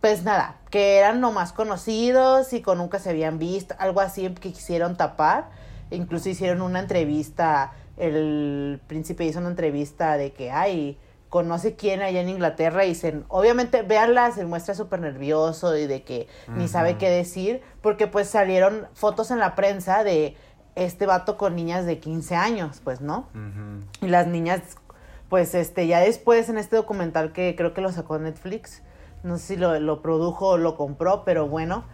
pues 0.00 0.24
nada, 0.24 0.56
que 0.70 0.96
eran 0.96 1.20
nomás 1.20 1.52
conocidos 1.52 2.52
y 2.52 2.60
que 2.60 2.74
nunca 2.74 2.98
se 2.98 3.10
habían 3.10 3.38
visto, 3.38 3.74
algo 3.78 4.00
así 4.00 4.28
que 4.30 4.52
quisieron 4.52 4.96
tapar. 4.96 5.50
Incluso 5.90 6.28
hicieron 6.28 6.62
una 6.62 6.80
entrevista, 6.80 7.72
el 7.96 8.80
príncipe 8.86 9.24
hizo 9.24 9.38
una 9.38 9.50
entrevista 9.50 10.16
de 10.16 10.32
que, 10.32 10.50
ay, 10.50 10.98
conoce 11.28 11.76
quién 11.76 12.02
allá 12.02 12.20
en 12.20 12.28
Inglaterra 12.28 12.84
y 12.84 12.94
se, 12.96 13.22
obviamente, 13.28 13.82
véanla, 13.82 14.32
se 14.32 14.44
muestra 14.44 14.74
súper 14.74 15.00
nervioso 15.00 15.76
y 15.76 15.86
de 15.86 16.02
que 16.02 16.26
ni 16.48 16.66
sabe 16.66 16.98
qué 16.98 17.08
decir, 17.08 17.62
porque 17.80 18.08
pues 18.08 18.28
salieron 18.28 18.88
fotos 18.94 19.30
en 19.30 19.38
la 19.38 19.54
prensa 19.54 20.02
de 20.02 20.36
este 20.74 21.06
vato 21.06 21.36
con 21.36 21.56
niñas 21.56 21.86
de 21.86 21.98
15 21.98 22.36
años, 22.36 22.80
pues, 22.82 23.00
¿no? 23.00 23.26
Y 24.00 24.08
las 24.08 24.26
niñas, 24.26 24.60
pues, 25.28 25.54
este, 25.54 25.86
ya 25.86 26.00
después 26.00 26.48
en 26.48 26.58
este 26.58 26.76
documental 26.76 27.32
que 27.32 27.54
creo 27.56 27.74
que 27.74 27.80
lo 27.80 27.92
sacó 27.92 28.18
Netflix, 28.18 28.82
no 29.22 29.38
sé 29.38 29.54
si 29.54 29.56
lo, 29.56 29.78
lo 29.80 30.02
produjo 30.02 30.48
o 30.48 30.58
lo 30.58 30.76
compró, 30.76 31.24
pero 31.24 31.46
bueno, 31.46 31.84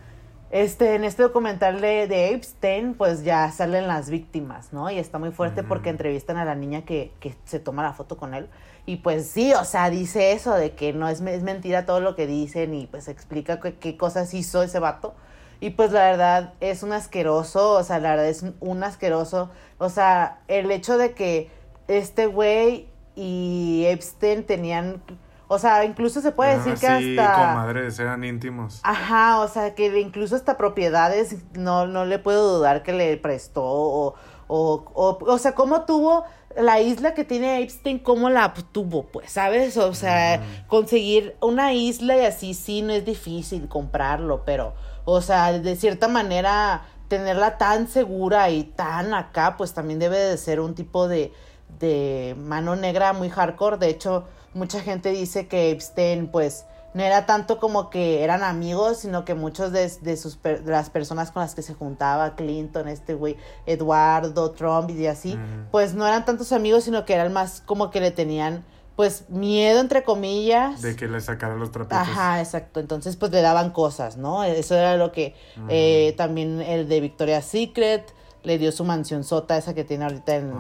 este, 0.51 0.95
en 0.95 1.03
este 1.03 1.25
documental 1.25 1.81
de, 1.81 2.07
de 2.07 2.31
Epstein, 2.31 2.95
pues 2.95 3.25
ya 3.25 3.51
salen 3.51 3.89
las 3.89 4.11
víctimas, 4.11 4.73
¿no? 4.73 4.91
Y 4.91 4.99
está 4.99 5.19
muy 5.19 5.33
fuerte 5.33 5.65
porque 5.65 5.91
entrevistan 5.91 6.37
a 6.37 6.45
la 6.45 6.55
niña 6.55 6.83
que, 6.83 7.13
que 7.19 7.35
se 7.45 7.59
toma 7.59 7.83
la 7.83 7.93
foto 7.93 8.17
con 8.17 8.33
él. 8.33 8.49
Y 8.87 8.97
pues 8.97 9.27
sí, 9.27 9.53
o 9.55 9.65
sea, 9.65 9.91
dice 9.91 10.33
eso 10.33 10.55
de 10.55 10.73
que 10.73 10.93
no 10.93 11.09
es, 11.09 11.21
es 11.21 11.43
mentira 11.43 11.85
todo 11.85 11.99
lo 11.99 12.15
que 12.15 12.29
dicen 12.29 12.75
y 12.75 12.87
pues 12.87 13.09
explica 13.09 13.61
qué, 13.61 13.75
qué 13.75 13.97
cosas 13.97 14.33
hizo 14.35 14.63
ese 14.63 14.79
vato. 14.79 15.15
Y 15.61 15.71
pues 15.71 15.93
la 15.93 16.03
verdad 16.11 16.55
es 16.61 16.83
un 16.83 16.93
asqueroso, 16.93 17.73
o 17.73 17.83
sea, 17.83 17.99
la 17.99 18.11
verdad 18.11 18.29
es 18.29 18.45
un- 18.61 18.83
asqueroso. 18.85 19.51
O 19.79 19.89
sea, 19.89 20.41
el 20.49 20.71
hecho 20.71 20.99
de 20.99 21.13
que 21.13 21.51
este 21.89 22.27
güey 22.27 22.89
y 23.15 23.85
Epstein 23.87 24.45
tenían, 24.45 25.03
o 25.49 25.59
sea, 25.59 25.85
incluso 25.85 26.21
se 26.21 26.33
puede 26.33 26.53
Ah, 26.53 26.57
decir 26.59 26.75
que 26.75 26.99
sí, 27.01 27.19
hasta... 27.19 27.33
comadres, 27.49 27.99
eran 27.99 28.23
íntimos. 28.25 28.81
Ajá, 28.83 29.41
o 29.41 29.49
sea, 29.49 29.75
que 29.75 29.99
incluso 30.01 30.37
hasta 30.37 30.57
propiedades 30.59 31.37
no, 31.55 31.87
no 31.87 32.05
le 32.05 32.19
puedo 32.19 32.59
dudar 32.59 32.83
que 32.83 32.93
le 32.93 33.17
prestó 33.17 33.63
o, 33.65 34.15
o, 34.49 34.85
o, 34.95 35.19
o 35.25 35.39
sea, 35.39 35.55
cómo 35.55 35.83
tuvo 35.87 36.25
la 36.57 36.81
isla 36.81 37.13
que 37.15 37.25
tiene 37.25 37.61
Epstein, 37.63 37.99
cómo 37.99 38.31
la 38.31 38.53
tuvo, 38.73 39.05
pues, 39.07 39.31
¿sabes? 39.31 39.77
O 39.77 39.93
sea, 39.95 40.43
conseguir 40.69 41.37
una 41.41 41.73
isla 41.75 42.17
y 42.17 42.25
así 42.25 42.55
sí 42.55 42.83
no 42.83 42.93
es 42.93 43.05
difícil 43.05 43.69
comprarlo, 43.69 44.43
pero, 44.45 44.75
o 45.07 45.23
sea, 45.23 45.53
de 45.53 45.77
cierta 45.77 46.09
manera 46.09 46.83
tenerla 47.09 47.57
tan 47.57 47.89
segura 47.89 48.51
y 48.51 48.65
tan 48.65 49.15
acá, 49.15 49.57
pues 49.57 49.73
también 49.73 49.99
debe 49.99 50.19
de 50.19 50.37
ser 50.37 50.61
un 50.61 50.75
tipo 50.75 51.09
de, 51.09 51.33
de 51.79 52.37
mano 52.39 52.77
negra 52.77 53.15
muy 53.15 53.31
hardcore. 53.31 53.79
De 53.79 53.89
hecho, 53.89 54.25
mucha 54.53 54.81
gente 54.81 55.11
dice 55.11 55.47
que 55.47 55.71
Epstein, 55.71 56.27
pues, 56.27 56.67
no 56.93 57.03
era 57.03 57.27
tanto 57.27 57.61
como 57.61 57.91
que 57.91 58.25
eran 58.25 58.43
amigos, 58.43 58.99
sino 58.99 59.25
que 59.27 59.35
muchos 59.35 59.71
de, 59.71 59.93
de 60.01 60.17
sus 60.17 60.43
de 60.43 60.63
las 60.65 60.89
personas 60.89 61.31
con 61.31 61.43
las 61.43 61.55
que 61.55 61.61
se 61.61 61.75
juntaba, 61.75 62.35
Clinton, 62.35 62.89
este 62.89 63.13
güey, 63.13 63.37
Eduardo, 63.67 64.53
Trump 64.53 64.89
y 64.91 65.07
así, 65.07 65.39
pues 65.71 65.93
no 65.93 66.07
eran 66.07 66.25
tantos 66.25 66.53
amigos, 66.53 66.85
sino 66.85 67.05
que 67.05 67.13
eran 67.13 67.35
más 67.35 67.63
como 67.67 67.91
que 67.91 68.01
le 68.01 68.13
tenían, 68.13 68.65
pues, 68.97 69.29
miedo, 69.29 69.81
entre 69.81 70.03
comillas. 70.03 70.83
De 70.83 70.97
que 70.97 71.07
le 71.07 71.21
sacara 71.21 71.55
los 71.55 71.71
trapitos. 71.71 71.99
Ajá, 71.99 72.41
exacto. 72.41 72.81
Entonces, 72.81 73.17
pues 73.17 73.31
le 73.31 73.43
daban 73.43 73.71
cosas, 73.71 74.17
¿no? 74.17 74.43
Eso 74.43 74.75
era 74.75 74.97
lo 74.97 75.13
que 75.13 75.35
eh, 75.69 76.15
también 76.17 76.61
el 76.63 76.89
de 76.89 77.01
Victoria's 77.01 77.45
Secret 77.45 78.13
le 78.43 78.59
dio 78.59 78.73
su 78.73 78.85
mansión 78.85 79.23
sota, 79.25 79.57
esa 79.57 79.75
que 79.75 79.85
tiene 79.85 80.05
ahorita 80.05 80.37
en, 80.37 80.53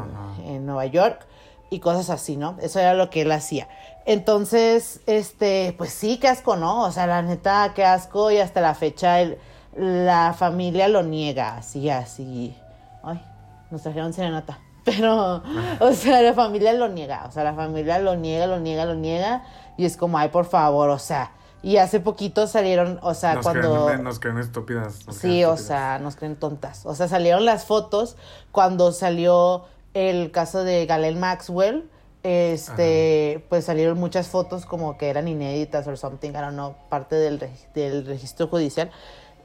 en 0.44 0.66
Nueva 0.66 0.86
York, 0.86 1.26
y 1.70 1.80
cosas 1.80 2.10
así, 2.10 2.36
¿no? 2.36 2.56
Eso 2.60 2.78
era 2.78 2.94
lo 2.94 3.10
que 3.10 3.22
él 3.22 3.32
hacía. 3.32 3.68
Entonces, 4.04 5.00
este, 5.06 5.74
pues 5.78 5.92
sí, 5.92 6.18
qué 6.18 6.28
asco, 6.28 6.56
¿no? 6.56 6.82
O 6.84 6.92
sea, 6.92 7.06
la 7.06 7.22
neta, 7.22 7.72
qué 7.74 7.84
asco, 7.84 8.30
y 8.30 8.38
hasta 8.38 8.60
la 8.60 8.74
fecha 8.74 9.20
el- 9.20 9.38
la 9.76 10.34
familia 10.36 10.88
lo 10.88 11.02
niega, 11.02 11.56
así, 11.58 11.90
así. 11.90 12.56
Ay, 13.02 13.22
nos 13.70 13.82
trajeron 13.82 14.12
serenata. 14.12 14.58
Pero, 14.86 15.42
o 15.80 15.92
sea, 15.92 16.22
la 16.22 16.32
familia 16.32 16.72
lo 16.72 16.88
niega, 16.88 17.24
o 17.28 17.32
sea, 17.32 17.42
la 17.42 17.54
familia 17.54 17.98
lo 17.98 18.14
niega, 18.14 18.46
lo 18.46 18.60
niega, 18.60 18.84
lo 18.84 18.94
niega, 18.94 19.42
y 19.76 19.84
es 19.84 19.96
como, 19.96 20.16
ay, 20.16 20.28
por 20.28 20.44
favor, 20.44 20.90
o 20.90 20.98
sea, 21.00 21.32
y 21.60 21.78
hace 21.78 21.98
poquito 21.98 22.46
salieron, 22.46 23.00
o 23.02 23.12
sea, 23.12 23.34
nos, 23.34 23.44
cuando... 23.44 23.86
creen, 23.86 24.04
nos 24.04 24.20
creen 24.20 24.38
estúpidas. 24.38 25.04
nos 25.04 25.16
Sí, 25.16 25.28
creen 25.28 25.46
o 25.46 25.56
sea, 25.56 25.98
nos 25.98 26.14
creen 26.14 26.36
tontas. 26.36 26.86
O 26.86 26.94
sea, 26.94 27.08
salieron 27.08 27.44
las 27.44 27.64
fotos 27.64 28.16
cuando 28.52 28.92
salió 28.92 29.64
el 29.92 30.30
caso 30.30 30.62
de 30.62 30.86
Galen 30.86 31.18
Maxwell. 31.18 31.90
Este, 32.22 33.44
pues 33.48 33.64
salieron 33.64 33.98
muchas 33.98 34.28
fotos 34.28 34.66
como 34.66 34.98
que 34.98 35.08
eran 35.08 35.26
inéditas 35.26 35.86
o 35.88 35.96
something, 35.96 36.30
I 36.30 36.34
don't 36.34 36.52
know, 36.52 36.76
parte 36.88 37.16
del, 37.16 37.40
del 37.74 38.06
registro 38.06 38.46
judicial. 38.46 38.90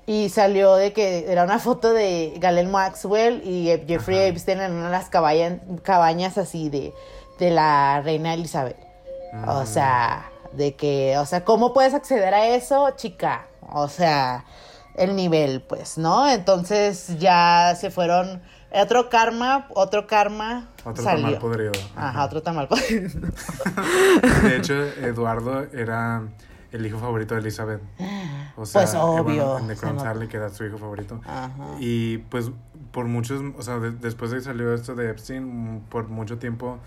Y 0.07 0.29
salió 0.29 0.75
de 0.75 0.93
que 0.93 1.31
era 1.31 1.43
una 1.43 1.59
foto 1.59 1.93
de 1.93 2.33
Galen 2.37 2.71
Maxwell 2.71 3.41
y 3.45 3.67
Jeffrey 3.87 4.17
Ajá. 4.17 4.27
Epstein 4.27 4.59
en 4.59 4.71
una 4.73 4.85
de 4.85 4.91
las 4.91 5.09
cabañas, 5.09 5.59
cabañas 5.83 6.37
así 6.37 6.69
de, 6.69 6.93
de 7.39 7.51
la 7.51 8.01
reina 8.03 8.33
Elizabeth. 8.33 8.77
O 9.47 9.61
Mm. 9.61 9.65
sea, 9.67 10.29
de 10.53 10.75
que, 10.75 11.17
o 11.17 11.25
sea, 11.25 11.45
¿cómo 11.45 11.73
puedes 11.73 11.93
acceder 11.93 12.33
a 12.33 12.47
eso, 12.47 12.89
chica? 12.97 13.45
O 13.71 13.87
sea, 13.87 14.43
el 14.95 15.15
nivel, 15.15 15.61
pues, 15.61 15.97
¿no? 15.97 16.29
Entonces 16.29 17.17
ya 17.19 17.73
se 17.79 17.91
fueron. 17.91 18.41
Otro 18.73 19.09
karma, 19.09 19.67
otro 19.75 20.07
karma 20.07 20.69
Otro 20.85 21.03
salió. 21.03 21.23
tamal 21.25 21.39
podrido. 21.39 21.71
Ajá, 21.95 22.23
otro 22.25 22.41
tamal 22.41 22.67
podrido. 22.69 23.09
De 24.43 24.55
hecho, 24.57 24.73
Eduardo 24.73 25.65
era 25.73 26.23
el 26.71 26.85
hijo 26.85 26.97
favorito 26.99 27.35
de 27.35 27.41
Elizabeth. 27.41 27.81
O 28.55 28.65
sea, 28.65 28.81
Pues, 28.81 28.95
obvio, 28.95 29.59
se 29.67 29.75
Crown. 29.75 29.97
Charlie, 29.97 30.27
que 30.27 30.37
era 30.37 30.49
su 30.49 30.65
hijo 30.65 30.77
favorito. 30.77 31.19
Ajá. 31.25 31.51
Y 31.79 32.19
pues 32.19 32.51
por 32.91 33.05
muchos, 33.05 33.41
o 33.57 33.61
sea, 33.61 33.79
de- 33.79 33.91
después 33.91 34.31
de 34.31 34.37
que 34.37 34.43
salió 34.43 34.73
esto 34.73 34.95
de 34.95 35.09
Epstein, 35.09 35.81
por 35.89 36.07
mucho 36.09 36.37
tiempo 36.37 36.77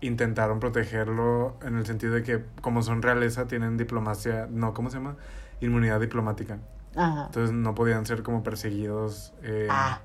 intentaron 0.00 0.60
protegerlo 0.60 1.56
en 1.62 1.76
el 1.76 1.84
sentido 1.86 2.14
de 2.14 2.22
que 2.22 2.44
como 2.60 2.82
son 2.82 3.02
realeza 3.02 3.46
tienen 3.48 3.76
diplomacia, 3.76 4.46
no, 4.50 4.72
¿cómo 4.74 4.90
se 4.90 4.98
llama? 4.98 5.16
Inmunidad 5.60 6.00
diplomática. 6.00 6.58
Ajá. 6.96 7.26
Entonces 7.26 7.52
no 7.54 7.74
podían 7.74 8.06
ser 8.06 8.22
como 8.22 8.42
perseguidos 8.42 9.32
eh, 9.42 9.66
Ah. 9.70 10.00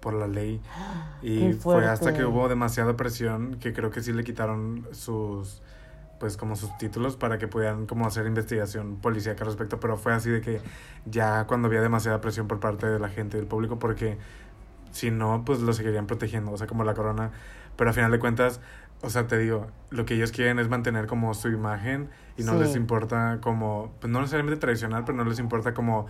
por 0.00 0.14
la 0.14 0.26
ley. 0.26 0.60
Y 1.22 1.54
fue 1.54 1.86
hasta 1.86 2.12
que 2.12 2.24
hubo 2.24 2.48
demasiada 2.48 2.96
presión 2.96 3.56
que 3.60 3.72
creo 3.72 3.90
que 3.90 4.02
sí 4.02 4.12
le 4.12 4.24
quitaron 4.24 4.86
sus 4.92 5.62
pues 6.20 6.36
como 6.36 6.56
sus 6.56 6.76
títulos 6.78 7.16
para 7.16 7.38
que 7.38 7.48
pudieran 7.48 7.86
como 7.86 8.06
hacer 8.06 8.26
investigación 8.26 8.96
policíaca 8.96 9.42
al 9.42 9.48
respecto, 9.48 9.80
pero 9.80 9.96
fue 9.96 10.12
así 10.14 10.30
de 10.30 10.40
que 10.40 10.60
ya 11.06 11.46
cuando 11.46 11.68
había 11.68 11.80
demasiada 11.80 12.20
presión 12.20 12.48
por 12.48 12.60
parte 12.60 12.86
de 12.86 12.98
la 12.98 13.08
gente 13.08 13.36
y 13.36 13.40
del 13.40 13.48
público, 13.48 13.78
porque 13.78 14.16
si 14.92 15.10
no, 15.10 15.44
pues 15.44 15.60
lo 15.60 15.72
seguirían 15.72 16.06
protegiendo, 16.06 16.52
o 16.52 16.56
sea, 16.56 16.66
como 16.66 16.84
la 16.84 16.94
corona, 16.94 17.30
pero 17.76 17.90
al 17.90 17.94
final 17.94 18.10
de 18.12 18.18
cuentas, 18.20 18.60
o 19.02 19.10
sea, 19.10 19.26
te 19.26 19.36
digo, 19.38 19.66
lo 19.90 20.04
que 20.06 20.14
ellos 20.14 20.30
quieren 20.32 20.58
es 20.58 20.68
mantener 20.68 21.06
como 21.06 21.34
su 21.34 21.48
imagen 21.48 22.08
y 22.36 22.44
no 22.44 22.52
Sí. 22.52 22.58
les 22.60 22.76
importa 22.76 23.38
como, 23.42 23.92
pues 24.00 24.10
no 24.12 24.20
necesariamente 24.20 24.60
tradicional, 24.60 25.04
pero 25.04 25.18
no 25.18 25.24
les 25.24 25.38
importa 25.40 25.74
como 25.74 26.06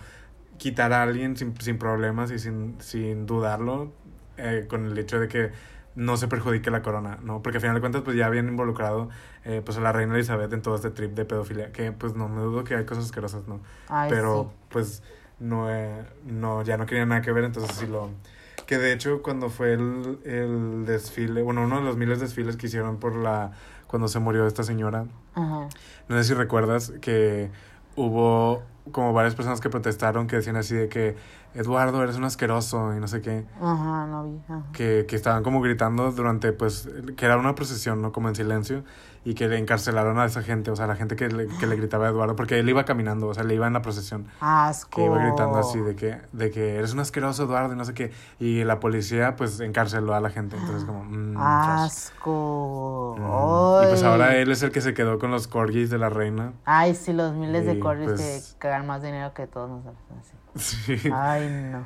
quitar 0.57 0.93
a 0.93 1.01
alguien 1.03 1.35
sin, 1.35 1.59
sin 1.59 1.77
problemas 1.77 2.31
y 2.31 2.39
sin, 2.39 2.75
sin 2.79 3.25
dudarlo 3.25 3.91
eh, 4.37 4.65
con 4.69 4.85
el 4.85 4.97
hecho 4.97 5.19
de 5.19 5.27
que 5.27 5.51
no 5.95 6.17
se 6.17 6.27
perjudique 6.27 6.69
la 6.69 6.81
corona, 6.81 7.17
¿no? 7.23 7.41
Porque 7.41 7.57
al 7.57 7.61
final 7.61 7.75
de 7.75 7.79
cuentas 7.79 8.01
pues 8.03 8.17
ya 8.17 8.25
habían 8.25 8.47
involucrado 8.47 9.09
eh, 9.43 9.61
pues 9.63 9.77
a 9.77 9.81
la 9.81 9.91
reina 9.91 10.15
Elizabeth 10.15 10.51
en 10.51 10.61
todo 10.61 10.75
este 10.75 10.91
trip 10.91 11.13
de 11.13 11.25
pedofilia, 11.25 11.71
que 11.71 11.91
pues 11.91 12.15
no 12.15 12.27
me 12.27 12.41
dudo 12.41 12.63
que 12.63 12.75
hay 12.75 12.85
cosas 12.85 13.05
asquerosas, 13.05 13.47
¿no? 13.47 13.61
Ay, 13.87 14.09
pero 14.09 14.51
sí. 14.51 14.65
pues 14.69 15.03
no, 15.39 15.71
eh, 15.71 16.05
no, 16.25 16.63
ya 16.63 16.77
no 16.77 16.85
quería 16.85 17.05
nada 17.05 17.21
que 17.21 17.31
ver, 17.31 17.45
entonces 17.45 17.75
sí 17.75 17.87
lo... 17.87 18.09
Que 18.65 18.77
de 18.77 18.93
hecho 18.93 19.21
cuando 19.21 19.49
fue 19.49 19.73
el, 19.73 20.19
el 20.25 20.85
desfile, 20.85 21.43
bueno, 21.43 21.63
uno 21.63 21.77
de 21.77 21.83
los 21.83 21.97
miles 21.97 22.19
de 22.19 22.25
desfiles 22.25 22.57
que 22.57 22.67
hicieron 22.67 22.97
por 22.97 23.15
la... 23.15 23.51
cuando 23.87 24.07
se 24.07 24.19
murió 24.19 24.47
esta 24.47 24.63
señora, 24.63 25.05
Ajá. 25.35 25.67
no 26.09 26.17
sé 26.17 26.23
si 26.23 26.33
recuerdas 26.33 26.91
que 26.99 27.51
hubo 27.95 28.63
como 28.91 29.13
varias 29.13 29.35
personas 29.35 29.61
que 29.61 29.69
protestaron 29.69 30.27
que 30.27 30.35
decían 30.37 30.57
así 30.57 30.75
de 30.75 30.89
que 30.89 31.15
Eduardo 31.55 32.03
eres 32.03 32.17
un 32.17 32.25
asqueroso 32.25 32.93
y 32.95 32.99
no 32.99 33.07
sé 33.07 33.21
qué, 33.21 33.45
Ajá, 33.61 34.05
no 34.07 34.25
vi. 34.25 34.39
Ajá. 34.47 34.63
que, 34.73 35.05
que 35.07 35.15
estaban 35.15 35.41
como 35.41 35.61
gritando 35.61 36.11
durante 36.11 36.51
pues 36.53 36.87
que 37.17 37.25
era 37.25 37.37
una 37.37 37.55
procesión, 37.55 38.01
¿no? 38.01 38.11
Como 38.11 38.27
en 38.29 38.35
silencio 38.35 38.83
y 39.23 39.33
que 39.33 39.47
le 39.47 39.57
encarcelaron 39.57 40.19
a 40.19 40.25
esa 40.25 40.43
gente, 40.43 40.69
o 40.69 40.75
sea, 40.75 40.85
la 40.85 40.95
gente 40.95 41.15
que 41.15 41.27
le, 41.29 41.47
que 41.47 41.65
le 41.65 41.75
gritaba 41.77 42.05
a 42.05 42.09
Eduardo 42.11 42.35
porque 42.35 42.59
él 42.59 42.69
iba 42.69 42.85
caminando, 42.85 43.27
o 43.27 43.33
sea, 43.33 43.43
le 43.43 43.55
iba 43.55 43.65
en 43.65 43.73
la 43.73 43.81
procesión. 43.81 44.27
Asco. 44.39 44.89
Que 44.97 45.05
iba 45.05 45.17
gritando 45.17 45.57
así 45.57 45.79
de 45.79 45.95
que, 45.95 46.21
de 46.31 46.51
que 46.51 46.75
eres 46.75 46.93
un 46.93 46.99
asqueroso 46.99 47.45
Eduardo 47.45 47.73
y 47.73 47.75
no 47.77 47.85
sé 47.85 47.95
qué. 47.95 48.11
Y 48.39 48.63
la 48.65 48.79
policía 48.79 49.35
pues 49.35 49.59
encarceló 49.61 50.13
a 50.13 50.19
la 50.19 50.29
gente. 50.29 50.55
Entonces 50.57 50.83
como... 50.85 51.03
mm. 51.05 51.37
Asco. 52.19 53.15
Mm. 53.17 53.83
Y 53.85 53.87
pues 53.87 54.03
ahora 54.03 54.35
él 54.35 54.51
es 54.51 54.61
el 54.63 54.71
que 54.71 54.81
se 54.81 54.93
quedó 54.93 55.17
con 55.19 55.31
los 55.31 55.47
corgis 55.47 55.89
de 55.89 55.97
la 55.97 56.09
reina. 56.09 56.53
Ay, 56.65 56.95
sí, 56.95 57.13
los 57.13 57.33
miles 57.33 57.65
de 57.65 57.73
Y, 57.75 57.79
corris 57.79 58.05
pues- 58.09 58.53
que 58.53 58.59
cagan 58.59 58.85
más 58.85 59.01
dinero 59.01 59.33
que 59.33 59.47
todos 59.47 59.69
nosotros. 59.69 59.95
así. 60.19 60.33
Sí. 60.55 60.97
Ay, 61.13 61.49
no. 61.49 61.85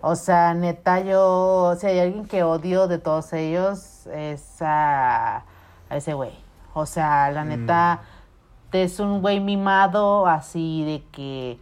O 0.00 0.14
sea, 0.14 0.54
neta, 0.54 1.00
yo, 1.00 1.74
si 1.78 1.86
hay 1.86 1.98
alguien 1.98 2.26
que 2.26 2.44
odio 2.44 2.86
de 2.86 2.98
todos 2.98 3.32
ellos, 3.32 4.06
es 4.06 4.62
a, 4.62 5.44
a 5.90 5.96
ese 5.96 6.14
güey. 6.14 6.32
O 6.72 6.86
sea, 6.86 7.30
la 7.32 7.44
neta, 7.44 8.02
es 8.70 9.00
un 9.00 9.20
güey 9.20 9.40
mimado, 9.40 10.26
así 10.28 10.84
de 10.84 11.02
que, 11.10 11.58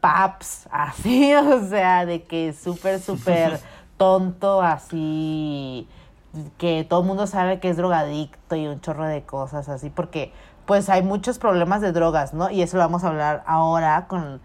paps, 0.00 0.66
así, 0.72 1.34
o 1.34 1.62
sea, 1.66 2.06
de 2.06 2.24
que 2.24 2.54
súper, 2.54 3.00
súper 3.00 3.60
tonto, 3.98 4.62
así, 4.62 5.86
que 6.56 6.86
todo 6.88 7.00
el 7.00 7.06
mundo 7.06 7.26
sabe 7.26 7.60
que 7.60 7.68
es 7.68 7.76
drogadicto 7.76 8.56
y 8.56 8.66
un 8.66 8.80
chorro 8.80 9.04
de 9.04 9.24
cosas 9.24 9.68
así, 9.68 9.90
porque 9.90 10.32
pues 10.64 10.88
hay 10.88 11.02
muchos 11.02 11.38
problemas 11.38 11.80
de 11.80 11.92
drogas, 11.92 12.34
¿no? 12.34 12.50
Y 12.50 12.62
eso 12.62 12.76
lo 12.76 12.82
vamos 12.84 13.04
a 13.04 13.08
hablar 13.08 13.42
ahora 13.46 14.06
con, 14.06 14.40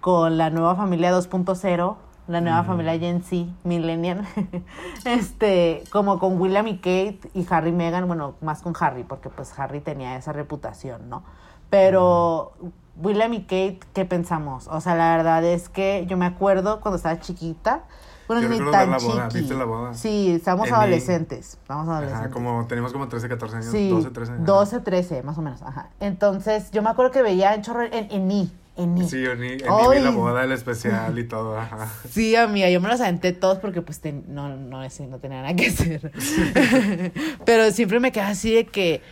con 0.00 0.38
la 0.38 0.50
nueva 0.50 0.74
familia 0.76 1.12
2.0, 1.12 1.96
la 2.28 2.40
nueva 2.40 2.62
familia 2.64 2.98
Gen 2.98 3.22
Z, 3.22 3.46
Millennial, 3.64 4.26
este, 5.04 5.82
como 5.90 6.18
con 6.18 6.40
William 6.40 6.66
y 6.66 6.76
Kate 6.76 7.20
y 7.34 7.46
Harry 7.50 7.70
y 7.70 7.72
Meghan, 7.72 8.06
bueno, 8.06 8.34
más 8.40 8.62
con 8.62 8.74
Harry, 8.80 9.04
porque 9.04 9.28
pues 9.30 9.58
Harry 9.58 9.80
tenía 9.80 10.16
esa 10.16 10.32
reputación, 10.32 11.08
¿no? 11.08 11.22
Pero 11.70 12.52
William 12.96 13.32
y 13.34 13.42
Kate, 13.42 13.80
¿qué 13.94 14.04
pensamos? 14.04 14.68
O 14.68 14.80
sea, 14.80 14.94
la 14.94 15.16
verdad 15.16 15.44
es 15.44 15.68
que 15.68 16.04
yo 16.08 16.16
me 16.16 16.26
acuerdo 16.26 16.80
cuando 16.80 16.96
estaba 16.96 17.18
chiquita, 17.20 17.84
bueno, 18.26 18.42
Yo 18.42 18.48
ni 18.50 18.58
tan 18.70 18.90
la 18.90 18.98
boda, 18.98 19.28
chiqui. 19.28 19.40
¿viste 19.40 19.54
la 19.54 19.64
boda? 19.64 19.94
Sí, 19.94 20.38
mi- 20.72 20.76
adolescentes, 20.76 21.54
estábamos 21.54 21.88
adolescentes. 21.88 22.26
Ajá, 22.26 22.30
como 22.30 22.66
teníamos 22.66 22.92
como 22.92 23.08
13, 23.08 23.26
14 23.28 23.56
años, 23.56 23.68
Sí, 23.70 23.88
12, 23.88 24.10
13 24.10 24.32
años. 24.32 24.44
12, 24.46 24.80
13, 24.80 25.22
más 25.22 25.38
o 25.38 25.42
menos, 25.42 25.62
ajá. 25.62 25.88
Entonces, 26.00 26.70
yo 26.70 26.82
me 26.82 26.90
acuerdo 26.90 27.10
que 27.10 27.22
veía 27.22 27.54
en 27.54 27.62
chorro 27.62 27.84
en, 27.84 27.92
en 28.10 28.30
I, 28.30 28.52
en. 28.78 28.98
Sí, 29.04 29.24
en, 29.24 29.42
en, 29.44 29.80
en 29.80 30.02
la 30.02 30.10
boda, 30.10 30.44
el 30.44 30.52
especial 30.52 31.18
y 31.18 31.24
todo, 31.28 31.58
ajá. 31.58 31.88
Sí, 32.08 32.36
amiga, 32.36 32.70
yo 32.70 32.80
me 32.80 32.88
los 32.88 33.00
aventé 33.00 33.32
todos 33.32 33.58
porque 33.58 33.82
pues 33.82 34.00
ten- 34.00 34.24
no, 34.28 34.48
no, 34.56 34.82
no 34.82 35.18
tenía 35.20 35.42
nada 35.42 35.54
que 35.54 35.66
hacer. 35.66 36.12
Pero 37.44 37.70
siempre 37.72 38.00
me 38.00 38.12
quedaba 38.12 38.30
así 38.30 38.54
de 38.54 38.66
que, 38.66 39.02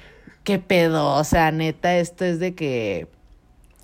qué 0.44 0.58
pedo, 0.58 1.14
o 1.14 1.24
sea, 1.24 1.50
neta, 1.52 1.96
esto 1.98 2.24
es 2.24 2.38
de 2.40 2.54
que... 2.54 3.08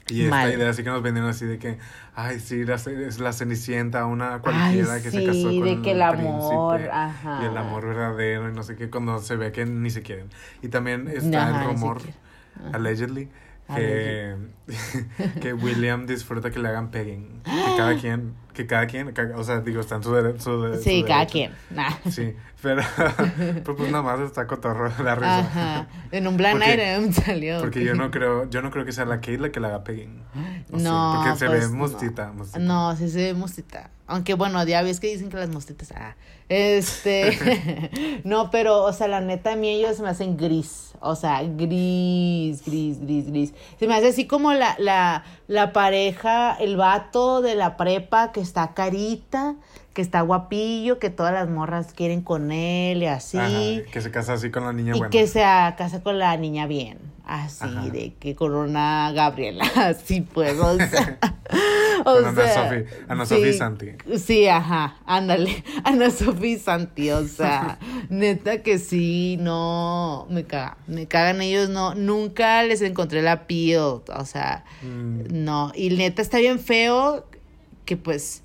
Y 0.08 0.24
esta 0.26 0.36
Mal. 0.38 0.52
idea 0.52 0.68
así 0.70 0.82
que 0.82 0.90
nos 0.90 1.02
vendieron 1.02 1.30
así 1.30 1.46
de 1.46 1.58
que, 1.58 1.78
ay, 2.14 2.40
sí, 2.40 2.64
la, 2.64 2.74
es 2.74 3.20
la 3.20 3.32
cenicienta, 3.32 4.04
una 4.06 4.40
cualquiera 4.42 4.94
Ay, 4.94 5.02
que 5.02 5.10
se 5.10 5.12
sí, 5.12 5.22
casó 5.22 5.56
con 5.56 5.64
de 5.64 5.82
que 5.82 5.90
el 5.92 6.02
amor, 6.02 6.80
príncipe, 6.80 6.90
ajá. 6.90 7.38
Y 7.38 7.44
el 7.44 7.56
amor 7.56 7.86
verdadero 7.86 8.48
y 8.50 8.52
no 8.52 8.62
sé 8.62 8.76
qué, 8.76 8.90
cuando 8.90 9.18
se 9.20 9.36
ve 9.36 9.52
que 9.52 9.64
ni 9.64 9.90
se 9.90 10.02
quieren. 10.02 10.28
Y 10.60 10.68
también 10.68 11.08
está 11.08 11.48
Ajá, 11.50 11.50
el 11.50 11.60
ni 11.64 11.64
rumor, 11.66 12.02
allegedly, 12.72 13.30
que, 13.74 14.36
que 15.40 15.52
William 15.52 16.06
disfruta 16.06 16.50
que 16.50 16.58
le 16.58 16.68
hagan 16.68 16.90
pegging. 16.90 17.42
Que 17.44 17.76
cada 17.76 17.96
quien, 18.00 18.34
que 18.52 18.66
cada 18.66 18.86
quien, 18.86 19.12
o 19.36 19.44
sea, 19.44 19.60
digo, 19.60 19.80
está 19.80 19.96
en 19.96 20.02
su, 20.02 20.12
dere- 20.14 20.38
su, 20.38 20.62
de- 20.62 20.76
su 20.78 20.82
Sí, 20.82 21.04
cada 21.06 21.26
quien. 21.26 21.52
Nah. 21.70 21.90
Sí, 22.10 22.34
pero, 22.62 22.82
pero 23.36 23.76
pues 23.76 23.90
nada 23.90 24.02
más 24.02 24.20
está 24.20 24.46
cotorro 24.46 24.90
la 25.02 25.14
risa. 25.14 25.38
Ajá. 25.38 25.86
En 26.10 26.26
un 26.26 26.36
Porque- 26.36 26.74
item 26.74 27.12
salió. 27.24 27.60
Porque 27.60 27.84
yo 27.84 27.94
no 27.94 28.10
creo, 28.10 28.48
yo 28.50 28.62
no 28.62 28.70
creo 28.70 28.84
que 28.84 28.92
sea 28.92 29.04
la 29.04 29.16
Kate 29.16 29.38
la 29.38 29.50
que 29.50 29.60
le 29.60 29.66
haga 29.68 29.84
pegging. 29.84 30.22
O 30.72 30.76
No, 30.78 31.22
porque 31.24 31.38
se 31.38 31.46
pues, 31.46 31.60
ve 31.60 31.68
no. 31.68 31.76
mostita, 31.78 32.32
mostita. 32.32 32.58
No, 32.58 32.94
sí 32.96 33.08
se 33.08 33.18
ve 33.18 33.34
mostita. 33.34 33.90
Aunque 34.06 34.34
bueno, 34.34 34.62
ya 34.66 34.82
ves 34.82 35.00
que 35.00 35.06
dicen 35.06 35.30
que 35.30 35.36
las 35.38 35.48
mostitas. 35.48 35.92
Ah, 35.96 36.14
este. 36.50 38.20
no, 38.24 38.50
pero, 38.50 38.82
o 38.84 38.92
sea, 38.92 39.08
la 39.08 39.20
neta, 39.20 39.52
a 39.52 39.56
mí 39.56 39.68
ellos 39.70 39.96
se 39.96 40.02
me 40.02 40.10
hacen 40.10 40.36
gris. 40.36 40.92
O 41.00 41.16
sea, 41.16 41.42
gris, 41.42 42.62
gris, 42.64 43.00
gris, 43.00 43.26
gris. 43.30 43.54
Se 43.78 43.88
me 43.88 43.94
hace 43.94 44.08
así 44.08 44.26
como 44.26 44.52
la, 44.52 44.76
la, 44.78 45.24
la 45.48 45.72
pareja, 45.72 46.54
el 46.60 46.76
vato 46.76 47.40
de 47.40 47.54
la 47.54 47.76
prepa 47.76 48.32
que 48.32 48.40
está 48.42 48.74
carita, 48.74 49.54
que 49.94 50.02
está 50.02 50.20
guapillo, 50.22 50.98
que 50.98 51.10
todas 51.10 51.32
las 51.32 51.48
morras 51.48 51.92
quieren 51.94 52.22
con 52.22 52.50
él 52.52 53.02
y 53.02 53.06
así. 53.06 53.38
Ajá, 53.38 53.90
que 53.90 54.00
se 54.00 54.10
casa 54.10 54.34
así 54.34 54.50
con 54.50 54.64
la 54.64 54.72
niña 54.72 54.94
Y 54.94 54.98
buena. 54.98 55.10
que 55.10 55.26
se 55.26 55.40
casa 55.40 56.02
con 56.02 56.18
la 56.18 56.36
niña 56.36 56.66
bien, 56.66 56.98
así, 57.26 57.64
Ajá. 57.64 57.82
de 57.88 58.14
que 58.14 58.34
con 58.34 58.54
una 58.54 59.12
Gabriela, 59.12 59.64
así 59.76 60.20
pues, 60.22 60.58
o 60.58 60.76
sea. 60.78 61.18
o 62.00 62.04
Con 62.04 62.24
Ana 62.26 62.42
Sofi- 62.54 62.86
Ana 63.08 63.24
y 63.48 63.52
Santi. 63.52 63.86
Sí, 64.18 64.48
ajá, 64.48 64.96
ándale, 65.04 65.62
Ana 65.84 66.10
Sofía 66.10 66.48
y 66.54 66.58
Santi, 66.58 67.10
o 67.10 67.26
sea, 67.28 67.78
neta 68.08 68.62
que 68.62 68.78
sí, 68.78 69.36
no, 69.40 70.26
me 70.30 70.44
caga, 70.44 70.78
me 70.86 71.06
cagan 71.06 71.42
ellos, 71.42 71.68
no, 71.68 71.94
nunca 71.94 72.62
les 72.62 72.80
encontré 72.82 73.20
la 73.22 73.46
piel, 73.46 73.78
o 73.80 74.24
sea, 74.24 74.64
Mm, 74.82 75.44
no, 75.44 75.70
y 75.76 75.90
neta 75.90 76.22
está 76.22 76.38
bien 76.38 76.58
feo 76.58 77.24
que 77.84 77.96
pues 77.96 78.42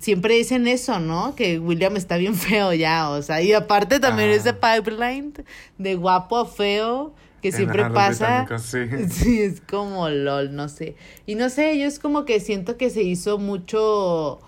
siempre 0.00 0.34
dicen 0.34 0.66
eso, 0.66 0.98
¿no? 1.00 1.34
Que 1.34 1.58
William 1.58 1.96
está 1.96 2.16
bien 2.16 2.34
feo 2.36 2.72
ya, 2.72 3.10
o 3.10 3.22
sea, 3.22 3.42
y 3.42 3.52
aparte 3.52 4.00
también 4.00 4.30
Ah. 4.30 4.34
ese 4.34 4.52
pipeline 4.52 5.32
de 5.78 5.94
guapo 5.96 6.38
a 6.38 6.46
feo 6.46 7.14
que 7.42 7.48
En 7.48 7.54
siempre 7.54 7.88
pasa. 7.90 8.46
sí. 8.58 8.78
Sí, 9.10 9.40
es 9.42 9.60
como 9.60 10.08
lol, 10.08 10.54
no 10.56 10.68
sé. 10.68 10.96
Y 11.26 11.34
no 11.36 11.48
sé, 11.50 11.78
yo 11.78 11.86
es 11.86 11.98
como 11.98 12.24
que 12.24 12.40
siento 12.40 12.76
que 12.76 12.90
se 12.90 13.02
hizo 13.02 13.38
mucho 13.38 14.40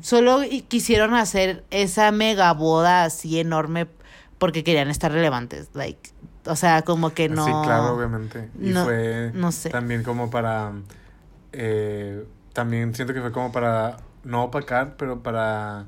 solo 0.00 0.40
quisieron 0.68 1.14
hacer 1.14 1.64
esa 1.70 2.10
mega 2.10 2.52
boda 2.52 3.04
así 3.04 3.38
enorme 3.38 3.86
porque 4.38 4.64
querían 4.64 4.88
estar 4.88 5.12
relevantes, 5.12 5.68
like, 5.74 6.10
o 6.46 6.56
sea, 6.56 6.82
como 6.82 7.10
que 7.14 7.28
no 7.28 7.44
Sí, 7.46 7.52
claro, 7.64 7.94
obviamente. 7.96 8.48
Y 8.60 8.70
no- 8.70 8.84
fue 8.84 9.30
no 9.34 9.52
sé. 9.52 9.70
también 9.70 10.02
como 10.02 10.30
para... 10.30 10.72
eh, 11.52 12.24
también 12.54 12.94
siento 12.94 13.12
que 13.12 13.20
fue 13.20 13.30
como 13.32 13.52
para 13.52 13.98
no 14.24 14.44
opacar, 14.44 14.94
pero 14.96 15.22
para 15.22 15.84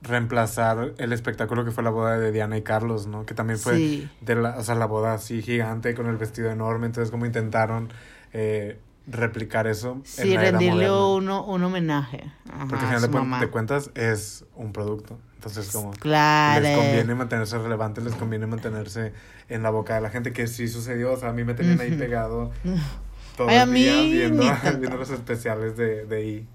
reemplazar 0.00 0.94
el 0.98 1.12
espectáculo 1.12 1.64
que 1.64 1.70
fue 1.72 1.82
la 1.82 1.90
boda 1.90 2.18
de 2.18 2.30
Diana 2.32 2.56
y 2.56 2.62
Carlos, 2.62 3.06
¿no? 3.06 3.26
Que 3.26 3.34
también 3.34 3.58
fue 3.58 3.76
Sí. 3.76 4.08
de 4.20 4.36
la, 4.36 4.56
o 4.56 4.62
sea, 4.62 4.74
la 4.76 4.86
boda 4.86 5.14
así 5.14 5.42
gigante 5.42 5.94
con 5.94 6.06
el 6.06 6.16
vestido 6.16 6.50
enorme, 6.50 6.86
entonces 6.86 7.10
como 7.10 7.26
intentaron 7.26 7.92
eh, 8.32 8.78
replicar 9.08 9.66
eso 9.66 10.00
Sí, 10.04 10.22
en 10.22 10.34
la 10.34 10.42
era 10.42 10.50
rendirle 10.52 10.90
uno, 10.90 11.44
un 11.44 11.64
homenaje. 11.64 12.30
Ajá, 12.52 12.66
Porque 12.68 12.84
al 12.84 12.94
final 13.10 13.30
de, 13.40 13.46
de 13.46 13.50
cuentas 13.50 13.90
es 13.94 14.44
un 14.54 14.72
producto. 14.72 15.18
Entonces 15.34 15.70
como 15.72 15.90
Claro. 15.92 16.60
les 16.62 16.76
conviene 16.76 17.14
mantenerse 17.14 17.58
relevantes, 17.58 18.04
les 18.04 18.14
conviene 18.14 18.46
mantenerse 18.46 19.12
en 19.48 19.62
la 19.62 19.70
boca 19.70 19.94
de 19.94 20.00
la 20.00 20.10
gente, 20.10 20.32
que 20.32 20.46
sí 20.46 20.68
sucedió. 20.68 21.12
O 21.12 21.16
sea, 21.16 21.30
a 21.30 21.32
mí 21.32 21.42
me 21.44 21.54
tenían 21.54 21.80
ahí 21.80 21.92
pegado 21.92 22.50
todo 23.38 23.48
Ay, 23.48 23.56
a 23.56 23.62
el 23.62 23.72
día 23.72 23.92
mí 24.02 24.12
viendo, 24.12 24.42
tanto. 24.42 24.78
viendo 24.80 24.96
los 24.98 25.08
especiales 25.10 25.76
de, 25.78 26.04
de 26.04 26.26
I. 26.26 26.46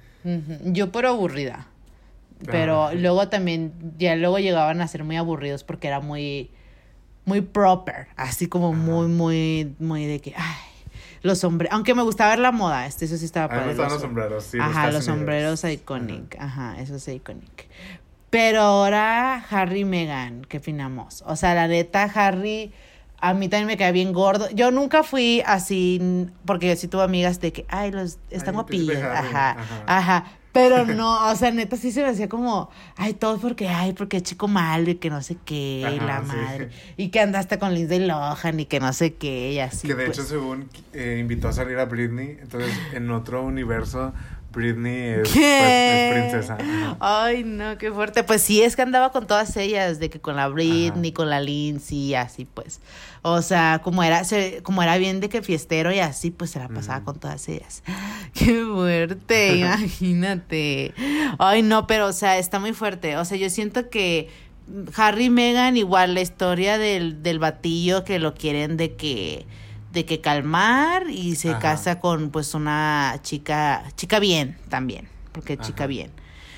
Yo 0.66 0.92
por 0.92 1.06
aburrida. 1.08 1.68
Pero 2.46 2.88
Ah. 2.90 2.94
luego 2.94 3.28
también, 3.30 3.74
ya 3.98 4.16
luego 4.16 4.38
llegaban 4.38 4.82
a 4.82 4.88
ser 4.88 5.04
muy 5.04 5.16
aburridos 5.16 5.64
porque 5.64 5.88
era 5.88 6.00
muy, 6.02 6.52
muy 7.26 7.42
proper, 7.42 8.08
así 8.18 8.48
como 8.48 8.74
muy, 8.74 9.08
muy, 9.08 9.74
muy 9.80 10.06
de 10.06 10.20
que, 10.20 10.34
ay, 10.36 10.92
los 11.22 11.40
sombreros, 11.40 11.74
aunque 11.74 11.96
me 11.96 12.02
gustaba 12.04 12.32
ver 12.32 12.40
la 12.40 12.52
moda, 12.52 12.86
este, 12.86 13.06
eso 13.06 13.16
sí 13.18 13.24
estaba 13.26 13.48
me 13.48 13.54
padre, 13.56 13.68
gustaban 13.70 13.92
los 13.94 14.00
som- 14.00 14.06
sombreros, 14.08 14.44
sí. 14.44 14.58
Ajá, 14.60 14.68
los 14.88 14.96
casineros. 14.96 15.06
sombreros 15.06 15.64
iconic, 15.64 16.36
ajá, 16.38 16.76
eso 16.82 16.96
es 16.98 17.08
iconic. 17.08 17.68
Pero 18.30 18.60
ahora 18.62 19.36
Harry 19.50 19.82
y 19.82 19.86
Meghan, 19.86 20.44
¿qué 20.50 20.58
opinamos? 20.58 21.24
O 21.26 21.36
sea, 21.38 21.54
la 21.56 21.68
neta, 21.70 22.04
Harry, 22.14 22.74
a 23.24 23.34
mí 23.34 23.48
también 23.48 23.68
me 23.68 23.78
cae 23.78 23.94
bien 23.94 24.12
gordo. 24.12 24.50
Yo 24.50 24.70
nunca 24.70 25.02
fui 25.02 25.42
así, 25.46 26.28
porque 26.46 26.68
yo 26.68 26.76
sí 26.76 26.90
tuve 26.90 27.04
amigas 27.04 27.40
de 27.40 27.54
que, 27.54 27.66
ay, 27.70 27.90
los 27.90 28.20
están 28.30 28.56
guapillos, 28.56 28.98
ajá, 28.98 29.52
ajá. 29.52 29.84
ajá. 29.88 30.26
Pero 30.52 30.86
no, 30.86 31.32
o 31.32 31.36
sea, 31.36 31.50
neta 31.52 31.78
sí 31.78 31.94
se 31.94 32.02
me 32.02 32.10
hacía 32.10 32.28
como, 32.28 32.70
ay, 32.98 33.14
todo 33.14 33.38
porque, 33.38 33.70
ay, 33.70 33.94
porque 33.94 34.18
es 34.18 34.24
chico 34.24 34.50
malo 34.50 34.90
y 34.90 34.96
que 34.96 35.10
no 35.10 35.22
sé 35.22 35.38
qué, 35.46 35.90
y 35.90 36.00
la 36.02 36.20
sí. 36.20 36.36
madre. 36.36 36.70
Y 36.98 37.10
que 37.10 37.22
andaste 37.22 37.58
con 37.58 37.74
Lindsay 37.74 38.06
Lohan 38.06 38.60
y 38.60 38.66
que 38.66 38.82
no 38.82 38.92
sé 38.92 39.14
qué, 39.14 39.54
y 39.54 39.60
así. 39.60 39.88
Que 39.88 39.96
de 39.96 40.06
pues. 40.08 40.18
hecho, 40.18 40.28
según 40.28 40.68
eh, 40.92 41.16
invitó 41.18 41.48
a 41.48 41.54
salir 41.54 41.80
a 41.80 41.86
Britney, 41.86 42.38
entonces 42.42 42.78
en 42.92 43.10
otro 43.10 43.42
universo, 43.42 44.14
Britney 44.54 45.22
es, 45.22 45.30
¿Qué? 45.30 46.08
es 46.10 46.32
princesa. 46.32 46.58
Ajá. 46.60 46.98
Ay, 47.00 47.44
no, 47.44 47.78
qué 47.78 47.92
fuerte. 47.92 48.24
Pues 48.24 48.42
sí, 48.42 48.62
es 48.62 48.76
que 48.76 48.82
andaba 48.84 49.12
con 49.12 49.28
todas 49.28 49.58
ellas, 49.58 50.00
de 50.00 50.10
que 50.10 50.22
con 50.22 50.36
la 50.36 50.48
Britney, 50.48 51.10
Ajá. 51.10 51.14
con 51.16 51.30
la 51.30 51.42
Lindsay, 51.42 52.14
así 52.16 52.46
pues. 52.46 52.80
O 53.24 53.42
sea, 53.42 53.82
como 53.84 54.04
era, 54.04 54.24
se- 54.26 54.62
como 54.64 54.84
era 54.84 54.98
bien 54.98 55.20
de 55.20 55.30
que 55.30 55.42
fiestero 55.42 55.92
y 55.94 56.00
así, 56.00 56.30
pues 56.32 56.52
se 56.52 56.60
la 56.60 56.68
pasaba 56.70 57.04
con 57.04 57.20
todas 57.20 57.48
ellas. 57.50 57.84
Qué 58.34 58.64
fuerte, 58.64 59.56
imagínate. 59.58 60.94
Ay, 61.40 61.62
no, 61.62 61.88
pero 61.88 62.08
o 62.08 62.14
sea, 62.14 62.38
está 62.38 62.60
muy 62.60 62.74
fuerte. 62.74 63.18
O 63.18 63.26
sea, 63.26 63.38
yo 63.38 63.50
siento 63.50 63.90
que 63.90 64.30
Harry 64.96 65.26
y 65.26 65.30
Meghan, 65.30 65.78
igual 65.78 66.14
la 66.14 66.22
historia 66.22 66.78
del, 66.78 67.24
del 67.24 67.40
batillo 67.40 68.04
que 68.04 68.20
lo 68.20 68.34
quieren 68.34 68.78
de 68.78 68.96
que 68.96 69.46
de 69.94 70.06
que 70.06 70.20
calmar 70.22 71.10
y 71.10 71.36
se 71.36 71.52
Ajá. 71.52 71.60
casa 71.60 72.00
con 72.00 72.30
pues 72.32 72.54
una 72.54 73.20
chica 73.22 73.84
chica 73.96 74.20
bien 74.20 74.58
también 74.70 75.08
porque 75.32 75.58
chica 75.58 75.88
bien 75.88 76.12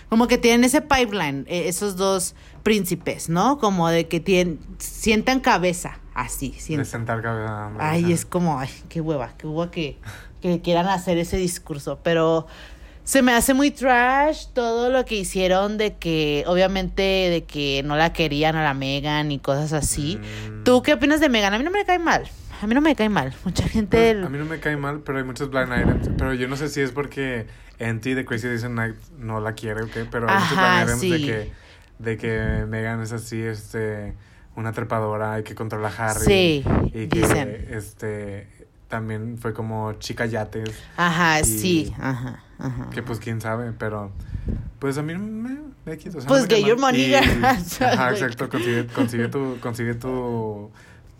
como 0.10 0.28
que 0.28 0.38
tienen 0.38 0.64
ese 0.64 0.82
pipeline 0.82 1.46
eh, 1.48 1.68
esos 1.68 1.96
dos 1.98 2.34
príncipes 2.64 3.30
no 3.30 3.58
como 3.60 3.90
de 3.90 4.08
que 4.08 4.20
tienen 4.20 4.60
sientan 4.80 5.40
cabeza 5.42 6.00
así 6.14 6.52
De 6.52 6.60
sientan. 6.60 6.86
sentar 6.86 7.22
cabeza. 7.22 7.68
hombre, 7.68 7.84
ay 7.86 8.12
es 8.14 8.26
como 8.26 8.58
ay 8.60 8.70
qué 8.90 9.02
hueva 9.02 9.34
qué 9.38 9.48
hueva 9.48 9.70
que 9.72 9.98
que 10.42 10.62
quieran 10.62 10.88
hacer 10.88 11.18
ese 11.18 11.38
discurso 11.38 12.00
pero 12.04 12.48
se 13.04 13.22
me 13.22 13.34
hace 13.34 13.54
muy 13.54 13.70
trash 13.70 14.48
todo 14.54 14.90
lo 14.90 15.06
que 15.06 15.16
hicieron 15.16 15.78
de 15.78 15.96
que 15.96 16.44
obviamente 16.48 17.02
de 17.04 17.44
que 17.44 17.84
no 17.86 17.96
la 17.98 18.14
querían 18.14 18.56
a 18.56 18.64
la 18.64 18.74
Megan 18.74 19.32
y 19.32 19.40
cosas 19.40 19.74
así 19.74 20.18
Mm. 20.50 20.64
¿Tú 20.64 20.82
qué 20.82 20.94
opinas 20.94 21.20
de 21.20 21.30
Megan? 21.30 21.54
A 21.54 21.60
mí 21.60 21.64
no 21.64 21.70
me 21.70 21.86
cae 21.86 22.00
mal. 22.00 22.24
A 22.62 22.68
mí 22.68 22.74
no 22.76 22.82
me 22.82 22.96
cae 22.96 23.10
mal. 23.10 23.34
Mucha 23.44 23.68
gente. 23.68 24.14
Pues, 24.14 24.26
a 24.26 24.30
mí 24.30 24.38
no 24.38 24.46
me 24.46 24.60
cae 24.60 24.78
mal, 24.78 25.02
pero 25.02 25.18
hay 25.18 25.24
muchos 25.24 25.50
blind 25.50 25.70
items. 25.78 26.10
Pero 26.18 26.34
yo 26.34 26.48
no 26.48 26.56
sé 26.58 26.70
si 26.70 26.82
es 26.82 26.92
porque 26.92 27.48
Enty 27.80 28.14
de 28.14 28.26
Crazy 28.26 28.48
Days 28.48 28.64
and 28.64 28.76
Night 28.76 28.96
no 29.18 29.40
la 29.40 29.54
quiere 29.54 29.84
o 29.84 29.90
qué, 29.90 30.06
pero 30.06 30.30
hay 30.30 30.40
muchos 30.40 30.58
blind 30.58 30.84
items 30.84 31.02
de 31.02 31.18
sí. 31.18 31.26
que, 31.26 31.52
de 32.00 32.18
que 32.18 32.66
Megan 32.68 33.02
es 33.02 33.12
así, 33.12 33.42
este, 33.42 34.14
una 34.56 34.72
trepadora 34.72 35.40
y 35.40 35.44
que 35.44 35.56
controla 35.56 35.90
a 35.90 36.10
Harry. 36.12 36.26
Sí, 36.26 36.64
Y 36.94 37.08
que, 37.08 37.20
dicen. 37.20 37.68
este, 37.70 38.48
también 38.88 39.38
fue 39.38 39.54
como 39.54 39.94
chica 39.94 40.26
yates, 40.26 40.72
Ajá, 40.96 41.44
sí. 41.44 41.94
Ajá, 42.00 42.44
ajá. 42.60 42.90
que 42.92 43.02
pues 43.04 43.20
quién 43.20 43.42
sabe, 43.42 43.72
pero 43.78 44.12
pues 44.80 44.98
a 44.98 45.02
mí 45.04 45.16
me, 45.16 45.58
me 45.86 45.98
quito. 45.98 46.20
o 46.20 46.22
sea, 46.22 46.28
Pues 46.28 46.44
no 46.44 46.48
get 46.56 46.66
your 46.66 46.80
money, 46.80 47.12
Y-. 47.12 47.16
Ajá, 47.84 48.12
exacto, 48.12 48.48
consigue, 48.48 48.88
consigue 48.88 49.28
tu, 49.28 49.58
consigue 49.60 49.96
tu, 49.96 50.72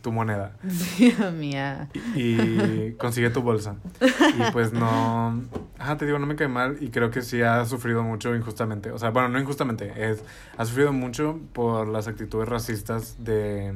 tu 0.06 0.12
moneda. 0.12 0.52
Dios 1.00 1.34
mía. 1.34 1.90
y 2.14 2.92
consigue 2.92 3.32
tu 3.32 3.42
bolsa. 3.42 3.78
Y 4.00 4.52
pues 4.52 4.72
no. 4.72 5.42
Ajá, 5.80 5.98
te 5.98 6.06
digo, 6.06 6.20
no 6.20 6.28
me 6.28 6.36
cae 6.36 6.48
mal 6.48 6.78
y 6.80 6.90
creo 6.90 7.10
que 7.10 7.24
sí 7.24 7.42
ha 7.42 7.66
sufrido 7.66 8.04
mucho 8.04 8.36
injustamente. 8.36 8.92
O 8.92 9.00
sea, 9.00 9.10
bueno, 9.10 9.30
no 9.30 9.40
injustamente, 9.40 9.92
es. 9.98 10.24
Ha 10.58 10.66
sufrido 10.66 10.94
mucho 10.94 11.40
por 11.54 11.88
las 11.88 12.08
actitudes 12.08 12.48
racistas 12.48 13.16
de. 13.24 13.74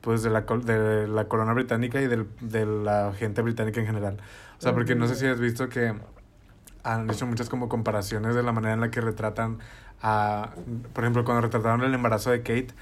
Pues 0.00 0.24
de 0.24 0.30
la, 0.30 0.40
de 0.40 1.06
la 1.06 1.28
corona 1.28 1.52
británica 1.52 2.00
y 2.00 2.08
del, 2.08 2.26
de 2.40 2.66
la 2.66 3.12
gente 3.16 3.40
británica 3.40 3.78
en 3.78 3.86
general. 3.86 4.16
O 4.58 4.60
sea, 4.60 4.74
porque 4.74 4.96
no 4.96 5.06
sé 5.06 5.14
si 5.14 5.26
has 5.26 5.38
visto 5.38 5.68
que 5.68 5.94
han 6.82 7.08
hecho 7.08 7.28
muchas 7.28 7.48
como 7.48 7.68
comparaciones 7.68 8.34
de 8.34 8.42
la 8.42 8.50
manera 8.50 8.74
en 8.74 8.80
la 8.80 8.90
que 8.90 9.00
retratan 9.00 9.60
a. 10.02 10.50
Por 10.92 11.04
ejemplo, 11.04 11.24
cuando 11.24 11.42
retrataron 11.42 11.84
el 11.84 11.94
embarazo 11.94 12.32
de 12.32 12.40
Kate, 12.40 12.74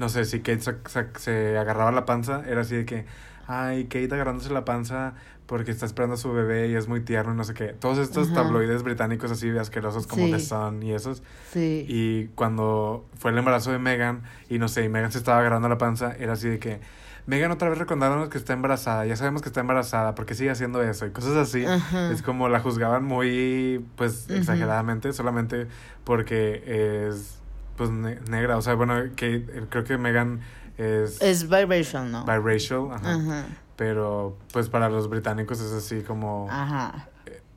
no 0.00 0.08
sé, 0.08 0.24
si 0.24 0.40
Kate 0.40 0.60
se, 0.60 0.74
se- 0.88 1.06
se 1.18 1.58
agarraba 1.58 1.92
la 1.92 2.04
panza, 2.06 2.42
era 2.48 2.62
así 2.62 2.74
de 2.74 2.84
que, 2.86 3.04
ay, 3.46 3.84
Kate 3.84 4.12
agarrándose 4.12 4.50
la 4.52 4.64
panza 4.64 5.14
porque 5.46 5.70
está 5.72 5.84
esperando 5.86 6.14
a 6.14 6.16
su 6.16 6.32
bebé 6.32 6.68
y 6.68 6.74
es 6.74 6.86
muy 6.88 7.00
tierno 7.00 7.34
y 7.34 7.36
no 7.36 7.44
sé 7.44 7.54
qué. 7.54 7.68
Todos 7.68 7.98
estos 7.98 8.28
Ajá. 8.28 8.42
tabloides 8.42 8.82
británicos 8.84 9.30
así 9.32 9.50
de 9.50 9.58
asquerosos 9.60 10.06
como 10.06 10.26
Sí. 10.26 10.32
The 10.32 10.38
Sun 10.40 10.82
y 10.82 10.92
esos. 10.92 11.22
Sí. 11.52 11.84
Y 11.88 12.26
cuando 12.36 13.04
fue 13.18 13.30
el 13.32 13.38
embarazo 13.38 13.72
de 13.72 13.78
Megan, 13.78 14.22
y 14.48 14.58
no 14.58 14.68
sé, 14.68 14.84
y 14.84 14.88
Megan 14.88 15.10
se 15.12 15.18
estaba 15.18 15.40
agarrando 15.40 15.68
la 15.68 15.76
panza, 15.78 16.14
era 16.18 16.32
así 16.34 16.48
de 16.48 16.58
que, 16.58 16.80
Megan 17.26 17.50
otra 17.50 17.68
vez 17.68 17.78
recordándonos 17.78 18.28
que 18.28 18.38
está 18.38 18.54
embarazada, 18.54 19.04
ya 19.06 19.14
sabemos 19.16 19.42
que 19.42 19.48
está 19.50 19.60
embarazada, 19.60 20.14
porque 20.14 20.34
sigue 20.34 20.50
haciendo 20.50 20.82
eso? 20.82 21.04
Y 21.06 21.10
cosas 21.10 21.36
así. 21.36 21.64
Ajá. 21.66 22.10
Es 22.12 22.22
como 22.22 22.48
la 22.48 22.60
juzgaban 22.60 23.04
muy, 23.04 23.84
pues, 23.96 24.30
exageradamente, 24.30 25.12
solamente 25.12 25.66
porque 26.04 27.08
es, 27.08 27.39
pues, 27.80 27.88
ne- 27.90 28.18
negra. 28.28 28.58
O 28.58 28.62
sea, 28.62 28.74
bueno, 28.74 28.94
que 29.16 29.36
eh, 29.36 29.64
creo 29.70 29.84
que 29.84 29.96
Megan 29.96 30.40
es, 30.76 31.18
Es 31.22 31.44
vibration, 31.48 32.12
¿no? 32.12 32.26
biracial, 32.26 32.92
ajá. 32.92 33.46
Pero, 33.76 34.36
pues, 34.52 34.68
para 34.68 34.90
los 34.90 35.08
británicos 35.08 35.62
es 35.62 35.72
así 35.72 36.02
como 36.02 36.46
Ajá. 36.50 37.08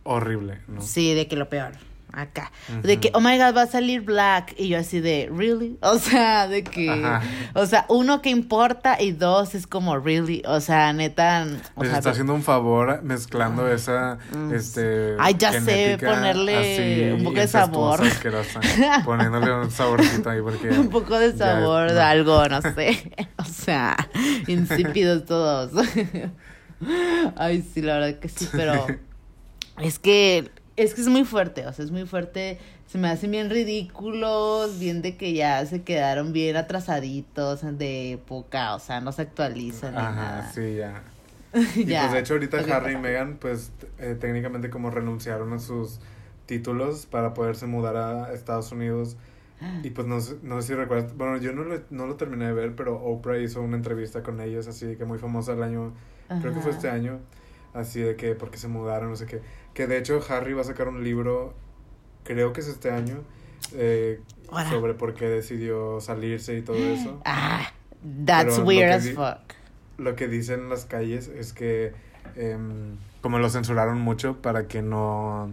horrible, 0.04 0.62
¿no? 0.70 0.80
Sí, 0.80 1.14
de 1.14 1.28
que 1.28 1.36
lo 1.36 1.50
peor. 1.50 1.74
Acá. 2.14 2.52
De 2.84 3.00
que, 3.00 3.10
oh 3.16 3.20
my 3.20 3.38
god, 3.38 3.56
va 3.58 3.64
a 3.64 3.68
salir 3.68 4.02
Black. 4.02 4.54
Y 4.58 4.70
yo 4.70 4.78
así 4.78 5.00
de, 5.00 5.30
¿really? 5.36 5.78
O 5.82 5.98
sea, 5.98 6.48
de 6.48 6.64
que. 6.64 6.90
Ajá. 6.90 7.22
O 7.56 7.66
sea, 7.66 7.86
uno 7.90 8.22
que 8.22 8.30
importa 8.30 9.02
y 9.02 9.12
dos 9.12 9.56
es 9.56 9.66
como, 9.68 9.98
¿really? 9.98 10.44
O 10.46 10.62
sea, 10.62 10.94
neta. 10.94 11.46
O 11.76 11.82
Les 11.82 11.90
sea, 11.90 11.98
está 12.00 12.12
haciendo 12.12 12.34
un 12.36 12.44
favor 12.44 13.02
mezclando 13.04 13.68
esa, 13.72 14.20
Mm. 14.32 14.54
este... 14.54 15.16
Ay, 15.20 15.36
ya 15.38 15.60
sé, 15.62 15.98
ponerle 16.00 17.14
un 17.14 17.24
poco 17.24 17.40
de 17.40 17.48
sabor. 17.48 18.00
Poniéndole 19.06 19.54
un 19.54 19.72
saborcito 19.72 20.30
ahí 20.30 20.42
porque... 20.42 20.70
un 20.80 20.90
poco 20.90 21.18
de 21.18 21.36
sabor 21.36 21.90
de 21.90 21.96
no. 21.96 22.02
algo, 22.02 22.48
no 22.48 22.62
sé. 22.62 23.12
o 23.38 23.44
sea, 23.46 23.96
insípidos 24.48 25.26
todos. 25.26 25.72
Ay, 27.36 27.62
sí, 27.74 27.82
la 27.82 28.00
verdad 28.00 28.20
que 28.20 28.30
sí, 28.30 28.48
pero 28.52 28.86
es 29.82 30.00
que 30.00 30.52
es 30.76 30.94
que 30.94 31.02
es 31.02 31.08
muy 31.08 31.24
fuerte, 31.26 31.68
o 31.68 31.74
sea, 31.74 31.86
es 31.86 31.92
muy 31.92 32.06
fuerte. 32.06 32.60
Se 32.88 32.98
me 32.98 33.08
hacen 33.10 33.32
bien 33.32 33.50
ridículos, 33.50 34.80
bien 34.80 35.02
de 35.02 35.18
que 35.18 35.34
ya 35.34 35.66
se 35.66 35.84
quedaron 35.84 36.34
bien 36.34 36.56
atrasaditos 36.58 37.62
de 37.78 38.14
época, 38.14 38.76
o 38.76 38.80
sea, 38.80 39.02
no 39.02 39.12
se 39.12 39.24
actualizan 39.24 39.98
ni 39.98 39.98
Ajá, 40.00 40.16
nada. 40.16 40.52
sí, 40.54 40.76
ya. 40.76 41.04
Y 41.76 41.86
Ya. 41.86 42.00
pues 42.00 42.12
de 42.12 42.20
hecho 42.20 42.34
ahorita. 42.34 42.58
Harry 42.78 42.94
y 42.94 42.98
Meghan 42.98 43.38
pues 43.40 43.72
eh, 44.00 44.16
técnicamente 44.20 44.70
como 44.70 44.90
renunciaron 44.90 45.54
a 45.54 45.60
sus 45.60 46.00
títulos 46.46 47.06
para 47.06 47.34
poderse 47.34 47.68
mudar 47.68 47.96
a 47.98 48.34
Estados 48.34 48.72
Unidos. 48.72 49.18
Y 49.84 49.92
pues 49.92 50.08
no, 50.08 50.20
sé- 50.22 50.38
no 50.44 50.62
sé 50.62 50.70
si 50.70 50.74
recuerdas, 50.76 51.16
bueno 51.16 51.38
yo 51.38 51.54
no 51.54 51.64
lo, 51.64 51.82
no 51.90 52.08
lo 52.08 52.16
terminé 52.18 52.46
de 52.48 52.54
ver, 52.54 52.76
pero 52.76 52.96
Oprah 53.04 53.38
hizo 53.40 53.62
una 53.62 53.78
entrevista 53.78 54.24
con 54.24 54.42
ellos 54.42 54.68
así 54.68 54.86
de 54.86 54.98
que 54.98 55.06
muy 55.06 55.20
famosa 55.20 55.54
el 55.54 55.64
año, 55.64 55.94
creo 56.42 56.54
que 56.54 56.62
fue 56.62 56.72
este 56.72 56.90
año, 56.90 57.20
así 57.74 58.02
de 58.02 58.16
que 58.16 58.36
porque 58.36 58.58
se 58.58 58.68
mudaron, 58.68 59.10
no 59.10 59.16
sé 59.16 59.26
qué. 59.26 59.42
Que 59.74 59.88
de 59.88 59.98
hecho 59.98 60.20
Harry 60.30 60.54
va 60.54 60.62
a 60.62 60.66
sacar 60.66 60.88
un 60.88 61.04
libro, 61.04 61.54
creo 62.24 62.54
que 62.54 62.62
es 62.62 62.68
este 62.68 62.92
año, 62.92 63.22
eh, 63.74 64.20
sobre 64.70 64.94
por 64.94 65.14
qué 65.16 65.28
decidió 65.30 66.00
salirse 66.00 66.58
y 66.58 66.62
todo 66.62 66.78
eso. 66.78 67.22
Ah, 67.26 67.72
that's 68.26 68.56
Pero 68.56 68.66
weird 68.66 68.92
as 68.92 69.10
fuck. 69.12 69.40
lo 69.98 70.16
que 70.16 70.28
dicen 70.28 70.70
las 70.70 70.86
calles 70.86 71.28
es 71.30 71.54
que 71.54 71.94
em, 72.36 72.98
como 73.22 73.40
lo 73.40 73.50
censuraron 73.50 74.00
mucho 74.00 74.42
para 74.42 74.68
que 74.68 74.82
no 74.82 75.50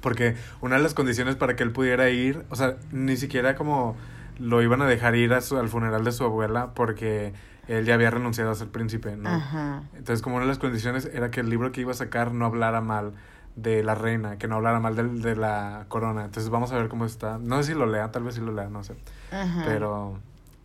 porque 0.00 0.34
una 0.62 0.76
de 0.76 0.82
las 0.82 0.94
condiciones 0.94 1.36
para 1.36 1.54
que 1.54 1.62
él 1.62 1.70
pudiera 1.72 2.08
ir 2.10 2.44
o 2.48 2.56
sea 2.56 2.76
ni 2.92 3.16
siquiera 3.16 3.54
como 3.56 3.94
lo 4.38 4.62
iban 4.62 4.80
a 4.82 4.86
dejar 4.86 5.14
ir 5.16 5.34
a 5.34 5.40
su, 5.42 5.58
al 5.58 5.68
funeral 5.68 6.02
de 6.04 6.12
su 6.12 6.24
abuela 6.24 6.70
porque 6.74 7.32
él 7.68 7.84
ya 7.84 7.94
había 7.94 8.10
renunciado 8.10 8.50
a 8.50 8.54
ser 8.54 8.68
príncipe 8.68 9.14
no 9.16 9.28
Ajá. 9.28 9.82
entonces 9.92 10.22
como 10.22 10.36
una 10.36 10.46
de 10.46 10.48
las 10.48 10.58
condiciones 10.58 11.10
era 11.12 11.30
que 11.30 11.40
el 11.40 11.50
libro 11.50 11.70
que 11.72 11.82
iba 11.82 11.90
a 11.90 11.94
sacar 11.94 12.32
no 12.32 12.46
hablara 12.46 12.80
mal 12.80 13.12
de 13.56 13.82
la 13.82 13.94
reina 13.94 14.38
que 14.38 14.48
no 14.48 14.56
hablara 14.56 14.80
mal 14.80 14.96
del- 14.96 15.20
de, 15.22 15.36
la 15.36 15.84
corona 15.88 16.24
entonces 16.24 16.50
vamos 16.50 16.72
a 16.72 16.76
ver 16.76 16.88
cómo 16.88 17.04
está 17.04 17.38
no 17.38 17.58
sé 17.62 17.72
si 17.72 17.78
lo 17.78 17.86
lea 17.86 18.10
tal 18.10 18.22
vez 18.24 18.34
si 18.36 18.40
lo 18.40 18.52
lea 18.52 18.68
no 18.68 18.82
sé 18.84 18.94
Ajá. 19.30 19.62
pero 19.66 20.18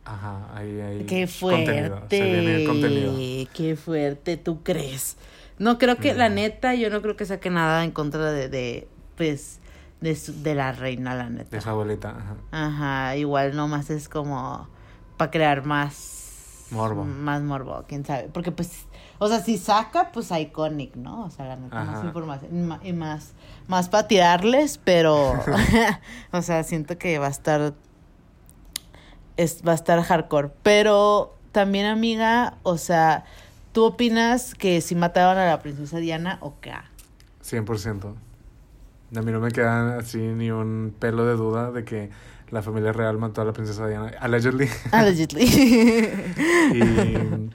ajá 0.06 0.56
ahí 0.56 0.80
hay 0.80 1.06
Qué 1.06 1.28
contenido, 1.28 2.02
se 2.10 2.24
viene 2.24 2.44
fuerte. 2.60 2.66
contenido 2.66 3.14
Qué 3.54 3.76
fuerte, 3.76 4.38
¿tú 4.38 4.64
crees? 4.64 5.18
No 5.60 5.78
creo 5.78 5.98
que, 5.98 6.14
la 6.14 6.28
Ujú. 6.28 6.36
neta, 6.36 6.76
yo 6.76 6.90
no 6.90 7.02
creo 7.02 7.16
que 7.18 7.26
saque 7.26 7.50
nada 7.50 7.84
en 7.84 7.92
contra 7.92 8.32
de, 8.32 8.48
de 8.48 8.88
pues, 9.18 9.60
de, 10.02 10.16
su- 10.16 10.44
de 10.44 10.54
la 10.56 10.72
reina, 10.72 11.16
la 11.16 11.30
neta. 11.30 11.50
De 11.50 11.60
su 11.62 11.70
abuelita, 11.70 12.10
ajá. 12.12 12.36
Ajá, 12.52 13.16
igual 13.18 13.56
nomás 13.56 13.90
es 13.90 14.08
como 14.08 14.68
para 15.18 15.32
crear 15.32 15.66
más 15.66 16.68
Morbo. 16.72 17.04
Más 17.06 17.42
morbo, 17.42 17.86
quién 17.88 18.06
sabe. 18.06 18.30
Porque 18.32 18.52
pues, 18.52 18.86
o 19.20 19.28
sea, 19.28 19.40
si 19.42 19.58
saca, 19.58 20.12
pues 20.12 20.32
iconic, 20.32 20.96
¿no? 20.96 21.26
O 21.26 21.30
sea, 21.30 21.46
la 21.46 21.56
neta, 21.56 21.84
más 21.84 22.04
información 22.04 22.58
y 22.58 22.62
ma- 22.62 22.80
y 22.84 22.94
más, 22.94 23.34
más 23.68 23.90
para 23.90 24.08
tirarles, 24.08 24.80
pero, 24.84 25.34
o 26.32 26.42
sea, 26.42 26.64
siento 26.64 26.98
que 26.98 27.18
va 27.20 27.28
a 27.28 27.32
estar, 27.32 27.74
es, 29.38 29.62
va 29.68 29.72
a 29.74 29.76
estar 29.76 30.02
hardcore. 30.02 30.50
Pero 30.64 31.36
también, 31.52 31.86
amiga, 31.88 32.56
o 32.64 32.78
sea, 32.78 33.26
¿tú 33.72 33.86
opinas 33.86 34.56
que 34.56 34.82
si 34.82 34.96
mataron 34.96 35.38
a 35.38 35.46
la 35.48 35.60
princesa 35.62 35.98
Diana 35.98 36.38
o 36.42 36.56
qué? 36.62 36.74
100%. 37.44 38.14
A 39.16 39.22
mí 39.22 39.32
no 39.32 39.40
me 39.40 39.52
queda 39.52 39.98
así 39.98 40.18
ni 40.18 40.52
un 40.52 40.94
pelo 41.00 41.26
de 41.26 41.36
duda 41.36 41.72
de 41.72 41.86
que 41.86 42.10
la 42.50 42.62
familia 42.62 42.92
real 42.92 43.18
mató 43.18 43.42
a 43.42 43.46
la 43.46 43.54
princesa 43.54 43.88
Diana. 43.88 44.12
Allegedly. 44.20 44.70
Allegedly. 44.92 45.46
¿Y 46.74 47.50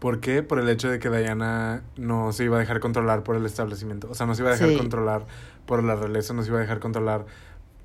por 0.00 0.18
qué? 0.20 0.42
Por 0.42 0.58
el 0.58 0.68
hecho 0.68 0.90
de 0.90 0.98
que 0.98 1.08
Diana 1.10 1.82
no 1.96 2.32
se 2.32 2.42
iba 2.44 2.56
a 2.56 2.58
dejar 2.60 2.80
controlar 2.80 3.22
por 3.22 3.36
el 3.36 3.46
establecimiento. 3.46 4.08
O 4.10 4.14
sea, 4.14 4.26
no 4.26 4.34
se 4.34 4.42
iba 4.42 4.50
a 4.50 4.54
dejar 4.54 4.70
Sí. 4.70 4.76
controlar 4.76 5.26
por 5.66 5.84
la 5.84 5.94
realeza, 5.94 6.34
no 6.34 6.42
se 6.42 6.48
iba 6.48 6.58
a 6.58 6.62
dejar 6.62 6.80
controlar 6.80 7.26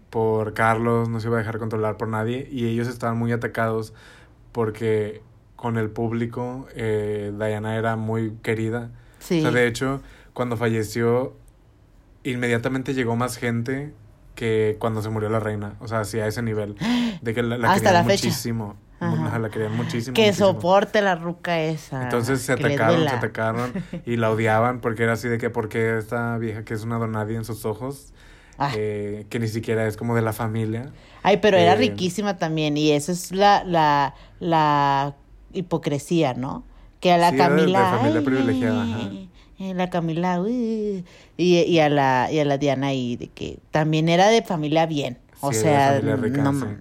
por 0.09 0.53
Carlos, 0.53 1.07
no 1.09 1.19
se 1.19 1.27
iba 1.27 1.35
a 1.35 1.39
dejar 1.39 1.59
controlar 1.59 1.97
por 1.97 2.07
nadie. 2.07 2.47
Y 2.51 2.65
ellos 2.67 2.87
estaban 2.87 3.17
muy 3.17 3.31
atacados 3.31 3.93
porque 4.53 5.21
con 5.55 5.77
el 5.77 5.89
público 5.89 6.67
eh, 6.73 7.31
Diana 7.37 7.75
era 7.77 7.95
muy 7.95 8.31
querida. 8.41 8.89
sí. 9.19 9.39
O 9.39 9.41
sea, 9.43 9.51
de 9.51 9.67
hecho, 9.67 10.01
cuando 10.33 10.57
falleció, 10.57 11.33
inmediatamente 12.23 12.93
llegó 12.93 13.15
más 13.15 13.37
gente 13.37 13.93
que 14.35 14.75
cuando 14.79 15.01
se 15.01 15.09
murió 15.09 15.29
la 15.29 15.39
reina. 15.39 15.75
O 15.79 15.87
sea, 15.87 16.01
así 16.01 16.19
a 16.19 16.27
ese 16.27 16.41
nivel. 16.41 16.75
De 17.21 17.33
que 17.33 17.41
la, 17.43 17.57
la 17.57 17.71
Hasta 17.73 17.91
la 17.93 18.03
fecha. 18.03 18.25
muchísimo. 18.27 18.75
Ajá, 18.99 19.39
La 19.39 19.49
querían 19.49 19.75
muchísimo. 19.75 20.13
que 20.13 20.21
muchísimo. 20.23 20.47
soporte 20.53 21.01
la 21.01 21.15
ruca 21.15 21.59
esa. 21.61 22.03
Entonces 22.03 22.41
se 22.41 22.53
atacaron, 22.53 23.01
se 23.03 23.09
atacaron 23.09 23.73
y 24.05 24.15
la 24.17 24.31
odiaban 24.31 24.79
porque 24.81 25.03
era 25.03 25.13
así 25.13 25.27
de 25.27 25.37
que 25.37 25.49
porque 25.49 25.97
esta 25.97 26.37
vieja 26.37 26.63
que 26.63 26.73
es 26.73 26.83
una 26.83 26.97
donadie 26.97 27.35
en 27.35 27.45
sus 27.45 27.65
ojos, 27.65 28.13
Ah. 28.57 28.71
eh, 28.77 29.25
que 29.29 29.37
ni 29.39 29.49
siquiera 29.49 29.85
es 29.85 29.97
como 29.97 30.15
de 30.15 30.21
la 30.21 30.31
familia. 30.31 30.91
Ay, 31.23 31.37
pero 31.37 31.57
era 31.57 31.73
Eh, 31.73 31.77
riquísima 31.77 32.37
también, 32.37 32.77
y 32.77 32.91
eso 32.91 33.11
es 33.11 33.33
la, 33.33 33.65
la, 33.65 34.15
la 34.39 35.13
hipocresía, 35.51 36.33
¿no? 36.33 36.63
Que 37.01 37.11
a 37.11 37.17
la 37.17 37.29
Sí, 37.31 37.35
era 37.35 37.49
de- 37.49 37.55
de 37.55 37.59
Camila. 37.61 37.89
familia 37.97 38.19
ay, 38.19 38.25
privilegiada, 38.25 38.83
ajá. 38.83 39.09
eh, 39.59 39.73
La 39.73 39.89
Camila, 39.89 40.39
uy, 40.41 41.03
y, 41.37 41.57
y 41.63 41.79
a 41.79 41.89
la, 41.89 42.29
y 42.31 42.39
a 42.39 42.45
la 42.45 42.57
Diana 42.57 42.93
y 42.93 43.17
de 43.17 43.27
que 43.27 43.59
también 43.71 44.07
era 44.09 44.27
de 44.29 44.41
familia 44.41 44.85
bien. 44.85 45.17
O 45.41 45.51
Sí, 45.51 45.59
sea, 45.59 45.99
no 46.01 46.49
ajá. 46.49 46.77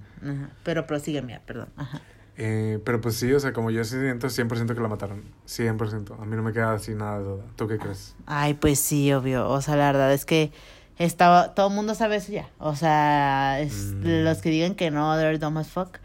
Pero 0.63 0.87
prosigue, 0.87 1.21
mía, 1.23 1.43
perdón. 1.45 1.69
Ajá. 1.77 2.01
Eh, 2.37 2.81
pero 2.85 3.01
pues 3.01 3.15
sí, 3.17 3.33
o 3.33 3.39
sea, 3.39 3.53
como 3.53 3.71
yo 3.71 3.85
sí 3.85 3.97
siento 4.01 4.29
100% 4.29 4.75
que 4.75 4.81
la 4.81 4.89
mataron. 4.89 5.23
100%. 5.47 6.21
A 6.21 6.25
mí 6.25 6.35
no 6.35 6.43
me 6.43 6.53
queda 6.53 6.73
así 6.73 6.95
nada 6.95 7.19
de 7.19 7.25
duda. 7.25 7.45
¿Tú 7.57 7.69
qué 7.69 7.79
crees? 7.79 8.17
Ay, 8.27 8.55
pues 8.55 8.79
sí, 8.81 9.13
obvio. 9.13 9.49
O 9.49 9.61
sea, 9.61 9.77
la 9.77 9.87
verdad 9.93 10.13
es 10.13 10.25
que 10.25 10.51
estaba, 10.99 11.55
todo 11.55 11.69
el 11.69 11.75
mundo 11.75 11.95
sabe 11.95 12.17
eso 12.17 12.33
ya. 12.33 12.49
O 12.59 12.75
sea, 12.75 13.61
es- 13.61 13.93
Mm. 13.95 14.25
los 14.25 14.39
que 14.39 14.51
digan 14.51 14.75
que 14.75 14.91
no, 14.91 15.17
they're 15.17 15.39
dumb 15.39 15.59
as 15.59 15.69
fuck. 15.69 15.99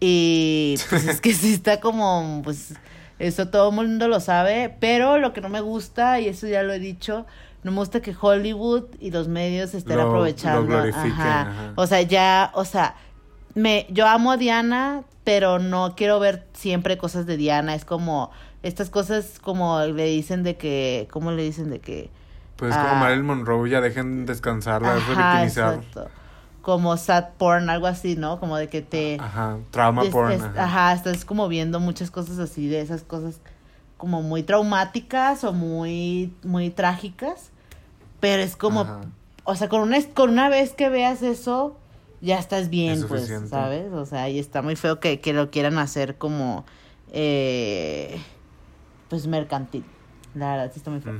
Y 0.00 0.76
pues 0.90 1.06
es 1.06 1.20
que 1.20 1.32
sí 1.34 1.54
está 1.54 1.80
como, 1.80 2.40
pues, 2.44 2.74
eso 3.18 3.48
todo 3.48 3.70
el 3.70 3.74
mundo 3.74 4.08
lo 4.08 4.20
sabe. 4.20 4.74
Pero 4.80 5.18
lo 5.18 5.32
que 5.32 5.40
no 5.40 5.48
me 5.48 5.60
gusta, 5.60 6.20
y 6.20 6.28
eso 6.28 6.46
ya 6.46 6.62
lo 6.62 6.72
he 6.72 6.78
dicho, 6.78 7.26
no 7.66 7.72
me 7.72 7.78
gusta 7.78 8.00
que 8.00 8.14
Hollywood 8.18 8.84
y 9.00 9.10
los 9.10 9.26
medios 9.28 9.74
estén 9.74 9.96
Lo- 9.96 10.04
aprovechando. 10.04 10.78
ajá. 10.78 11.40
ajá. 11.40 11.72
O 11.74 11.86
sea, 11.86 12.00
ya, 12.02 12.50
o 12.54 12.64
sea, 12.64 12.94
me, 13.54 13.86
yo 13.90 14.06
amo 14.06 14.30
a 14.32 14.36
Diana, 14.36 15.02
pero 15.24 15.58
no 15.58 15.94
quiero 15.96 16.20
ver 16.20 16.46
siempre 16.54 16.96
cosas 16.96 17.26
de 17.26 17.36
Diana. 17.36 17.74
Es 17.74 17.84
como, 17.84 18.30
estas 18.62 18.88
cosas 18.88 19.40
como 19.40 19.80
le 19.80 20.04
dicen 20.06 20.44
de 20.44 20.56
que, 20.56 21.08
¿cómo 21.10 21.32
le 21.32 21.42
dicen 21.42 21.70
de 21.70 21.80
que? 21.80 22.08
Pues 22.56 22.72
Ah. 22.74 22.86
como 22.88 23.00
Marilyn 23.00 23.26
Monroe, 23.26 23.68
ya 23.68 23.80
dejen 23.80 24.24
descansarla, 24.26 24.96
es 25.42 25.50
exacto. 25.50 26.08
Como 26.62 26.96
sad 26.96 27.30
porn, 27.38 27.68
algo 27.68 27.86
así, 27.88 28.16
¿no? 28.16 28.40
Como 28.40 28.56
de 28.56 28.68
que 28.68 28.80
te... 28.82 29.18
Ajá, 29.20 29.56
trauma 29.72 30.04
es- 30.04 30.10
porn. 30.10 30.32
es- 30.32 30.42
ajá. 30.42 30.64
ajá, 30.64 30.92
estás 30.94 31.24
como 31.24 31.48
viendo 31.48 31.80
muchas 31.80 32.10
cosas 32.10 32.38
así, 32.38 32.68
de 32.68 32.80
esas 32.80 33.02
cosas 33.02 33.40
como 33.96 34.20
muy 34.22 34.42
traumáticas 34.42 35.42
o 35.44 35.52
muy, 35.52 36.32
muy 36.44 36.70
trágicas. 36.70 37.50
Pero 38.20 38.42
es 38.42 38.56
como, 38.56 38.80
Ajá. 38.82 39.00
o 39.44 39.54
sea, 39.56 39.68
con 39.68 39.80
una, 39.82 40.00
con 40.14 40.30
una 40.30 40.48
vez 40.48 40.72
que 40.72 40.88
veas 40.88 41.22
eso, 41.22 41.78
ya 42.20 42.38
estás 42.38 42.70
bien, 42.70 42.92
Es 42.94 43.04
pues. 43.04 43.30
¿sabes? 43.48 43.92
O 43.92 44.06
sea, 44.06 44.28
y 44.28 44.38
está 44.38 44.62
muy 44.62 44.76
feo 44.76 45.00
que, 45.00 45.20
que 45.20 45.32
lo 45.32 45.50
quieran 45.50 45.78
hacer 45.78 46.16
como, 46.16 46.64
eh, 47.12 48.18
pues, 49.08 49.26
mercantil. 49.26 49.84
La 50.34 50.52
verdad, 50.52 50.70
sí 50.72 50.78
está 50.78 50.90
muy 50.90 51.00
feo. 51.00 51.14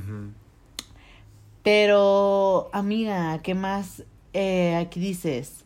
Pero, 1.62 2.70
amiga, 2.72 3.40
¿qué 3.42 3.54
más 3.54 4.04
eh, 4.32 4.76
aquí 4.76 5.00
dices? 5.00 5.64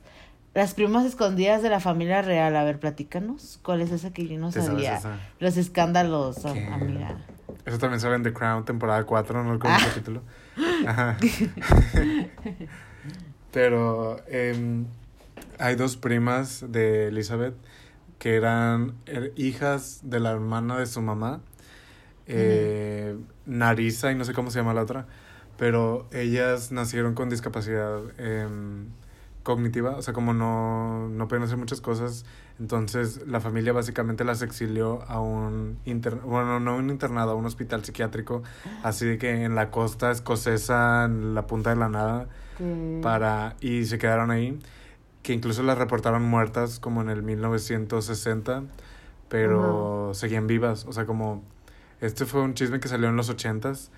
Las 0.55 0.75
primas 0.75 1.05
escondidas 1.05 1.63
de 1.63 1.69
la 1.69 1.79
familia 1.81 2.23
real. 2.23 2.57
A 2.57 2.65
ver, 2.65 2.81
platícanos. 2.81 3.61
¿Cuál 3.63 3.83
es 3.83 3.93
esa 3.93 4.11
que 4.13 4.27
yo 4.27 4.39
no 4.39 4.51
¿Te 4.51 4.63
sabes 4.63 4.85
sabía? 4.87 5.19
Los 5.39 5.57
escándalos, 5.57 6.45
amiga. 6.45 7.19
Eso 7.67 7.79
también 7.79 8.01
saben 8.01 8.23
The 8.23 8.33
Crown, 8.33 8.65
temporada 8.65 9.05
4, 9.05 9.45
no 9.45 9.51
Ah. 9.63 9.79
el 9.79 9.89
capítulo. 9.89 10.23
Ajá. 10.87 11.17
Pero 13.53 14.19
em, 14.29 14.87
hay 15.59 15.77
dos 15.77 15.97
primas 15.97 16.65
de 16.69 17.09
Elizabeth 17.09 17.55
que 18.19 18.37
eran 18.37 18.95
hijas 19.37 20.01
de 20.05 20.21
la 20.21 20.31
hermana 20.31 20.79
de 20.79 20.87
su 20.87 21.01
mamá, 21.01 21.41
eh, 22.27 23.17
Narisa 23.47 24.13
y 24.13 24.15
no 24.15 24.25
sé 24.25 24.35
cómo 24.35 24.51
se 24.51 24.59
llama 24.59 24.75
la 24.75 24.83
otra, 24.83 25.07
pero 25.57 26.07
ellas 26.13 26.71
nacieron 26.71 27.15
con 27.15 27.31
discapacidad 27.31 28.01
em, 28.19 28.89
cognitiva, 29.43 29.97
o 29.97 30.03
sea, 30.03 30.13
como 30.13 30.35
no, 30.35 31.09
no 31.09 31.29
pueden 31.29 31.45
hacer 31.45 31.57
muchas 31.57 31.81
cosas, 31.81 32.27
entonces 32.61 33.27
la 33.27 33.41
familia 33.41 33.73
básicamente 33.73 34.23
las 34.23 34.43
exilió 34.43 35.03
a 35.09 35.19
un, 35.19 35.79
inter 35.87 36.17
bueno, 36.17 36.61
no 36.61 36.77
un 36.77 36.91
internado, 36.91 37.33
a 37.33 37.35
un 37.35 37.47
hospital 37.47 37.85
psiquiátrico, 37.85 38.43
así 38.83 39.07
de 39.07 39.19
que 39.19 39.45
en 39.45 39.55
la 39.55 39.71
costa 39.71 40.11
escocesa, 40.11 41.07
en 41.07 41.35
la 41.35 41.47
punta 41.47 41.71
de 41.71 41.77
la 41.77 41.89
nada, 41.89 42.29
para 43.01 43.57
y 43.61 43.87
se 43.87 43.99
quedaron 43.99 44.31
ahí 44.31 44.59
que 45.23 45.33
incluso 45.33 45.63
las 45.63 45.79
reportaron 45.79 46.23
muertas 46.23 46.79
como 46.79 47.01
en 47.01 47.09
el 47.09 47.23
1960 47.23 48.65
pero 49.31 50.11
seguían 50.13 50.47
vivas. 50.47 50.85
O 50.87 50.93
sea 50.93 51.07
como 51.07 51.43
este 52.03 52.27
fue 52.27 52.43
un 52.43 52.53
chisme 52.53 52.79
que 52.79 52.89
salió 52.89 53.09
en 53.09 53.17
los 53.17 53.35
80s 53.35 53.89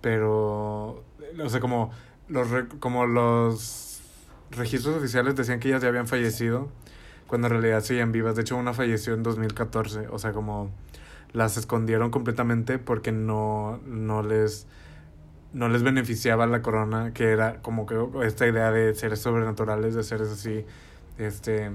pero 0.00 1.02
o 1.42 1.48
sea 1.48 1.58
como 1.58 1.90
los 2.28 2.48
como 2.78 3.06
los 3.06 4.00
registros 4.52 4.96
oficiales 4.96 5.34
decían 5.34 5.58
que 5.58 5.68
ellas 5.68 5.82
ya 5.82 5.88
habían 5.88 6.06
fallecido 6.06 6.68
cuando 7.28 7.46
en 7.46 7.52
realidad 7.52 7.82
seguían 7.82 8.10
vivas. 8.10 8.34
De 8.34 8.42
hecho 8.42 8.56
una 8.56 8.74
falleció 8.74 9.14
en 9.14 9.22
2014 9.22 10.08
o 10.08 10.18
sea 10.18 10.32
como 10.32 10.70
las 11.32 11.56
escondieron 11.56 12.10
completamente 12.10 12.78
porque 12.78 13.12
no 13.12 13.78
no 13.86 14.22
les 14.22 14.66
no 15.52 15.68
les 15.68 15.82
beneficiaba 15.82 16.46
la 16.46 16.62
corona, 16.62 17.12
que 17.12 17.30
era 17.30 17.60
como 17.62 17.86
que 17.86 17.96
esta 18.24 18.46
idea 18.46 18.70
de 18.70 18.94
seres 18.94 19.20
sobrenaturales, 19.20 19.94
de 19.94 20.02
seres 20.02 20.28
así, 20.28 20.64
este, 21.16 21.70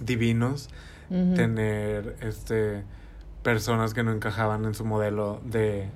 divinos, 0.00 0.70
tener, 1.08 2.16
este, 2.20 2.84
personas 3.42 3.94
que 3.94 4.02
no 4.02 4.12
encajaban 4.12 4.64
en 4.64 4.74
su 4.74 4.84
modelo 4.84 5.40
de 5.44 5.88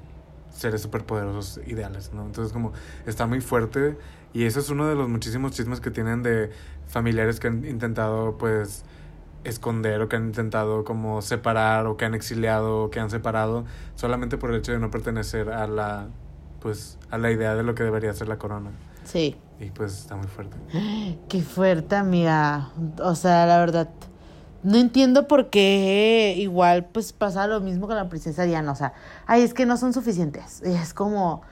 seres 0.50 0.82
superpoderosos 0.82 1.60
ideales, 1.66 2.12
¿no? 2.14 2.24
Entonces 2.24 2.52
como 2.52 2.72
está 3.06 3.26
muy 3.26 3.40
fuerte 3.40 3.96
y 4.32 4.44
eso 4.44 4.60
es 4.60 4.70
uno 4.70 4.86
de 4.86 4.94
los 4.94 5.08
muchísimos 5.08 5.52
chismes 5.52 5.80
que 5.80 5.90
tienen 5.90 6.22
de 6.22 6.50
familiares 6.88 7.40
que 7.40 7.48
han 7.48 7.64
intentado, 7.64 8.36
pues, 8.38 8.84
esconder 9.44 10.00
o 10.02 10.08
que 10.08 10.16
han 10.16 10.26
intentado 10.26 10.84
como 10.84 11.20
separar 11.20 11.86
o 11.86 11.96
que 11.96 12.04
han 12.04 12.14
exiliado 12.14 12.84
o 12.84 12.90
que 12.90 13.00
han 13.00 13.10
separado 13.10 13.64
solamente 13.96 14.38
por 14.38 14.50
el 14.50 14.58
hecho 14.58 14.70
de 14.72 14.78
no 14.78 14.90
pertenecer 14.90 15.50
a 15.50 15.66
la 15.66 16.06
pues 16.60 16.96
a 17.10 17.18
la 17.18 17.32
idea 17.32 17.56
de 17.56 17.64
lo 17.64 17.74
que 17.74 17.82
debería 17.82 18.12
ser 18.12 18.28
la 18.28 18.38
corona 18.38 18.70
Sí. 19.02 19.34
y 19.58 19.70
pues 19.70 19.98
está 19.98 20.14
muy 20.14 20.28
fuerte 20.28 20.56
Qué 21.28 21.42
fuerte, 21.42 21.96
amiga. 21.96 22.70
O 23.02 23.16
sea, 23.16 23.44
la 23.46 23.58
verdad, 23.58 23.88
no 24.62 24.76
entiendo 24.78 25.26
por 25.26 25.50
qué 25.50 26.34
igual 26.38 26.84
pues 26.92 27.12
pasa 27.12 27.48
lo 27.48 27.60
mismo 27.60 27.88
con 27.88 27.96
la 27.96 28.08
princesa 28.08 28.44
Diana. 28.44 28.70
O 28.70 28.76
sea, 28.76 28.92
ay, 29.26 29.42
es 29.42 29.54
que 29.54 29.66
no 29.66 29.76
son 29.76 29.92
suficientes. 29.92 30.62
Es 30.62 30.94
como, 30.94 31.42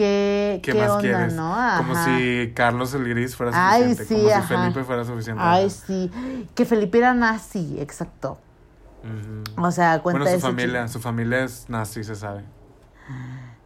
¿qué, 0.00 0.60
¿qué, 0.62 0.72
qué, 0.72 0.78
más 0.80 0.90
onda, 0.90 1.00
quieres? 1.02 1.34
no? 1.34 1.54
como 1.78 1.94
si 2.04 2.52
Carlos 2.54 2.94
el 2.94 3.06
Gris 3.08 3.36
fuera 3.36 3.52
Ay, 3.54 3.82
suficiente 3.94 4.04
sí, 4.06 4.14
como 4.20 4.28
ajá. 4.34 4.42
si 4.42 4.54
Felipe 4.54 4.84
fuera 4.84 5.04
suficiente 5.04 5.42
Ay, 5.44 5.66
ajá. 5.66 5.74
sí. 5.86 6.10
Que 6.54 6.64
Felipe 6.64 6.98
era 6.98 7.12
nazi, 7.14 7.76
exacto. 7.80 8.38
O 9.56 9.70
sea, 9.70 10.00
cuenta 10.02 10.22
bueno 10.24 10.34
su 10.38 10.40
familia 10.46 10.88
su 10.88 11.00
familia 11.00 11.44
es 11.44 11.68
nazi 11.68 12.04
se 12.04 12.14
sabe 12.14 12.44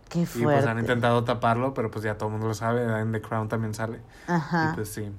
Qué 0.08 0.20
y 0.22 0.26
fuerte. 0.26 0.60
pues 0.60 0.66
han 0.66 0.78
intentado 0.78 1.24
taparlo 1.24 1.74
pero 1.74 1.90
pues 1.90 2.04
ya 2.04 2.16
todo 2.16 2.28
el 2.28 2.32
mundo 2.32 2.48
lo 2.48 2.54
sabe 2.54 2.82
en 3.00 3.12
The 3.12 3.20
Crown 3.20 3.48
también 3.48 3.74
sale 3.74 4.00
Ajá. 4.26 4.70
y 4.72 4.74
pues 4.76 4.88
sí 4.90 5.10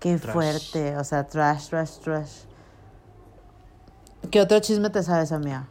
Qué 0.00 0.18
trash. 0.18 0.32
fuerte. 0.32 0.96
O 0.98 1.04
sea, 1.04 1.26
trash, 1.26 1.68
trash, 1.70 1.98
trash. 2.02 2.32
¿Qué 4.30 4.40
otro 4.40 4.58
chisme 4.60 4.90
te 4.90 5.02
sabes, 5.02 5.32
amiga? 5.32 5.64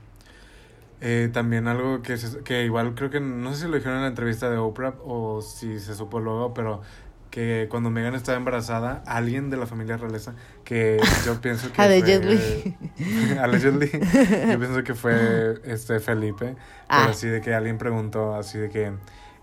Eh, 1.05 1.29
también 1.33 1.67
algo 1.67 2.01
que, 2.01 2.15
se- 2.17 2.43
que 2.43 2.63
igual 2.63 2.95
creo 2.95 3.09
que 3.09 3.19
no 3.19 3.53
sé 3.53 3.63
si 3.63 3.67
lo 3.67 3.75
dijeron 3.75 3.97
en 3.97 4.03
la 4.03 4.07
entrevista 4.07 4.49
de 4.49 4.55
Oprah 4.57 4.93
o 5.03 5.41
si 5.41 5.79
se 5.79 5.95
supo 5.95 6.21
luego, 6.21 6.53
pero 6.53 6.81
que 7.29 7.67
cuando 7.69 7.89
Megan 7.89 8.15
estaba 8.15 8.37
embarazada, 8.37 9.03
alguien 9.05 9.49
de 9.49 9.57
la 9.57 9.65
familia 9.67 9.97
realeza, 9.97 10.33
que 10.63 11.01
yo 11.25 11.35
pienso 11.41 11.73
que 11.73 11.81
Allegedly. 11.81 12.77
fue, 12.95 13.39
allegedly, 13.39 13.89
yo 14.51 14.59
pienso 14.59 14.83
que 14.85 14.93
fue 14.93 15.59
este 15.65 15.99
Felipe, 15.99 16.55
Ah. 16.87 16.99
pero 17.01 17.11
así 17.11 17.27
de 17.27 17.41
que 17.41 17.53
alguien 17.53 17.77
preguntó 17.77 18.35
así 18.35 18.57
de 18.59 18.69
que 18.69 18.93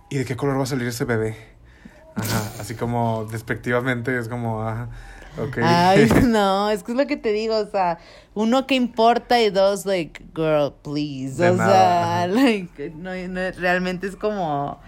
¿y 0.09 0.17
de 0.19 0.25
qué 0.25 0.37
color 0.37 0.57
va 0.59 0.63
a 0.63 0.67
salir 0.67 0.87
ese 0.89 1.05
bebé? 1.05 1.37
Ajá, 2.15 2.53
así 2.61 2.75
como 2.75 3.27
despectivamente 3.31 4.19
es 4.19 4.29
como, 4.29 4.63
ajá, 4.67 4.89
ok. 5.39 5.59
Ay, 5.63 6.09
no, 6.25 6.71
es 6.71 6.83
que 6.83 6.93
es 6.93 6.99
lo 6.99 7.07
que 7.07 7.17
te 7.17 7.33
digo, 7.33 7.57
o 7.57 7.67
sea, 7.67 7.99
uno 8.35 8.67
que 8.67 8.75
importa 8.75 9.41
y 9.41 9.51
dos, 9.51 9.87
like, 9.87 10.23
girl, 10.35 10.75
please. 10.83 11.43
De 11.43 11.51
o 11.51 11.57
nada, 11.57 12.23
sea, 12.23 12.27
like, 12.27 12.91
no, 12.97 13.15
no, 13.29 13.41
realmente 13.59 14.07
es 14.07 14.17
como 14.17 14.81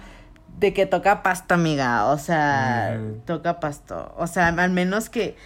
de 0.59 0.73
que 0.73 0.87
toca 0.87 1.23
pasto, 1.23 1.55
amiga. 1.55 2.07
O 2.07 2.19
sea, 2.19 2.99
toca 3.27 3.61
pasto. 3.61 4.15
O 4.17 4.27
sea, 4.27 4.49
al 4.49 4.71
menos 4.71 5.11
que. 5.11 5.37